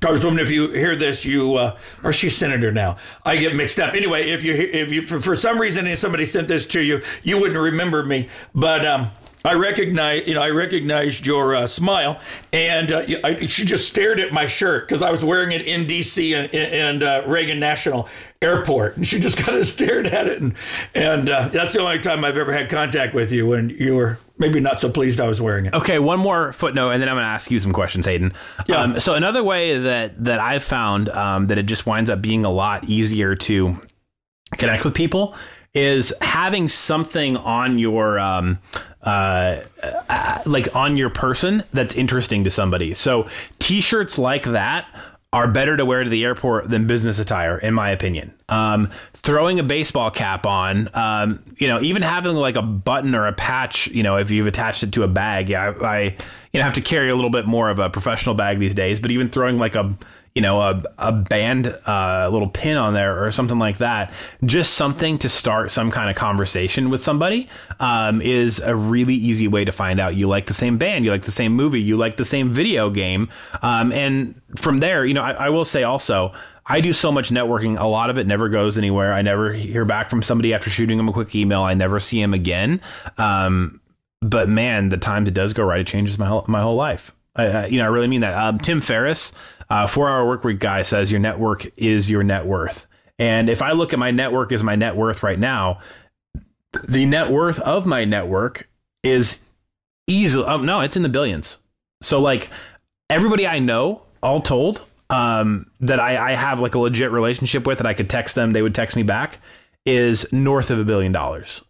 Congresswoman, 0.00 0.40
if 0.40 0.50
you 0.50 0.72
hear 0.72 0.96
this, 0.96 1.24
you 1.24 1.54
uh, 1.54 1.78
or 2.02 2.12
she's 2.12 2.36
senator 2.36 2.72
now. 2.72 2.96
I 3.24 3.36
get 3.36 3.54
mixed 3.54 3.78
up. 3.78 3.94
Anyway, 3.94 4.30
if 4.30 4.42
you 4.42 4.52
if 4.52 4.90
you 4.90 5.06
for, 5.06 5.20
for 5.20 5.36
some 5.36 5.60
reason 5.60 5.94
somebody 5.94 6.26
sent 6.26 6.48
this 6.48 6.66
to 6.66 6.80
you, 6.80 7.02
you 7.22 7.38
wouldn't 7.38 7.56
remember 7.58 8.04
me. 8.04 8.28
But 8.52 8.84
um, 8.84 9.12
I 9.44 9.54
recognize, 9.54 10.26
you 10.26 10.34
know, 10.34 10.42
I 10.42 10.50
recognized 10.50 11.26
your 11.26 11.54
uh, 11.54 11.66
smile, 11.66 12.20
and 12.52 12.92
uh, 12.92 13.04
I, 13.24 13.46
she 13.46 13.64
just 13.64 13.88
stared 13.88 14.20
at 14.20 14.32
my 14.32 14.46
shirt 14.46 14.86
because 14.86 15.02
I 15.02 15.10
was 15.10 15.24
wearing 15.24 15.52
it 15.52 15.62
in 15.62 15.86
D.C. 15.86 16.34
and, 16.34 16.54
and 16.54 17.02
uh, 17.02 17.24
Reagan 17.26 17.58
National 17.58 18.08
Airport, 18.40 18.96
and 18.96 19.06
she 19.06 19.18
just 19.18 19.36
kind 19.44 19.58
of 19.58 19.66
stared 19.66 20.06
at 20.06 20.26
it, 20.26 20.40
and 20.40 20.54
and 20.94 21.28
uh, 21.28 21.48
that's 21.48 21.72
the 21.72 21.80
only 21.80 21.98
time 21.98 22.24
I've 22.24 22.38
ever 22.38 22.52
had 22.52 22.70
contact 22.70 23.14
with 23.14 23.32
you, 23.32 23.48
when 23.48 23.70
you 23.70 23.96
were 23.96 24.18
maybe 24.38 24.60
not 24.60 24.80
so 24.80 24.90
pleased 24.90 25.20
I 25.20 25.28
was 25.28 25.40
wearing 25.40 25.66
it. 25.66 25.74
Okay, 25.74 25.98
one 25.98 26.20
more 26.20 26.52
footnote, 26.52 26.90
and 26.90 27.02
then 27.02 27.08
I'm 27.08 27.16
going 27.16 27.24
to 27.24 27.28
ask 27.28 27.50
you 27.50 27.58
some 27.58 27.72
questions, 27.72 28.06
Haydn. 28.06 28.32
Yeah. 28.66 28.76
Um, 28.76 29.00
so 29.00 29.14
another 29.14 29.42
way 29.42 29.78
that 29.78 30.24
that 30.24 30.38
I've 30.38 30.64
found 30.64 31.08
um, 31.08 31.48
that 31.48 31.58
it 31.58 31.66
just 31.66 31.86
winds 31.86 32.10
up 32.10 32.22
being 32.22 32.44
a 32.44 32.50
lot 32.50 32.84
easier 32.84 33.34
to 33.34 33.80
connect 34.56 34.84
with 34.84 34.94
people 34.94 35.34
is 35.74 36.12
having 36.20 36.68
something 36.68 37.36
on 37.36 37.78
your 37.78 38.18
um, 38.18 38.58
uh, 39.02 39.60
uh, 40.08 40.38
like 40.44 40.74
on 40.76 40.96
your 40.96 41.10
person 41.10 41.62
that's 41.72 41.94
interesting 41.94 42.44
to 42.44 42.50
somebody. 42.50 42.94
So 42.94 43.26
t-shirts 43.58 44.18
like 44.18 44.44
that 44.44 44.86
are 45.32 45.48
better 45.48 45.78
to 45.78 45.86
wear 45.86 46.04
to 46.04 46.10
the 46.10 46.24
airport 46.24 46.68
than 46.68 46.86
business 46.86 47.18
attire, 47.18 47.56
in 47.58 47.72
my 47.72 47.88
opinion. 47.88 48.34
um, 48.52 48.90
throwing 49.14 49.58
a 49.58 49.62
baseball 49.62 50.10
cap 50.10 50.46
on, 50.46 50.90
um, 50.92 51.42
you 51.56 51.66
know, 51.66 51.80
even 51.80 52.02
having 52.02 52.36
like 52.36 52.56
a 52.56 52.62
button 52.62 53.14
or 53.14 53.26
a 53.26 53.32
patch, 53.32 53.86
you 53.88 54.02
know, 54.02 54.16
if 54.16 54.30
you've 54.30 54.46
attached 54.46 54.82
it 54.82 54.92
to 54.92 55.04
a 55.04 55.08
bag. 55.08 55.48
Yeah, 55.48 55.72
I, 55.80 55.86
I 55.86 56.02
you 56.52 56.60
know 56.60 56.64
have 56.64 56.74
to 56.74 56.82
carry 56.82 57.08
a 57.08 57.14
little 57.14 57.30
bit 57.30 57.46
more 57.46 57.70
of 57.70 57.78
a 57.78 57.88
professional 57.88 58.34
bag 58.34 58.58
these 58.58 58.74
days, 58.74 59.00
but 59.00 59.10
even 59.10 59.30
throwing 59.30 59.58
like 59.58 59.74
a 59.74 59.96
you 60.34 60.40
know, 60.40 60.60
a, 60.60 60.82
a 60.98 61.12
band, 61.12 61.66
uh, 61.86 62.28
little 62.32 62.48
pin 62.48 62.76
on 62.76 62.94
there 62.94 63.24
or 63.24 63.30
something 63.30 63.58
like 63.58 63.78
that, 63.78 64.12
just 64.44 64.74
something 64.74 65.18
to 65.18 65.28
start 65.28 65.70
some 65.70 65.90
kind 65.90 66.08
of 66.08 66.16
conversation 66.16 66.88
with 66.88 67.02
somebody 67.02 67.48
um, 67.80 68.22
is 68.22 68.58
a 68.60 68.74
really 68.74 69.14
easy 69.14 69.46
way 69.46 69.64
to 69.64 69.72
find 69.72 70.00
out 70.00 70.14
you 70.14 70.26
like 70.26 70.46
the 70.46 70.54
same 70.54 70.78
band, 70.78 71.04
you 71.04 71.10
like 71.10 71.22
the 71.22 71.30
same 71.30 71.52
movie, 71.52 71.80
you 71.80 71.96
like 71.96 72.16
the 72.16 72.24
same 72.24 72.50
video 72.50 72.88
game. 72.88 73.28
Um, 73.60 73.92
and 73.92 74.40
from 74.56 74.78
there, 74.78 75.04
you 75.04 75.12
know, 75.12 75.22
I, 75.22 75.32
I 75.32 75.48
will 75.50 75.66
say 75.66 75.82
also, 75.82 76.32
I 76.64 76.80
do 76.80 76.92
so 76.92 77.12
much 77.12 77.30
networking. 77.30 77.78
A 77.78 77.86
lot 77.86 78.08
of 78.08 78.16
it 78.16 78.26
never 78.26 78.48
goes 78.48 78.78
anywhere. 78.78 79.12
I 79.12 79.20
never 79.20 79.52
hear 79.52 79.84
back 79.84 80.08
from 80.08 80.22
somebody 80.22 80.54
after 80.54 80.70
shooting 80.70 80.96
them 80.96 81.08
a 81.08 81.12
quick 81.12 81.34
email. 81.34 81.62
I 81.62 81.74
never 81.74 82.00
see 82.00 82.20
him 82.20 82.32
again. 82.32 82.80
Um, 83.18 83.80
but 84.22 84.48
man, 84.48 84.88
the 84.88 84.96
times 84.96 85.28
it 85.28 85.34
does 85.34 85.52
go 85.52 85.64
right, 85.64 85.80
it 85.80 85.86
changes 85.86 86.18
my 86.18 86.26
whole, 86.26 86.44
my 86.46 86.62
whole 86.62 86.76
life. 86.76 87.12
I, 87.34 87.66
you 87.66 87.78
know, 87.78 87.84
I 87.84 87.88
really 87.88 88.08
mean 88.08 88.20
that. 88.20 88.34
Um, 88.34 88.58
Tim 88.58 88.80
Ferriss, 88.80 89.32
uh, 89.72 89.86
four 89.86 90.10
hour 90.10 90.26
work 90.26 90.44
week 90.44 90.58
guy, 90.58 90.82
says 90.82 91.10
your 91.10 91.18
network 91.18 91.66
is 91.78 92.10
your 92.10 92.22
net 92.22 92.44
worth. 92.44 92.86
And 93.18 93.48
if 93.48 93.62
I 93.62 93.72
look 93.72 93.94
at 93.94 93.98
my 93.98 94.10
network 94.10 94.52
as 94.52 94.62
my 94.62 94.76
net 94.76 94.96
worth 94.96 95.22
right 95.22 95.38
now, 95.38 95.80
the 96.84 97.06
net 97.06 97.30
worth 97.30 97.58
of 97.60 97.86
my 97.86 98.04
network 98.04 98.68
is 99.02 99.40
easily, 100.06 100.44
oh, 100.44 100.58
no, 100.58 100.80
it's 100.80 100.96
in 100.96 101.02
the 101.02 101.08
billions. 101.08 101.56
So, 102.02 102.20
like, 102.20 102.50
everybody 103.08 103.46
I 103.46 103.60
know, 103.60 104.02
all 104.22 104.42
told, 104.42 104.82
um, 105.08 105.70
that 105.80 105.98
I, 105.98 106.32
I 106.32 106.34
have 106.34 106.60
like 106.60 106.74
a 106.74 106.78
legit 106.78 107.10
relationship 107.10 107.66
with 107.66 107.78
that 107.78 107.86
I 107.86 107.94
could 107.94 108.10
text 108.10 108.34
them, 108.34 108.52
they 108.52 108.60
would 108.60 108.74
text 108.74 108.94
me 108.94 109.02
back, 109.02 109.38
is 109.86 110.30
north 110.32 110.70
of 110.70 110.78
a 110.78 110.84
billion 110.84 111.12
dollars. 111.12 111.62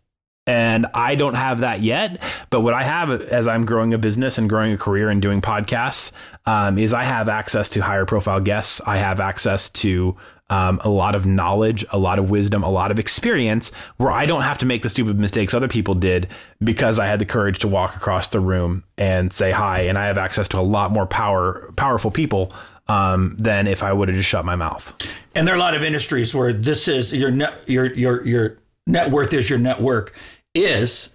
And 0.46 0.86
I 0.92 1.14
don't 1.14 1.34
have 1.34 1.60
that 1.60 1.82
yet. 1.82 2.20
But 2.50 2.62
what 2.62 2.74
I 2.74 2.82
have 2.82 3.10
as 3.10 3.46
I'm 3.46 3.64
growing 3.64 3.94
a 3.94 3.98
business 3.98 4.38
and 4.38 4.48
growing 4.48 4.72
a 4.72 4.78
career 4.78 5.08
and 5.08 5.22
doing 5.22 5.40
podcasts 5.40 6.10
um, 6.46 6.78
is 6.78 6.92
I 6.92 7.04
have 7.04 7.28
access 7.28 7.68
to 7.70 7.80
higher 7.80 8.04
profile 8.04 8.40
guests. 8.40 8.80
I 8.84 8.96
have 8.96 9.20
access 9.20 9.70
to 9.70 10.16
um, 10.50 10.80
a 10.84 10.88
lot 10.88 11.14
of 11.14 11.24
knowledge, 11.24 11.84
a 11.92 11.98
lot 11.98 12.18
of 12.18 12.30
wisdom, 12.30 12.62
a 12.62 12.68
lot 12.68 12.90
of 12.90 12.98
experience 12.98 13.70
where 13.96 14.10
I 14.10 14.26
don't 14.26 14.42
have 14.42 14.58
to 14.58 14.66
make 14.66 14.82
the 14.82 14.90
stupid 14.90 15.18
mistakes 15.18 15.54
other 15.54 15.68
people 15.68 15.94
did 15.94 16.28
because 16.62 16.98
I 16.98 17.06
had 17.06 17.20
the 17.20 17.24
courage 17.24 17.60
to 17.60 17.68
walk 17.68 17.96
across 17.96 18.28
the 18.28 18.40
room 18.40 18.84
and 18.98 19.32
say 19.32 19.50
hi. 19.50 19.82
And 19.82 19.96
I 19.96 20.06
have 20.06 20.18
access 20.18 20.48
to 20.48 20.58
a 20.58 20.60
lot 20.60 20.90
more 20.90 21.06
power, 21.06 21.72
powerful 21.76 22.10
people 22.10 22.52
um, 22.88 23.36
than 23.38 23.66
if 23.66 23.82
I 23.82 23.92
would 23.92 24.08
have 24.08 24.16
just 24.16 24.28
shut 24.28 24.44
my 24.44 24.56
mouth. 24.56 24.92
And 25.34 25.46
there 25.46 25.54
are 25.54 25.56
a 25.56 25.60
lot 25.60 25.74
of 25.74 25.82
industries 25.82 26.34
where 26.34 26.52
this 26.52 26.88
is 26.88 27.12
you're 27.12 27.30
not 27.30 27.54
net, 27.54 27.70
your 27.70 27.94
your 27.94 28.26
your 28.26 28.58
net 28.86 29.10
worth 29.10 29.32
is 29.32 29.48
your 29.48 29.58
network 29.58 30.14
is 30.54 31.08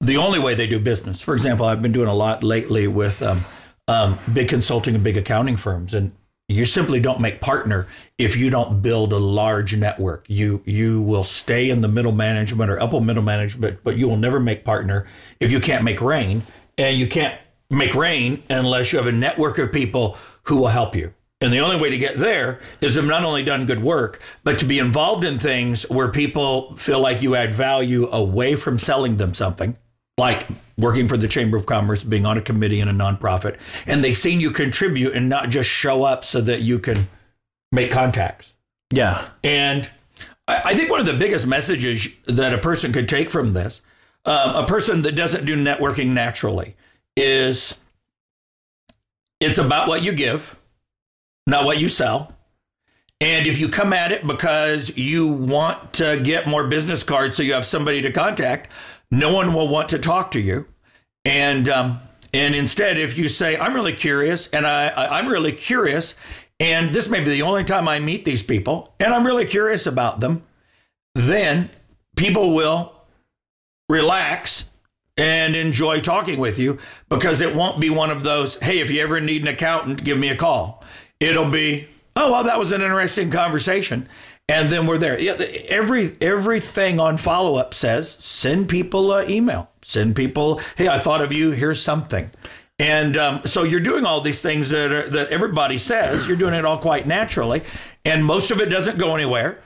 the 0.00 0.16
only 0.16 0.38
way 0.38 0.54
they 0.54 0.66
do 0.66 0.78
business. 0.78 1.20
For 1.20 1.34
example, 1.34 1.66
I've 1.66 1.82
been 1.82 1.92
doing 1.92 2.08
a 2.08 2.14
lot 2.14 2.42
lately 2.42 2.86
with 2.86 3.22
um, 3.22 3.44
um, 3.88 4.18
big 4.32 4.48
consulting 4.48 4.94
and 4.94 5.04
big 5.04 5.16
accounting 5.16 5.56
firms, 5.56 5.94
and 5.94 6.12
you 6.48 6.66
simply 6.66 7.00
don't 7.00 7.20
make 7.20 7.40
partner 7.40 7.86
if 8.18 8.36
you 8.36 8.50
don't 8.50 8.82
build 8.82 9.12
a 9.12 9.18
large 9.18 9.76
network. 9.76 10.26
You 10.28 10.62
you 10.66 11.02
will 11.02 11.24
stay 11.24 11.70
in 11.70 11.80
the 11.80 11.88
middle 11.88 12.12
management 12.12 12.70
or 12.70 12.82
upper 12.82 13.00
middle 13.00 13.22
management, 13.22 13.80
but 13.82 13.96
you 13.96 14.08
will 14.08 14.16
never 14.16 14.40
make 14.40 14.64
partner 14.64 15.06
if 15.40 15.50
you 15.50 15.60
can't 15.60 15.84
make 15.84 16.00
rain, 16.00 16.42
and 16.76 16.98
you 16.98 17.06
can't 17.06 17.38
make 17.70 17.94
rain 17.94 18.42
unless 18.50 18.92
you 18.92 18.98
have 18.98 19.06
a 19.06 19.12
network 19.12 19.58
of 19.58 19.72
people 19.72 20.18
who 20.44 20.56
will 20.56 20.68
help 20.68 20.94
you. 20.94 21.14
And 21.40 21.52
the 21.52 21.60
only 21.60 21.76
way 21.76 21.90
to 21.90 21.98
get 21.98 22.16
there 22.16 22.60
is 22.80 22.94
to 22.94 23.00
have 23.00 23.08
not 23.08 23.24
only 23.24 23.42
done 23.42 23.66
good 23.66 23.82
work, 23.82 24.22
but 24.44 24.58
to 24.60 24.64
be 24.64 24.78
involved 24.78 25.24
in 25.24 25.38
things 25.38 25.82
where 25.90 26.08
people 26.08 26.76
feel 26.76 27.00
like 27.00 27.20
you 27.20 27.34
add 27.34 27.54
value 27.54 28.08
away 28.10 28.56
from 28.56 28.78
selling 28.78 29.18
them 29.18 29.34
something, 29.34 29.76
like 30.16 30.46
working 30.78 31.06
for 31.06 31.16
the 31.16 31.28
Chamber 31.28 31.56
of 31.56 31.66
Commerce, 31.66 32.02
being 32.02 32.24
on 32.24 32.38
a 32.38 32.40
committee 32.40 32.80
in 32.80 32.88
a 32.88 32.94
nonprofit, 32.94 33.58
and 33.86 34.02
they've 34.02 34.16
seen 34.16 34.40
you 34.40 34.50
contribute 34.50 35.14
and 35.14 35.28
not 35.28 35.50
just 35.50 35.68
show 35.68 36.02
up 36.02 36.24
so 36.24 36.40
that 36.40 36.62
you 36.62 36.78
can 36.78 37.08
make 37.72 37.90
contacts. 37.90 38.54
Yeah. 38.90 39.28
And 39.42 39.90
I 40.46 40.74
think 40.74 40.90
one 40.90 41.00
of 41.00 41.06
the 41.06 41.14
biggest 41.14 41.46
messages 41.46 42.08
that 42.26 42.52
a 42.52 42.58
person 42.58 42.92
could 42.92 43.08
take 43.08 43.30
from 43.30 43.54
this, 43.54 43.80
um, 44.24 44.64
a 44.64 44.66
person 44.66 45.02
that 45.02 45.12
doesn't 45.12 45.46
do 45.46 45.56
networking 45.56 46.08
naturally, 46.08 46.76
is 47.16 47.76
it's 49.40 49.58
about 49.58 49.88
what 49.88 50.02
you 50.02 50.12
give 50.12 50.56
not 51.46 51.64
what 51.64 51.78
you 51.78 51.88
sell. 51.88 52.32
And 53.20 53.46
if 53.46 53.58
you 53.58 53.68
come 53.68 53.92
at 53.92 54.12
it 54.12 54.26
because 54.26 54.96
you 54.96 55.28
want 55.32 55.94
to 55.94 56.20
get 56.20 56.46
more 56.46 56.66
business 56.66 57.02
cards 57.02 57.36
so 57.36 57.42
you 57.42 57.54
have 57.54 57.64
somebody 57.64 58.02
to 58.02 58.12
contact, 58.12 58.70
no 59.10 59.32
one 59.32 59.54
will 59.54 59.68
want 59.68 59.88
to 59.90 59.98
talk 59.98 60.32
to 60.32 60.40
you. 60.40 60.66
And 61.24 61.68
um, 61.68 62.00
and 62.34 62.54
instead, 62.54 62.98
if 62.98 63.16
you 63.16 63.28
say, 63.28 63.56
"I'm 63.56 63.72
really 63.72 63.94
curious," 63.94 64.48
and 64.48 64.66
I, 64.66 64.88
I 64.88 65.18
I'm 65.18 65.28
really 65.28 65.52
curious, 65.52 66.16
and 66.60 66.92
this 66.92 67.08
may 67.08 67.20
be 67.20 67.30
the 67.30 67.42
only 67.42 67.64
time 67.64 67.88
I 67.88 67.98
meet 67.98 68.24
these 68.24 68.42
people, 68.42 68.94
and 69.00 69.14
I'm 69.14 69.24
really 69.24 69.46
curious 69.46 69.86
about 69.86 70.20
them, 70.20 70.42
then 71.14 71.70
people 72.16 72.54
will 72.54 72.92
relax 73.88 74.68
and 75.16 75.54
enjoy 75.54 76.00
talking 76.00 76.40
with 76.40 76.58
you 76.58 76.78
because 77.08 77.40
it 77.40 77.54
won't 77.54 77.80
be 77.80 77.88
one 77.88 78.10
of 78.10 78.24
those, 78.24 78.56
hey, 78.56 78.80
if 78.80 78.90
you 78.90 79.00
ever 79.00 79.20
need 79.20 79.42
an 79.42 79.48
accountant, 79.48 80.02
give 80.02 80.18
me 80.18 80.28
a 80.28 80.36
call. 80.36 80.82
It'll 81.24 81.50
be, 81.50 81.88
oh 82.16 82.32
well, 82.32 82.44
that 82.44 82.58
was 82.58 82.72
an 82.72 82.82
interesting 82.82 83.30
conversation, 83.30 84.08
and 84.48 84.70
then 84.70 84.86
we're 84.86 84.98
there. 84.98 85.18
Yeah, 85.18 85.34
every 85.68 86.16
everything 86.20 87.00
on 87.00 87.16
follow 87.16 87.56
up 87.56 87.74
says 87.74 88.16
send 88.20 88.68
people 88.68 89.12
an 89.12 89.30
email, 89.30 89.70
send 89.82 90.16
people, 90.16 90.60
hey, 90.76 90.88
I 90.88 90.98
thought 90.98 91.22
of 91.22 91.32
you. 91.32 91.50
Here's 91.50 91.82
something. 91.82 92.30
And 92.78 93.16
um, 93.16 93.42
so 93.44 93.62
you're 93.62 93.80
doing 93.80 94.04
all 94.04 94.20
these 94.20 94.42
things 94.42 94.70
that 94.70 94.90
are, 94.90 95.08
that 95.10 95.28
everybody 95.28 95.78
says. 95.78 96.26
You're 96.26 96.36
doing 96.36 96.54
it 96.54 96.64
all 96.64 96.78
quite 96.78 97.06
naturally, 97.06 97.62
and 98.04 98.24
most 98.24 98.50
of 98.50 98.60
it 98.60 98.66
doesn't 98.66 98.98
go 98.98 99.14
anywhere. 99.14 99.60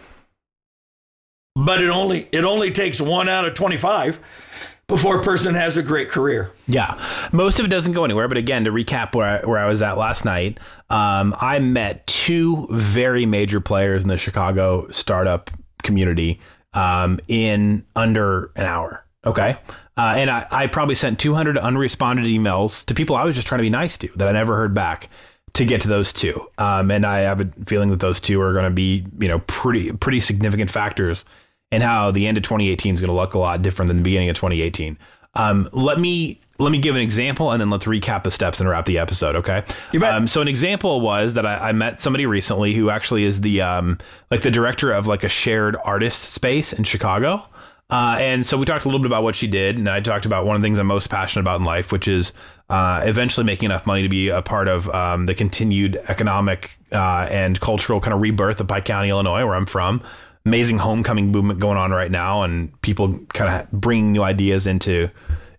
But 1.56 1.82
it 1.82 1.88
only 1.88 2.28
it 2.30 2.44
only 2.44 2.70
takes 2.70 3.00
one 3.00 3.28
out 3.28 3.46
of 3.46 3.54
twenty 3.54 3.78
five 3.78 4.20
before 4.88 5.20
a 5.20 5.22
person 5.22 5.54
has 5.54 5.76
a 5.76 5.82
great 5.82 6.08
career. 6.08 6.50
Yeah, 6.66 6.98
most 7.30 7.60
of 7.60 7.66
it 7.66 7.68
doesn't 7.68 7.92
go 7.92 8.04
anywhere. 8.04 8.26
But 8.26 8.38
again, 8.38 8.64
to 8.64 8.72
recap 8.72 9.14
where 9.14 9.26
I, 9.26 9.46
where 9.46 9.58
I 9.58 9.68
was 9.68 9.82
at 9.82 9.98
last 9.98 10.24
night, 10.24 10.58
um, 10.90 11.36
I 11.40 11.58
met 11.58 12.06
two 12.06 12.66
very 12.70 13.26
major 13.26 13.60
players 13.60 14.02
in 14.02 14.08
the 14.08 14.16
Chicago 14.16 14.90
startup 14.90 15.50
community 15.82 16.40
um, 16.72 17.20
in 17.28 17.84
under 17.94 18.50
an 18.56 18.64
hour. 18.64 19.04
Okay. 19.24 19.58
Uh, 19.96 20.14
and 20.16 20.30
I, 20.30 20.46
I 20.50 20.66
probably 20.68 20.94
sent 20.94 21.18
200 21.18 21.56
unresponded 21.56 22.24
emails 22.24 22.84
to 22.86 22.94
people 22.94 23.16
I 23.16 23.24
was 23.24 23.34
just 23.34 23.48
trying 23.48 23.58
to 23.58 23.64
be 23.64 23.70
nice 23.70 23.98
to 23.98 24.08
that 24.16 24.28
I 24.28 24.32
never 24.32 24.56
heard 24.56 24.72
back 24.72 25.10
to 25.54 25.64
get 25.64 25.80
to 25.82 25.88
those 25.88 26.12
two. 26.12 26.40
Um, 26.56 26.90
and 26.90 27.04
I 27.04 27.20
have 27.20 27.40
a 27.40 27.50
feeling 27.66 27.90
that 27.90 28.00
those 28.00 28.20
two 28.20 28.40
are 28.40 28.52
going 28.52 28.64
to 28.64 28.70
be, 28.70 29.04
you 29.18 29.28
know, 29.28 29.40
pretty 29.40 29.92
pretty 29.92 30.20
significant 30.20 30.70
factors 30.70 31.24
and 31.70 31.82
how 31.82 32.10
the 32.10 32.26
end 32.26 32.36
of 32.36 32.42
2018 32.42 32.94
is 32.94 33.00
going 33.00 33.08
to 33.08 33.14
look 33.14 33.34
a 33.34 33.38
lot 33.38 33.62
different 33.62 33.88
than 33.88 33.98
the 33.98 34.02
beginning 34.02 34.28
of 34.28 34.36
2018. 34.36 34.98
Um, 35.34 35.68
let 35.72 36.00
me 36.00 36.40
let 36.58 36.70
me 36.70 36.78
give 36.78 36.96
an 36.96 37.00
example 37.00 37.52
and 37.52 37.60
then 37.60 37.70
let's 37.70 37.84
recap 37.84 38.24
the 38.24 38.30
steps 38.30 38.58
and 38.58 38.68
wrap 38.68 38.86
the 38.86 38.98
episode. 38.98 39.36
Okay. 39.36 39.62
Um, 40.02 40.26
so 40.26 40.40
an 40.40 40.48
example 40.48 41.00
was 41.00 41.34
that 41.34 41.46
I, 41.46 41.68
I, 41.68 41.72
met 41.72 42.02
somebody 42.02 42.26
recently 42.26 42.74
who 42.74 42.90
actually 42.90 43.22
is 43.22 43.42
the 43.42 43.60
um, 43.60 43.98
like 44.30 44.42
the 44.42 44.50
director 44.50 44.90
of 44.90 45.06
like 45.06 45.22
a 45.22 45.28
shared 45.28 45.76
artist 45.84 46.30
space 46.30 46.72
in 46.72 46.82
Chicago. 46.84 47.44
Uh, 47.90 48.16
and 48.18 48.46
so 48.46 48.58
we 48.58 48.66
talked 48.66 48.84
a 48.84 48.88
little 48.88 49.00
bit 49.00 49.06
about 49.06 49.22
what 49.22 49.34
she 49.34 49.46
did, 49.46 49.78
and 49.78 49.88
I 49.88 50.00
talked 50.00 50.26
about 50.26 50.44
one 50.44 50.54
of 50.54 50.60
the 50.60 50.66
things 50.66 50.78
I'm 50.78 50.86
most 50.86 51.08
passionate 51.08 51.40
about 51.40 51.60
in 51.60 51.64
life, 51.64 51.90
which 51.90 52.06
is 52.06 52.34
uh, 52.68 53.00
eventually 53.04 53.46
making 53.46 53.64
enough 53.66 53.86
money 53.86 54.02
to 54.02 54.10
be 54.10 54.28
a 54.28 54.42
part 54.42 54.68
of 54.68 54.90
um, 54.90 55.24
the 55.24 55.34
continued 55.34 55.96
economic 56.06 56.76
uh, 56.92 57.26
and 57.30 57.58
cultural 57.60 57.98
kind 57.98 58.12
of 58.12 58.20
rebirth 58.20 58.60
of 58.60 58.68
Pike 58.68 58.84
County, 58.84 59.08
Illinois, 59.08 59.46
where 59.46 59.54
I'm 59.54 59.64
from 59.64 60.02
amazing 60.48 60.78
homecoming 60.78 61.30
movement 61.30 61.60
going 61.60 61.76
on 61.76 61.90
right 61.90 62.10
now, 62.10 62.42
and 62.42 62.80
people 62.82 63.18
kind 63.34 63.54
of 63.54 63.70
bringing 63.70 64.12
new 64.12 64.22
ideas 64.22 64.66
into 64.66 65.10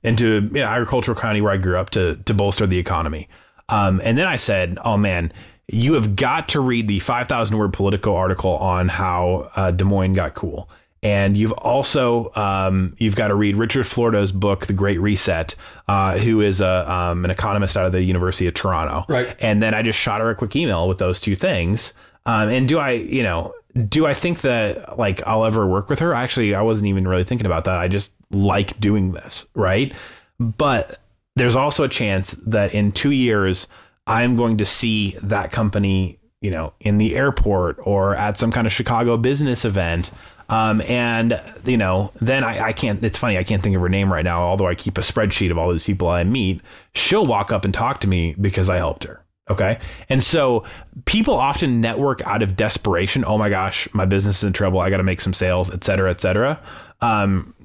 into 0.04 0.50
you 0.54 0.62
know, 0.62 0.66
agricultural 0.66 1.20
county 1.20 1.42
where 1.42 1.54
I 1.54 1.58
grew 1.58 1.78
up 1.78 1.92
to 1.92 2.16
to 2.26 2.34
bolster 2.34 2.66
the 2.68 2.78
economy. 2.78 3.30
Um, 3.70 4.02
and 4.04 4.18
then 4.18 4.28
I 4.28 4.36
said, 4.36 4.78
"Oh 4.84 4.98
man, 4.98 5.32
you 5.68 5.94
have 5.94 6.16
got 6.16 6.50
to 6.50 6.60
read 6.60 6.88
the 6.88 7.00
5,000 7.00 7.58
word 7.58 7.72
Politico 7.72 8.16
article 8.16 8.58
on 8.58 8.90
how 8.90 9.52
uh, 9.56 9.72
Des 9.72 9.86
Moines 9.86 10.14
got 10.14 10.34
cool." 10.34 10.70
And 11.02 11.38
you've 11.38 11.54
also 11.54 12.34
um, 12.36 12.96
you've 12.98 13.16
got 13.16 13.30
to 13.30 13.36
read 13.36 13.56
Richard 13.56 13.88
Florida's 13.88 14.32
book, 14.34 14.66
The 14.66 14.74
Great 14.74 15.00
Reset, 15.00 15.56
uh, 15.88 16.18
who 16.18 16.42
is 16.42 16.60
a 16.60 16.92
um, 16.92 17.24
an 17.24 17.32
economist 17.32 17.78
out 17.78 17.86
of 17.86 17.92
the 17.92 18.02
University 18.02 18.48
of 18.48 18.54
Toronto. 18.54 19.06
Right. 19.08 19.34
And 19.40 19.62
then 19.62 19.74
I 19.74 19.82
just 19.82 20.00
shot 20.00 20.20
her 20.20 20.30
a 20.30 20.36
quick 20.36 20.56
email 20.56 20.88
with 20.88 20.98
those 20.98 21.22
two 21.22 21.36
things. 21.36 21.94
Um, 22.26 22.50
and 22.50 22.68
do 22.68 22.80
I, 22.80 22.92
you 22.92 23.24
know, 23.24 23.54
do 23.88 24.06
I 24.06 24.14
think 24.14 24.42
that 24.42 24.98
like 24.98 25.26
I'll 25.28 25.46
ever 25.46 25.68
work 25.68 25.90
with 25.90 26.00
her? 26.00 26.14
Actually, 26.14 26.56
I 26.56 26.62
wasn't 26.62 26.88
even 26.88 27.08
really 27.08 27.24
thinking 27.24 27.46
about 27.46 27.66
that. 27.66 27.78
I 27.78 27.88
just 27.88 28.14
like 28.32 28.80
doing 28.80 29.12
this, 29.12 29.46
right? 29.54 29.94
But 30.40 31.00
there's 31.36 31.56
also 31.56 31.84
a 31.84 31.90
chance 31.90 32.32
that 32.48 32.74
in 32.74 32.92
two 32.92 33.12
years, 33.12 33.68
I'm 34.08 34.36
going 34.36 34.58
to 34.58 34.66
see 34.66 35.18
that 35.22 35.52
company 35.52 36.20
you 36.42 36.52
know, 36.52 36.74
in 36.80 36.98
the 36.98 37.16
airport 37.16 37.78
or 37.84 38.16
at 38.16 38.38
some 38.38 38.52
kind 38.52 38.66
of 38.66 38.74
Chicago 38.74 39.18
business 39.18 39.66
event. 39.66 40.12
Um, 40.48 40.82
and 40.82 41.40
you 41.66 41.78
know, 41.78 42.12
then 42.22 42.44
I, 42.44 42.68
I 42.68 42.74
can't. 42.74 43.04
It's 43.04 43.18
funny, 43.18 43.38
I 43.38 43.44
can't 43.44 43.62
think 43.62 43.76
of 43.76 43.82
her 43.82 43.90
name 43.90 44.12
right 44.12 44.24
now. 44.24 44.42
Although 44.42 44.68
I 44.68 44.76
keep 44.76 44.98
a 44.98 45.02
spreadsheet 45.02 45.52
of 45.52 45.58
all 45.58 45.72
these 45.72 45.84
people 45.84 46.08
I 46.08 46.24
meet, 46.24 46.62
she'll 46.96 47.26
walk 47.26 47.52
up 47.52 47.66
and 47.66 47.74
talk 47.74 48.02
to 48.02 48.08
me 48.08 48.36
because 48.40 48.70
I 48.70 48.78
helped 48.78 49.04
her. 49.04 49.24
Okay. 49.50 49.80
And 50.10 50.24
so 50.24 50.64
people 51.06 51.34
often 51.36 51.82
network 51.82 52.22
out 52.26 52.44
of 52.44 52.56
desperation. 52.56 53.26
Oh 53.26 53.38
my 53.38 53.50
gosh, 53.50 53.88
my 53.94 54.06
business 54.06 54.38
is 54.38 54.44
in 54.44 54.54
trouble. 54.54 54.80
I 54.80 54.90
got 54.90 54.98
to 54.98 55.04
make 55.04 55.22
some 55.22 55.34
sales, 55.34 55.72
et 55.72 55.84
cetera, 55.84 56.12
et 56.12 56.22
cetera. 56.22 56.60
Um, 57.02 57.56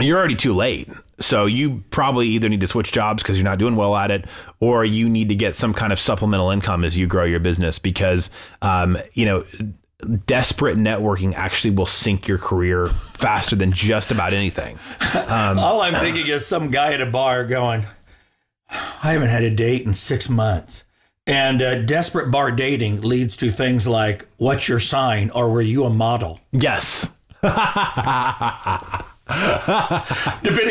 you're 0.00 0.18
already 0.18 0.36
too 0.36 0.54
late. 0.54 0.88
So 1.20 1.46
you 1.46 1.82
probably 1.90 2.28
either 2.28 2.48
need 2.48 2.60
to 2.60 2.68
switch 2.68 2.92
jobs 2.92 3.22
because 3.22 3.36
you're 3.38 3.44
not 3.44 3.58
doing 3.58 3.74
well 3.74 3.96
at 3.96 4.10
it, 4.10 4.26
or 4.60 4.84
you 4.84 5.08
need 5.08 5.28
to 5.30 5.34
get 5.34 5.56
some 5.56 5.74
kind 5.74 5.92
of 5.92 5.98
supplemental 5.98 6.50
income 6.50 6.84
as 6.84 6.96
you 6.96 7.06
grow 7.06 7.24
your 7.24 7.40
business 7.40 7.78
because, 7.78 8.30
um, 8.62 8.96
you 9.14 9.24
know, 9.24 9.44
desperate 10.26 10.76
networking 10.76 11.34
actually 11.34 11.70
will 11.70 11.86
sink 11.86 12.28
your 12.28 12.38
career 12.38 12.86
faster 12.86 13.56
than 13.56 13.72
just 13.72 14.12
about 14.12 14.32
anything. 14.32 14.78
Um, 15.14 15.58
All 15.58 15.80
I'm 15.80 15.94
thinking 15.94 16.28
is 16.28 16.46
some 16.46 16.70
guy 16.70 16.92
at 16.92 17.00
a 17.00 17.06
bar 17.06 17.44
going, 17.44 17.84
I 18.70 19.12
haven't 19.12 19.30
had 19.30 19.42
a 19.42 19.50
date 19.50 19.84
in 19.86 19.94
six 19.94 20.28
months. 20.28 20.84
And 21.28 21.60
uh, 21.60 21.82
desperate 21.82 22.30
bar 22.30 22.50
dating 22.50 23.02
leads 23.02 23.36
to 23.36 23.50
things 23.50 23.86
like, 23.86 24.26
what's 24.38 24.66
your 24.66 24.80
sign? 24.80 25.28
Or 25.30 25.50
were 25.50 25.60
you 25.60 25.84
a 25.84 25.90
model? 25.90 26.40
Yes. 26.52 27.06
Depending 27.42 27.58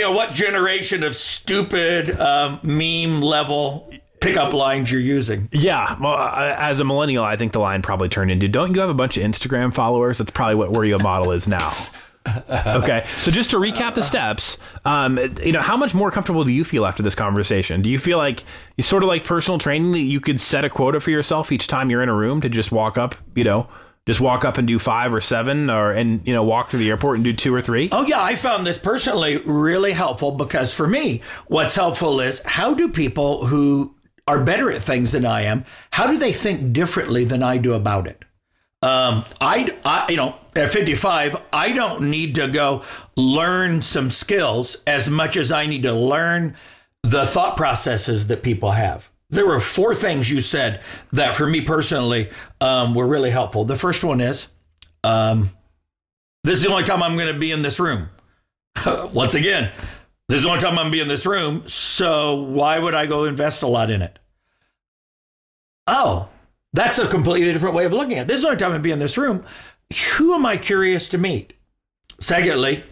on 0.04 0.16
what 0.16 0.34
generation 0.34 1.04
of 1.04 1.16
stupid 1.16 2.20
um, 2.20 2.60
meme 2.64 3.22
level 3.22 3.94
pickup 4.20 4.52
lines 4.52 4.92
you're 4.92 5.00
using. 5.00 5.48
Yeah, 5.52 5.96
well, 6.02 6.18
as 6.18 6.80
a 6.80 6.84
millennial, 6.84 7.24
I 7.24 7.38
think 7.38 7.52
the 7.52 7.60
line 7.60 7.84
probably 7.84 8.10
turned 8.10 8.32
into, 8.32 8.48
"Don't 8.48 8.74
you 8.74 8.82
have 8.82 8.90
a 8.90 8.96
bunch 8.96 9.16
of 9.16 9.24
Instagram 9.24 9.74
followers?" 9.74 10.18
That's 10.18 10.32
probably 10.32 10.56
what 10.56 10.72
where 10.72 10.86
your 10.86 11.00
model 11.00 11.32
is 11.32 11.48
now. 11.48 11.72
okay, 12.50 13.06
so 13.20 13.32
just 13.32 13.52
to 13.52 13.58
recap 13.58 13.96
the 13.96 14.04
steps, 14.04 14.58
um, 14.86 15.18
you 15.44 15.52
know, 15.52 15.62
how 15.62 15.78
much 15.78 15.94
more 15.94 16.12
comfortable 16.12 16.44
do 16.44 16.52
you 16.52 16.64
feel 16.64 16.86
after 16.86 17.04
this 17.04 17.16
conversation? 17.16 17.82
Do 17.82 17.90
you 17.90 18.00
feel 18.00 18.18
like 18.18 18.44
you 18.76 18.84
sort 18.84 19.04
of 19.04 19.08
like 19.08 19.24
personal 19.24 19.58
training 19.58 19.92
that 19.94 20.00
you 20.00 20.20
could 20.20 20.42
set 20.42 20.66
a 20.66 20.70
quota 20.70 21.00
for 21.00 21.12
yourself 21.12 21.52
each 21.52 21.68
time 21.68 21.90
you're 21.90 22.04
in 22.04 22.10
a 22.10 22.16
room 22.16 22.42
to 22.42 22.50
just 22.50 22.72
walk 22.72 22.98
up, 22.98 23.16
you 23.36 23.44
know, 23.44 23.68
just 24.08 24.22
walk 24.22 24.46
up 24.46 24.58
and 24.58 24.68
do 24.68 24.80
five 24.80 25.14
or 25.14 25.22
seven 25.22 25.70
or 25.70 25.92
and 25.92 26.26
you 26.26 26.34
know 26.34 26.44
walk 26.44 26.70
through 26.70 26.80
the 26.80 26.90
airport 26.90 27.18
and 27.18 27.24
do 27.26 27.34
two 27.34 27.54
or 27.54 27.62
three 27.62 27.90
oh 27.92 28.04
yeah 28.04 28.24
i 28.24 28.36
found 28.36 28.66
this 28.66 28.80
personally 28.80 29.38
really 29.40 29.92
helpful 29.92 30.32
because 30.32 30.74
for 30.74 30.88
me 30.88 31.22
what's 31.48 31.76
helpful 31.76 32.22
is 32.22 32.42
how 32.46 32.74
do 32.74 32.88
people 32.88 33.46
who 33.46 33.94
are 34.26 34.40
better 34.40 34.72
at 34.72 34.82
things 34.82 35.12
than 35.12 35.26
i 35.26 35.42
am 35.42 35.64
how 35.92 36.08
do 36.08 36.18
they 36.18 36.32
think 36.32 36.72
differently 36.72 37.26
than 37.26 37.44
i 37.44 37.58
do 37.58 37.74
about 37.74 38.08
it 38.08 38.24
um, 38.88 39.26
I, 39.42 39.78
I, 39.84 40.10
you 40.10 40.18
know, 40.18 40.36
at 40.56 40.70
55, 40.70 41.42
I 41.52 41.72
don't 41.74 42.10
need 42.10 42.36
to 42.36 42.48
go 42.48 42.84
learn 43.16 43.82
some 43.82 44.10
skills 44.10 44.78
as 44.88 45.10
much 45.10 45.38
as 45.38 45.52
I 45.52 45.66
need 45.66 45.84
to 45.84 45.94
learn 45.94 46.56
the 47.04 47.26
thought 47.26 47.58
processes 47.58 48.28
that 48.28 48.44
people 48.44 48.72
have 48.72 49.10
there 49.30 49.46
were 49.46 49.60
four 49.60 49.94
things 49.94 50.30
you 50.30 50.42
said 50.42 50.82
that 51.12 51.36
for 51.36 51.46
me 51.46 51.62
personally 51.62 52.30
um, 52.62 52.96
were 52.96 53.06
really 53.06 53.30
helpful. 53.30 53.66
The 53.66 53.76
first 53.76 54.04
one 54.04 54.22
is 54.22 54.48
um, 55.04 55.50
this 56.44 56.58
is 56.58 56.64
the 56.64 56.70
only 56.70 56.84
time 56.84 57.04
I'm 57.04 57.16
going 57.16 57.34
to 57.34 57.40
be 57.40 57.52
in 57.52 57.62
this 57.62 57.80
room. 57.80 58.10
Once 58.86 59.36
again, 59.36 59.72
this 60.30 60.38
is 60.38 60.44
the 60.44 60.50
only 60.50 60.62
time 60.62 60.72
I'm 60.72 60.76
going 60.76 60.88
to 60.88 60.92
be 60.92 61.02
in 61.02 61.08
this 61.08 61.26
room. 61.26 61.68
So 61.68 62.36
why 62.36 62.80
would 62.80 62.94
I 62.94 63.06
go 63.06 63.26
invest 63.26 63.64
a 63.64 63.68
lot 63.68 63.90
in 63.90 64.02
it? 64.02 64.18
Oh, 65.88 66.30
that's 66.78 67.00
a 67.00 67.08
completely 67.08 67.52
different 67.52 67.76
way 67.76 67.86
of 67.86 67.94
looking 67.94 68.18
at 68.18 68.24
it. 68.24 68.28
This 68.28 68.38
is 68.38 68.42
the 68.44 68.50
only 68.50 68.60
time 68.60 68.74
to 68.74 68.80
be 68.80 68.92
in 68.92 69.00
this 69.00 69.18
room. 69.18 69.44
Who 70.18 70.34
am 70.34 70.46
I 70.46 70.58
curious 70.58 71.10
to 71.10 71.18
meet? 71.18 71.54
Secondly, 72.20 72.84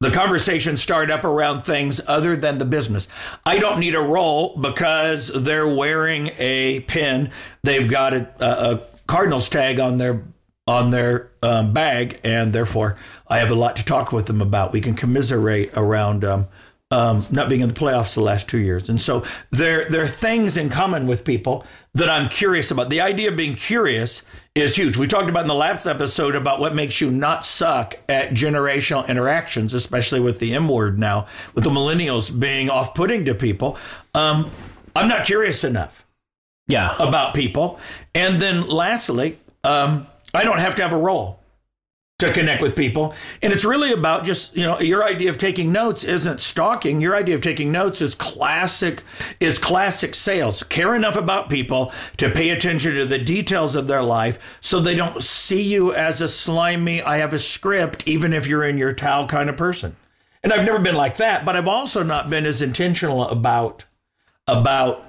the 0.00 0.10
conversation 0.10 0.76
start 0.76 1.10
up 1.10 1.24
around 1.24 1.62
things 1.62 2.00
other 2.06 2.36
than 2.36 2.58
the 2.58 2.64
business. 2.64 3.08
I 3.46 3.58
don't 3.58 3.80
need 3.80 3.94
a 3.94 4.00
role 4.00 4.56
because 4.56 5.28
they're 5.28 5.68
wearing 5.68 6.30
a 6.38 6.80
pin. 6.80 7.30
They've 7.62 7.88
got 7.88 8.12
a, 8.12 8.28
a 8.40 8.80
Cardinals 9.06 9.48
tag 9.48 9.80
on 9.80 9.98
their 9.98 10.24
on 10.66 10.90
their 10.90 11.30
um, 11.42 11.74
bag, 11.74 12.20
and 12.24 12.52
therefore 12.52 12.96
I 13.28 13.38
have 13.38 13.50
a 13.50 13.54
lot 13.54 13.76
to 13.76 13.84
talk 13.84 14.12
with 14.12 14.26
them 14.26 14.40
about. 14.40 14.72
We 14.72 14.80
can 14.80 14.94
commiserate 14.94 15.70
around 15.76 16.24
um, 16.24 16.46
um, 16.90 17.26
not 17.30 17.48
being 17.48 17.60
in 17.60 17.68
the 17.68 17.74
playoffs 17.74 18.14
the 18.14 18.20
last 18.20 18.48
two 18.48 18.58
years, 18.58 18.88
and 18.88 19.00
so 19.00 19.24
there 19.50 19.88
there 19.88 20.02
are 20.02 20.08
things 20.08 20.56
in 20.56 20.68
common 20.68 21.06
with 21.06 21.24
people 21.24 21.64
that 21.94 22.08
I'm 22.08 22.28
curious 22.28 22.70
about. 22.70 22.90
The 22.90 23.00
idea 23.00 23.30
of 23.30 23.36
being 23.36 23.54
curious 23.54 24.22
is 24.54 24.76
huge. 24.76 24.96
We 24.96 25.08
talked 25.08 25.28
about 25.28 25.42
in 25.42 25.48
the 25.48 25.54
last 25.54 25.86
episode 25.86 26.36
about 26.36 26.60
what 26.60 26.74
makes 26.74 27.00
you 27.00 27.10
not 27.10 27.44
suck 27.44 27.96
at 28.08 28.30
generational 28.30 29.06
interactions, 29.08 29.74
especially 29.74 30.20
with 30.20 30.38
the 30.38 30.54
M 30.54 30.68
word 30.68 30.98
now, 30.98 31.26
with 31.54 31.64
the 31.64 31.70
millennials 31.70 32.38
being 32.38 32.70
off 32.70 32.94
putting 32.94 33.24
to 33.24 33.34
people. 33.34 33.76
Um, 34.14 34.50
I'm 34.94 35.08
not 35.08 35.26
curious 35.26 35.64
enough. 35.64 36.06
Yeah. 36.68 36.94
About 36.98 37.34
people. 37.34 37.78
And 38.14 38.40
then 38.40 38.68
lastly, 38.68 39.38
um, 39.64 40.06
I 40.32 40.44
don't 40.44 40.58
have 40.58 40.76
to 40.76 40.82
have 40.82 40.92
a 40.92 40.98
role 40.98 41.40
to 42.26 42.32
connect 42.32 42.62
with 42.62 42.76
people. 42.76 43.14
And 43.42 43.52
it's 43.52 43.64
really 43.64 43.92
about 43.92 44.24
just, 44.24 44.56
you 44.56 44.62
know, 44.62 44.80
your 44.80 45.04
idea 45.04 45.30
of 45.30 45.38
taking 45.38 45.72
notes 45.72 46.04
isn't 46.04 46.40
stalking. 46.40 47.00
Your 47.00 47.16
idea 47.16 47.34
of 47.34 47.40
taking 47.40 47.72
notes 47.72 48.00
is 48.00 48.14
classic 48.14 49.02
is 49.40 49.58
classic 49.58 50.14
sales. 50.14 50.62
Care 50.64 50.94
enough 50.94 51.16
about 51.16 51.48
people 51.48 51.92
to 52.18 52.30
pay 52.30 52.50
attention 52.50 52.94
to 52.94 53.04
the 53.04 53.18
details 53.18 53.76
of 53.76 53.88
their 53.88 54.02
life 54.02 54.38
so 54.60 54.80
they 54.80 54.94
don't 54.94 55.22
see 55.22 55.62
you 55.62 55.92
as 55.92 56.20
a 56.20 56.28
slimy, 56.28 57.02
I 57.02 57.18
have 57.18 57.32
a 57.32 57.38
script 57.38 58.06
even 58.06 58.32
if 58.32 58.46
you're 58.46 58.64
in 58.64 58.78
your 58.78 58.92
towel 58.92 59.26
kind 59.26 59.48
of 59.48 59.56
person. 59.56 59.96
And 60.42 60.52
I've 60.52 60.66
never 60.66 60.78
been 60.78 60.96
like 60.96 61.16
that, 61.16 61.44
but 61.44 61.56
I've 61.56 61.68
also 61.68 62.02
not 62.02 62.28
been 62.28 62.44
as 62.44 62.60
intentional 62.60 63.26
about 63.28 63.84
about 64.46 65.04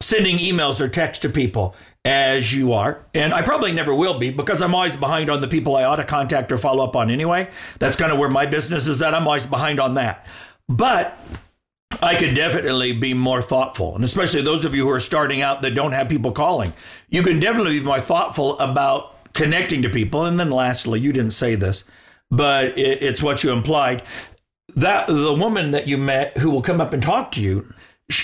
sending 0.00 0.38
emails 0.38 0.80
or 0.80 0.88
text 0.88 1.22
to 1.22 1.28
people 1.28 1.74
as 2.04 2.52
you 2.52 2.72
are. 2.72 3.04
And 3.14 3.34
I 3.34 3.42
probably 3.42 3.72
never 3.72 3.94
will 3.94 4.18
be 4.18 4.30
because 4.30 4.62
I'm 4.62 4.74
always 4.74 4.96
behind 4.96 5.30
on 5.30 5.40
the 5.40 5.48
people 5.48 5.76
I 5.76 5.84
ought 5.84 5.96
to 5.96 6.04
contact 6.04 6.50
or 6.50 6.58
follow 6.58 6.84
up 6.84 6.96
on 6.96 7.10
anyway. 7.10 7.50
That's 7.78 7.96
kind 7.96 8.10
of 8.10 8.18
where 8.18 8.30
my 8.30 8.46
business 8.46 8.86
is 8.86 9.02
at. 9.02 9.14
I'm 9.14 9.26
always 9.26 9.46
behind 9.46 9.80
on 9.80 9.94
that. 9.94 10.26
But 10.68 11.18
I 12.02 12.14
could 12.14 12.34
definitely 12.34 12.92
be 12.92 13.12
more 13.12 13.42
thoughtful. 13.42 13.94
And 13.94 14.04
especially 14.04 14.42
those 14.42 14.64
of 14.64 14.74
you 14.74 14.84
who 14.84 14.90
are 14.90 15.00
starting 15.00 15.42
out 15.42 15.62
that 15.62 15.74
don't 15.74 15.92
have 15.92 16.08
people 16.08 16.32
calling, 16.32 16.72
you 17.10 17.22
can 17.22 17.40
definitely 17.40 17.80
be 17.80 17.84
more 17.84 18.00
thoughtful 18.00 18.58
about 18.58 19.32
connecting 19.34 19.82
to 19.82 19.90
people. 19.90 20.24
And 20.24 20.40
then 20.40 20.50
lastly, 20.50 21.00
you 21.00 21.12
didn't 21.12 21.32
say 21.32 21.54
this, 21.54 21.84
but 22.30 22.72
it's 22.78 23.22
what 23.22 23.44
you 23.44 23.52
implied. 23.52 24.02
That 24.76 25.08
the 25.08 25.34
woman 25.34 25.72
that 25.72 25.88
you 25.88 25.98
met 25.98 26.38
who 26.38 26.50
will 26.50 26.62
come 26.62 26.80
up 26.80 26.92
and 26.92 27.02
talk 27.02 27.32
to 27.32 27.42
you, 27.42 27.74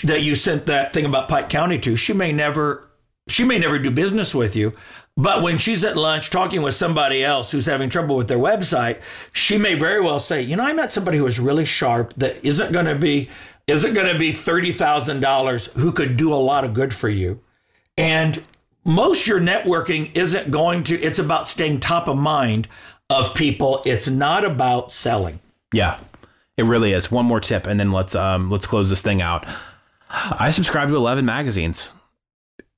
that 0.04 0.22
you 0.22 0.34
sent 0.34 0.66
that 0.66 0.94
thing 0.94 1.04
about 1.04 1.28
Pike 1.28 1.48
County 1.48 1.78
to, 1.80 1.96
she 1.96 2.12
may 2.12 2.32
never 2.32 2.85
she 3.28 3.44
may 3.44 3.58
never 3.58 3.78
do 3.78 3.90
business 3.90 4.34
with 4.34 4.54
you, 4.54 4.72
but 5.16 5.42
when 5.42 5.58
she's 5.58 5.84
at 5.84 5.96
lunch 5.96 6.30
talking 6.30 6.62
with 6.62 6.74
somebody 6.74 7.24
else 7.24 7.50
who's 7.50 7.66
having 7.66 7.88
trouble 7.88 8.16
with 8.16 8.28
their 8.28 8.38
website, 8.38 9.00
she 9.32 9.58
may 9.58 9.74
very 9.74 10.00
well 10.00 10.20
say, 10.20 10.42
"You 10.42 10.56
know, 10.56 10.64
I 10.64 10.72
met 10.72 10.92
somebody 10.92 11.18
who 11.18 11.26
is 11.26 11.40
really 11.40 11.64
sharp 11.64 12.14
that 12.18 12.44
isn't 12.44 12.72
going 12.72 12.86
to 12.86 12.94
be 12.94 13.28
isn't 13.66 13.94
going 13.94 14.12
to 14.12 14.18
be 14.18 14.32
$30,000 14.32 15.72
who 15.72 15.90
could 15.90 16.16
do 16.16 16.32
a 16.32 16.36
lot 16.36 16.64
of 16.64 16.74
good 16.74 16.94
for 16.94 17.08
you." 17.08 17.40
And 17.98 18.44
most 18.84 19.26
your 19.26 19.40
networking 19.40 20.14
isn't 20.14 20.50
going 20.50 20.84
to 20.84 21.00
it's 21.00 21.18
about 21.18 21.48
staying 21.48 21.80
top 21.80 22.06
of 22.06 22.16
mind 22.16 22.68
of 23.10 23.34
people. 23.34 23.82
It's 23.84 24.06
not 24.06 24.44
about 24.44 24.92
selling. 24.92 25.40
Yeah. 25.72 25.98
It 26.56 26.64
really 26.64 26.92
is. 26.92 27.10
One 27.10 27.26
more 27.26 27.40
tip 27.40 27.66
and 27.66 27.80
then 27.80 27.90
let's 27.90 28.14
um 28.14 28.50
let's 28.50 28.66
close 28.66 28.88
this 28.88 29.02
thing 29.02 29.20
out. 29.20 29.46
I 30.10 30.50
subscribe 30.50 30.88
to 30.88 30.96
11 30.96 31.24
magazines 31.24 31.92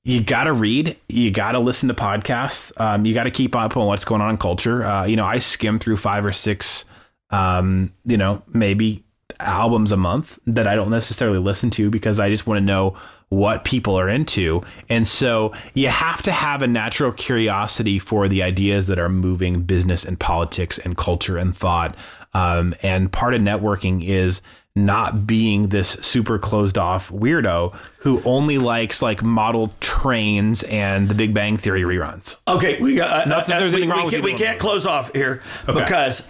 you 0.03 0.21
got 0.21 0.45
to 0.45 0.53
read, 0.53 0.97
you 1.07 1.31
got 1.31 1.51
to 1.53 1.59
listen 1.59 1.89
to 1.89 1.95
podcasts, 1.95 2.71
um, 2.79 3.05
you 3.05 3.13
got 3.13 3.23
to 3.23 3.31
keep 3.31 3.55
up 3.55 3.75
on 3.77 3.87
what's 3.87 4.05
going 4.05 4.21
on 4.21 4.31
in 4.31 4.37
culture. 4.37 4.83
Uh, 4.83 5.05
you 5.05 5.15
know, 5.15 5.25
I 5.25 5.39
skim 5.39 5.79
through 5.79 5.97
five 5.97 6.25
or 6.25 6.31
six, 6.31 6.85
um, 7.29 7.93
you 8.05 8.17
know, 8.17 8.41
maybe 8.47 9.03
albums 9.39 9.91
a 9.91 9.97
month 9.97 10.39
that 10.47 10.67
I 10.67 10.75
don't 10.75 10.89
necessarily 10.89 11.39
listen 11.39 11.69
to 11.71 11.89
because 11.89 12.19
I 12.19 12.29
just 12.29 12.47
want 12.47 12.57
to 12.57 12.65
know 12.65 12.97
what 13.29 13.63
people 13.63 13.97
are 13.97 14.09
into. 14.09 14.61
And 14.89 15.07
so 15.07 15.53
you 15.75 15.89
have 15.89 16.21
to 16.23 16.31
have 16.31 16.61
a 16.61 16.67
natural 16.67 17.11
curiosity 17.11 17.99
for 17.99 18.27
the 18.27 18.41
ideas 18.41 18.87
that 18.87 18.97
are 18.97 19.09
moving 19.09 19.61
business 19.61 20.03
and 20.03 20.19
politics 20.19 20.79
and 20.79 20.97
culture 20.97 21.37
and 21.37 21.55
thought. 21.55 21.95
Um, 22.33 22.73
and 22.81 23.11
part 23.11 23.35
of 23.35 23.41
networking 23.41 24.03
is 24.03 24.41
not 24.75 25.27
being 25.27 25.67
this 25.69 25.97
super 26.01 26.39
closed 26.39 26.77
off 26.77 27.09
weirdo 27.09 27.75
who 27.97 28.21
only 28.23 28.57
likes 28.57 29.01
like 29.01 29.23
model 29.23 29.73
trains 29.79 30.63
and 30.63 31.09
the 31.09 31.15
Big 31.15 31.33
Bang 31.33 31.57
Theory 31.57 31.81
reruns. 31.81 32.37
Okay, 32.47 32.79
we 32.79 32.95
got 32.95 33.29
uh, 33.29 33.35
uh, 33.35 33.69
we, 33.73 33.87
we, 33.87 34.09
can, 34.09 34.21
we 34.21 34.33
can't 34.33 34.59
close 34.59 34.85
off 34.85 35.11
here 35.13 35.41
okay. 35.67 35.79
because 35.79 36.25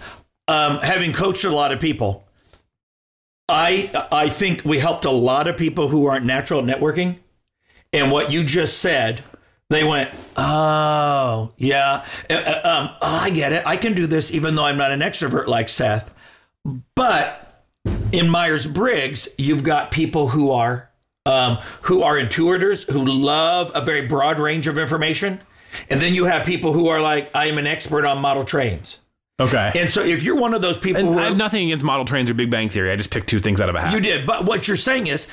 um, 0.48 0.78
having 0.78 1.12
coached 1.12 1.44
a 1.44 1.50
lot 1.50 1.70
of 1.70 1.78
people, 1.80 2.26
I 3.48 3.90
I 4.10 4.28
think 4.28 4.62
we 4.64 4.78
helped 4.78 5.04
a 5.04 5.10
lot 5.10 5.46
of 5.46 5.56
people 5.56 5.88
who 5.88 6.06
aren't 6.06 6.26
natural 6.26 6.62
networking, 6.62 7.18
and 7.92 8.10
what 8.10 8.32
you 8.32 8.42
just 8.44 8.78
said 8.78 9.22
They 9.70 9.84
went, 9.84 10.10
oh, 10.36 11.52
yeah. 11.56 12.04
Uh, 12.28 12.34
uh, 12.34 12.60
um, 12.64 12.96
oh, 13.00 13.18
I 13.22 13.30
get 13.30 13.52
it. 13.52 13.64
I 13.64 13.76
can 13.76 13.94
do 13.94 14.08
this 14.08 14.34
even 14.34 14.56
though 14.56 14.64
I'm 14.64 14.76
not 14.76 14.90
an 14.90 14.98
extrovert 14.98 15.46
like 15.46 15.68
Seth. 15.68 16.12
But 16.96 17.49
in 18.12 18.28
Myers 18.28 18.66
Briggs, 18.66 19.28
you've 19.38 19.64
got 19.64 19.90
people 19.90 20.28
who 20.28 20.50
are 20.50 20.90
um, 21.26 21.58
who 21.82 22.02
are 22.02 22.16
intuitors, 22.16 22.90
who 22.90 23.04
love 23.04 23.70
a 23.74 23.84
very 23.84 24.06
broad 24.06 24.38
range 24.38 24.66
of 24.66 24.78
information. 24.78 25.40
And 25.88 26.00
then 26.00 26.14
you 26.14 26.24
have 26.24 26.46
people 26.46 26.72
who 26.72 26.88
are 26.88 27.00
like, 27.00 27.30
I 27.34 27.46
am 27.46 27.58
an 27.58 27.66
expert 27.66 28.04
on 28.04 28.18
model 28.18 28.44
trains. 28.44 28.98
Okay. 29.38 29.72
And 29.74 29.90
so 29.90 30.02
if 30.02 30.22
you're 30.22 30.36
one 30.36 30.54
of 30.54 30.62
those 30.62 30.78
people 30.78 31.00
And 31.00 31.14
who 31.14 31.18
I 31.18 31.24
have 31.24 31.36
nothing 31.36 31.66
against 31.66 31.84
model 31.84 32.04
trains 32.04 32.28
or 32.30 32.34
Big 32.34 32.50
Bang 32.50 32.68
Theory. 32.68 32.90
I 32.90 32.96
just 32.96 33.10
picked 33.10 33.28
two 33.28 33.40
things 33.40 33.60
out 33.60 33.68
of 33.68 33.74
a 33.74 33.80
hat. 33.80 33.92
You 33.92 34.00
did. 34.00 34.26
But 34.26 34.44
what 34.44 34.68
you're 34.68 34.76
saying 34.76 35.06
is, 35.06 35.26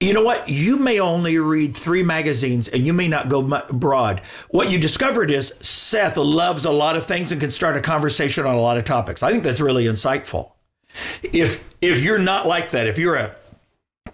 you 0.00 0.12
know 0.12 0.22
what? 0.22 0.48
You 0.48 0.76
may 0.76 1.00
only 1.00 1.38
read 1.38 1.76
three 1.76 2.02
magazines 2.02 2.68
and 2.68 2.86
you 2.86 2.92
may 2.92 3.08
not 3.08 3.28
go 3.28 3.42
broad. 3.72 4.20
What 4.50 4.70
you 4.70 4.78
discovered 4.78 5.30
is 5.30 5.54
Seth 5.60 6.16
loves 6.16 6.64
a 6.64 6.70
lot 6.70 6.96
of 6.96 7.06
things 7.06 7.32
and 7.32 7.40
can 7.40 7.50
start 7.50 7.76
a 7.76 7.80
conversation 7.80 8.44
on 8.44 8.54
a 8.54 8.60
lot 8.60 8.76
of 8.76 8.84
topics. 8.84 9.22
I 9.22 9.30
think 9.32 9.44
that's 9.44 9.60
really 9.60 9.84
insightful. 9.84 10.50
If 11.22 11.64
if 11.80 12.02
you're 12.02 12.18
not 12.18 12.46
like 12.46 12.70
that, 12.70 12.86
if 12.86 12.98
you're 12.98 13.16
a 13.16 13.36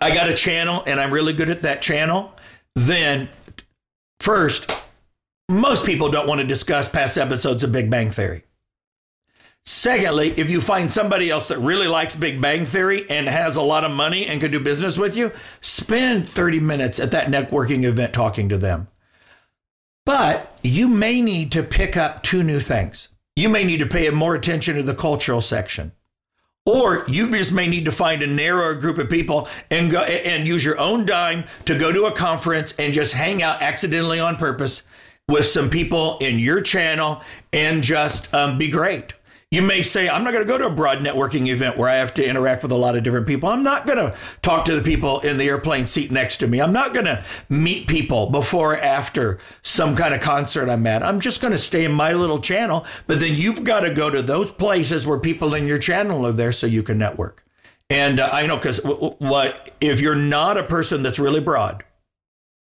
I 0.00 0.14
got 0.14 0.28
a 0.28 0.34
channel 0.34 0.82
and 0.86 0.98
I'm 0.98 1.12
really 1.12 1.32
good 1.32 1.50
at 1.50 1.62
that 1.62 1.82
channel, 1.82 2.34
then 2.74 3.28
first, 4.20 4.70
most 5.48 5.84
people 5.84 6.10
don't 6.10 6.26
want 6.26 6.40
to 6.40 6.46
discuss 6.46 6.88
past 6.88 7.18
episodes 7.18 7.62
of 7.64 7.72
Big 7.72 7.90
Bang 7.90 8.10
Theory. 8.10 8.44
Secondly, 9.66 10.32
if 10.38 10.48
you 10.48 10.60
find 10.60 10.90
somebody 10.90 11.28
else 11.28 11.48
that 11.48 11.58
really 11.58 11.86
likes 11.86 12.16
Big 12.16 12.40
Bang 12.40 12.64
Theory 12.64 13.08
and 13.10 13.28
has 13.28 13.56
a 13.56 13.62
lot 13.62 13.84
of 13.84 13.90
money 13.90 14.26
and 14.26 14.40
can 14.40 14.50
do 14.50 14.58
business 14.58 14.96
with 14.96 15.16
you, 15.16 15.32
spend 15.60 16.26
30 16.26 16.60
minutes 16.60 16.98
at 16.98 17.10
that 17.10 17.26
networking 17.26 17.84
event 17.84 18.14
talking 18.14 18.48
to 18.48 18.56
them. 18.56 18.88
But 20.06 20.58
you 20.62 20.88
may 20.88 21.20
need 21.20 21.52
to 21.52 21.62
pick 21.62 21.96
up 21.96 22.22
two 22.22 22.42
new 22.42 22.58
things. 22.58 23.08
You 23.36 23.48
may 23.48 23.64
need 23.64 23.78
to 23.78 23.86
pay 23.86 24.08
more 24.10 24.34
attention 24.34 24.76
to 24.76 24.82
the 24.82 24.94
cultural 24.94 25.40
section. 25.40 25.92
Or 26.66 27.04
you 27.08 27.30
just 27.30 27.52
may 27.52 27.66
need 27.66 27.86
to 27.86 27.92
find 27.92 28.22
a 28.22 28.26
narrower 28.26 28.74
group 28.74 28.98
of 28.98 29.08
people 29.08 29.48
and 29.70 29.90
go 29.90 30.02
and 30.02 30.46
use 30.46 30.64
your 30.64 30.78
own 30.78 31.06
dime 31.06 31.44
to 31.64 31.78
go 31.78 31.90
to 31.90 32.04
a 32.04 32.12
conference 32.12 32.74
and 32.78 32.92
just 32.92 33.14
hang 33.14 33.42
out 33.42 33.62
accidentally 33.62 34.20
on 34.20 34.36
purpose 34.36 34.82
with 35.26 35.46
some 35.46 35.70
people 35.70 36.18
in 36.18 36.38
your 36.38 36.60
channel 36.60 37.22
and 37.52 37.82
just 37.82 38.32
um, 38.34 38.58
be 38.58 38.68
great. 38.68 39.14
You 39.52 39.62
may 39.62 39.82
say, 39.82 40.08
I'm 40.08 40.22
not 40.22 40.32
going 40.32 40.46
to 40.46 40.48
go 40.48 40.58
to 40.58 40.66
a 40.66 40.70
broad 40.70 40.98
networking 40.98 41.48
event 41.48 41.76
where 41.76 41.88
I 41.88 41.96
have 41.96 42.14
to 42.14 42.24
interact 42.24 42.62
with 42.62 42.70
a 42.70 42.76
lot 42.76 42.94
of 42.94 43.02
different 43.02 43.26
people. 43.26 43.48
I'm 43.48 43.64
not 43.64 43.84
going 43.84 43.98
to 43.98 44.16
talk 44.42 44.64
to 44.66 44.76
the 44.76 44.80
people 44.80 45.18
in 45.22 45.38
the 45.38 45.48
airplane 45.48 45.88
seat 45.88 46.12
next 46.12 46.36
to 46.36 46.46
me. 46.46 46.60
I'm 46.60 46.72
not 46.72 46.94
going 46.94 47.06
to 47.06 47.24
meet 47.48 47.88
people 47.88 48.30
before 48.30 48.74
or 48.74 48.78
after 48.78 49.40
some 49.64 49.96
kind 49.96 50.14
of 50.14 50.20
concert 50.20 50.70
I'm 50.70 50.86
at. 50.86 51.02
I'm 51.02 51.18
just 51.18 51.40
going 51.40 51.50
to 51.50 51.58
stay 51.58 51.84
in 51.84 51.90
my 51.90 52.12
little 52.12 52.38
channel. 52.38 52.86
But 53.08 53.18
then 53.18 53.34
you've 53.34 53.64
got 53.64 53.80
to 53.80 53.92
go 53.92 54.08
to 54.08 54.22
those 54.22 54.52
places 54.52 55.04
where 55.04 55.18
people 55.18 55.52
in 55.54 55.66
your 55.66 55.78
channel 55.78 56.24
are 56.24 56.32
there 56.32 56.52
so 56.52 56.68
you 56.68 56.84
can 56.84 56.98
network. 56.98 57.44
And 57.88 58.20
uh, 58.20 58.30
I 58.32 58.46
know 58.46 58.56
because 58.56 58.76
w- 58.76 59.00
w- 59.00 59.16
what 59.18 59.72
if 59.80 60.00
you're 60.00 60.14
not 60.14 60.58
a 60.58 60.62
person 60.62 61.02
that's 61.02 61.18
really 61.18 61.40
broad, 61.40 61.82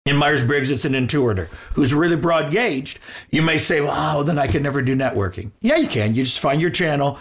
in 0.08 0.16
Myers 0.16 0.44
Briggs, 0.44 0.70
it's 0.72 0.86
an 0.86 0.94
intuitor 0.94 1.48
who's 1.74 1.94
really 1.94 2.16
broad 2.16 2.52
gauged. 2.52 3.00
You 3.32 3.42
may 3.42 3.58
say, 3.58 3.82
well, 3.82 3.94
oh, 4.20 4.24
then 4.24 4.40
I 4.40 4.48
can 4.48 4.64
never 4.64 4.82
do 4.82 4.96
networking. 4.96 5.52
Yeah, 5.62 5.76
you 5.78 5.88
can. 5.88 6.16
You 6.16 6.24
just 6.24 6.40
find 6.40 6.62
your 6.62 6.70
channel, 6.70 7.18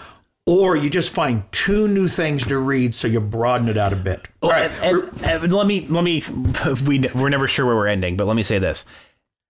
or 0.47 0.77
you 0.77 0.89
just 0.91 1.11
find 1.11 1.43
two 1.53 1.89
new 1.89 2.07
things 2.09 2.47
to 2.47 2.59
read 2.59 2.95
so 2.95 3.09
you 3.09 3.21
broaden 3.21 3.69
it 3.69 3.77
out 3.77 3.93
a 3.93 3.97
bit. 3.97 4.27
Oh, 4.43 4.47
All 4.49 4.53
right. 4.53 4.71
And, 4.83 5.03
and- 5.25 5.43
and 5.45 5.53
let 5.53 5.67
me 5.67 5.87
let 5.89 6.05
me 6.05 6.23
we 6.87 7.01
we're 7.15 7.29
never 7.29 7.49
sure 7.49 7.67
where 7.67 7.75
we're 7.77 7.89
ending, 7.89 8.17
but 8.17 8.27
let 8.27 8.37
me 8.37 8.43
say 8.43 8.59
this: 8.59 8.85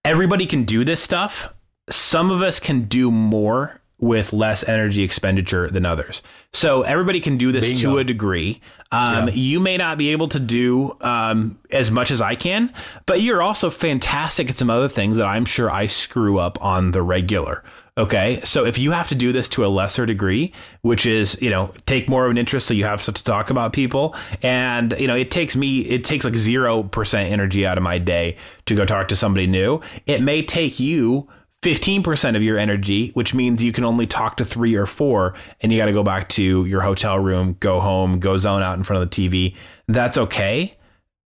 everybody 0.04 0.46
can 0.46 0.64
do 0.64 0.84
this 0.84 1.02
stuff. 1.02 1.52
Some 1.90 2.30
of 2.30 2.42
us 2.42 2.58
can 2.58 2.82
do 2.84 3.10
more 3.10 3.80
with 3.98 4.32
less 4.32 4.62
energy 4.68 5.02
expenditure 5.02 5.70
than 5.70 5.86
others. 5.86 6.22
So 6.52 6.82
everybody 6.82 7.20
can 7.20 7.38
do 7.38 7.50
this 7.50 7.64
Bingo. 7.64 7.92
to 7.92 7.98
a 7.98 8.04
degree. 8.04 8.60
Um, 8.92 9.30
You 9.32 9.58
may 9.58 9.78
not 9.78 9.96
be 9.96 10.10
able 10.10 10.28
to 10.28 10.38
do 10.38 10.96
um, 11.00 11.58
as 11.70 11.90
much 11.90 12.10
as 12.10 12.20
I 12.20 12.34
can, 12.34 12.72
but 13.06 13.22
you're 13.22 13.40
also 13.40 13.70
fantastic 13.70 14.50
at 14.50 14.56
some 14.56 14.68
other 14.68 14.88
things 14.88 15.16
that 15.16 15.26
I'm 15.26 15.46
sure 15.46 15.70
I 15.70 15.86
screw 15.86 16.38
up 16.38 16.62
on 16.62 16.90
the 16.90 17.02
regular. 17.02 17.64
Okay. 17.98 18.42
So 18.44 18.66
if 18.66 18.76
you 18.76 18.90
have 18.90 19.08
to 19.08 19.14
do 19.14 19.32
this 19.32 19.48
to 19.50 19.64
a 19.64 19.68
lesser 19.68 20.04
degree, 20.04 20.52
which 20.82 21.06
is, 21.06 21.40
you 21.40 21.48
know, 21.48 21.72
take 21.86 22.10
more 22.10 22.26
of 22.26 22.30
an 22.30 22.36
interest 22.36 22.66
so 22.66 22.74
you 22.74 22.84
have 22.84 23.02
stuff 23.02 23.14
to 23.14 23.24
talk 23.24 23.48
about 23.48 23.72
people. 23.72 24.14
And, 24.42 24.94
you 24.98 25.06
know, 25.06 25.16
it 25.16 25.30
takes 25.30 25.56
me, 25.56 25.80
it 25.80 26.04
takes 26.04 26.26
like 26.26 26.34
0% 26.34 27.14
energy 27.14 27.66
out 27.66 27.78
of 27.78 27.82
my 27.82 27.96
day 27.96 28.36
to 28.66 28.74
go 28.74 28.84
talk 28.84 29.08
to 29.08 29.16
somebody 29.16 29.46
new. 29.46 29.80
It 30.04 30.20
may 30.20 30.42
take 30.42 30.78
you 30.78 31.28
15% 31.62 32.36
of 32.36 32.42
your 32.42 32.58
energy, 32.58 33.10
which 33.14 33.34
means 33.34 33.62
you 33.62 33.72
can 33.72 33.84
only 33.84 34.06
talk 34.06 34.36
to 34.36 34.44
three 34.44 34.74
or 34.74 34.86
four, 34.86 35.34
and 35.60 35.72
you 35.72 35.78
got 35.78 35.86
to 35.86 35.92
go 35.92 36.02
back 36.02 36.28
to 36.30 36.64
your 36.64 36.80
hotel 36.80 37.18
room, 37.18 37.56
go 37.60 37.80
home, 37.80 38.20
go 38.20 38.38
zone 38.38 38.62
out 38.62 38.76
in 38.78 38.84
front 38.84 39.02
of 39.02 39.10
the 39.10 39.28
TV. 39.28 39.54
That's 39.88 40.16
okay. 40.16 40.76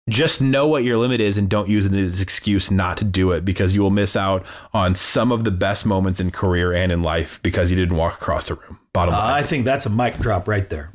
Just 0.08 0.40
know 0.40 0.66
what 0.66 0.84
your 0.84 0.96
limit 0.96 1.20
is 1.20 1.36
and 1.36 1.50
don't 1.50 1.68
use 1.68 1.84
it 1.84 1.92
as 1.92 2.16
an 2.16 2.22
excuse 2.22 2.70
not 2.70 2.96
to 2.96 3.04
do 3.04 3.32
it 3.32 3.44
because 3.44 3.74
you 3.74 3.82
will 3.82 3.90
miss 3.90 4.16
out 4.16 4.44
on 4.72 4.94
some 4.94 5.32
of 5.32 5.44
the 5.44 5.50
best 5.50 5.84
moments 5.84 6.18
in 6.18 6.30
career 6.30 6.72
and 6.72 6.90
in 6.90 7.02
life 7.02 7.40
because 7.42 7.70
you 7.70 7.76
didn't 7.76 7.96
walk 7.96 8.14
across 8.14 8.48
the 8.48 8.54
room. 8.54 8.78
Bottom 8.94 9.14
uh, 9.14 9.18
line. 9.18 9.32
I 9.34 9.42
think 9.42 9.66
that's 9.66 9.84
a 9.84 9.90
mic 9.90 10.18
drop 10.18 10.48
right 10.48 10.68
there. 10.68 10.92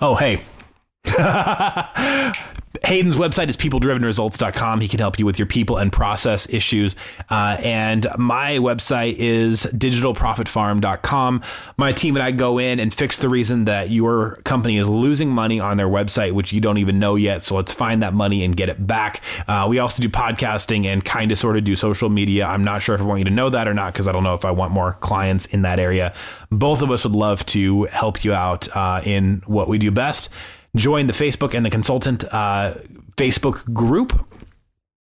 Oh, 0.00 0.14
hey. 0.14 0.42
Haydn's 2.84 3.16
website 3.16 3.48
is 3.48 3.56
peopledrivenresults.com. 3.56 4.80
He 4.80 4.88
can 4.88 5.00
help 5.00 5.18
you 5.18 5.26
with 5.26 5.38
your 5.38 5.46
people 5.46 5.76
and 5.76 5.92
process 5.92 6.48
issues. 6.48 6.94
Uh, 7.28 7.56
and 7.62 8.06
my 8.16 8.58
website 8.58 9.16
is 9.18 9.66
digitalprofitfarm.com. 9.66 11.42
My 11.76 11.92
team 11.92 12.16
and 12.16 12.22
I 12.22 12.30
go 12.30 12.58
in 12.58 12.78
and 12.80 12.94
fix 12.94 13.18
the 13.18 13.28
reason 13.28 13.64
that 13.64 13.90
your 13.90 14.36
company 14.44 14.78
is 14.78 14.88
losing 14.88 15.28
money 15.30 15.58
on 15.58 15.76
their 15.76 15.88
website, 15.88 16.32
which 16.32 16.52
you 16.52 16.60
don't 16.60 16.78
even 16.78 16.98
know 16.98 17.16
yet. 17.16 17.42
So 17.42 17.56
let's 17.56 17.72
find 17.72 18.02
that 18.02 18.14
money 18.14 18.44
and 18.44 18.56
get 18.56 18.68
it 18.68 18.86
back. 18.86 19.22
Uh, 19.48 19.66
we 19.68 19.78
also 19.78 20.02
do 20.02 20.08
podcasting 20.08 20.86
and 20.86 21.04
kind 21.04 21.32
of 21.32 21.38
sort 21.38 21.56
of 21.56 21.64
do 21.64 21.74
social 21.74 22.08
media. 22.08 22.46
I'm 22.46 22.64
not 22.64 22.82
sure 22.82 22.94
if 22.94 23.00
I 23.00 23.04
want 23.04 23.18
you 23.18 23.24
to 23.24 23.30
know 23.30 23.50
that 23.50 23.66
or 23.66 23.74
not 23.74 23.92
because 23.92 24.06
I 24.06 24.12
don't 24.12 24.24
know 24.24 24.34
if 24.34 24.44
I 24.44 24.52
want 24.52 24.72
more 24.72 24.94
clients 24.94 25.46
in 25.46 25.62
that 25.62 25.80
area. 25.80 26.14
Both 26.50 26.82
of 26.82 26.90
us 26.90 27.04
would 27.04 27.16
love 27.16 27.44
to 27.46 27.84
help 27.84 28.24
you 28.24 28.32
out 28.32 28.74
uh, 28.76 29.02
in 29.04 29.42
what 29.46 29.68
we 29.68 29.78
do 29.78 29.90
best 29.90 30.28
join 30.76 31.06
the 31.06 31.12
Facebook 31.12 31.54
and 31.54 31.64
the 31.64 31.70
consultant 31.70 32.24
uh, 32.32 32.74
Facebook 33.16 33.72
group. 33.72 34.26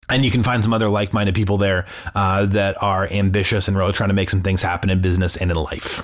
And 0.10 0.26
you 0.26 0.32
can 0.32 0.42
find 0.42 0.64
some 0.64 0.74
other 0.74 0.90
like 0.90 1.14
minded 1.14 1.36
people 1.36 1.58
there 1.58 1.86
uh, 2.16 2.48
that 2.48 2.82
are 2.82 3.08
ambitious 3.12 3.68
and 3.68 3.78
really 3.78 3.94
trying 3.94 4.10
to 4.10 4.16
make 4.16 4.32
some 4.32 4.42
things 4.42 4.64
happen 4.64 4.90
in 4.90 5.02
business 5.02 5.38
and 5.38 5.52
in 5.52 5.58
life. 5.58 6.02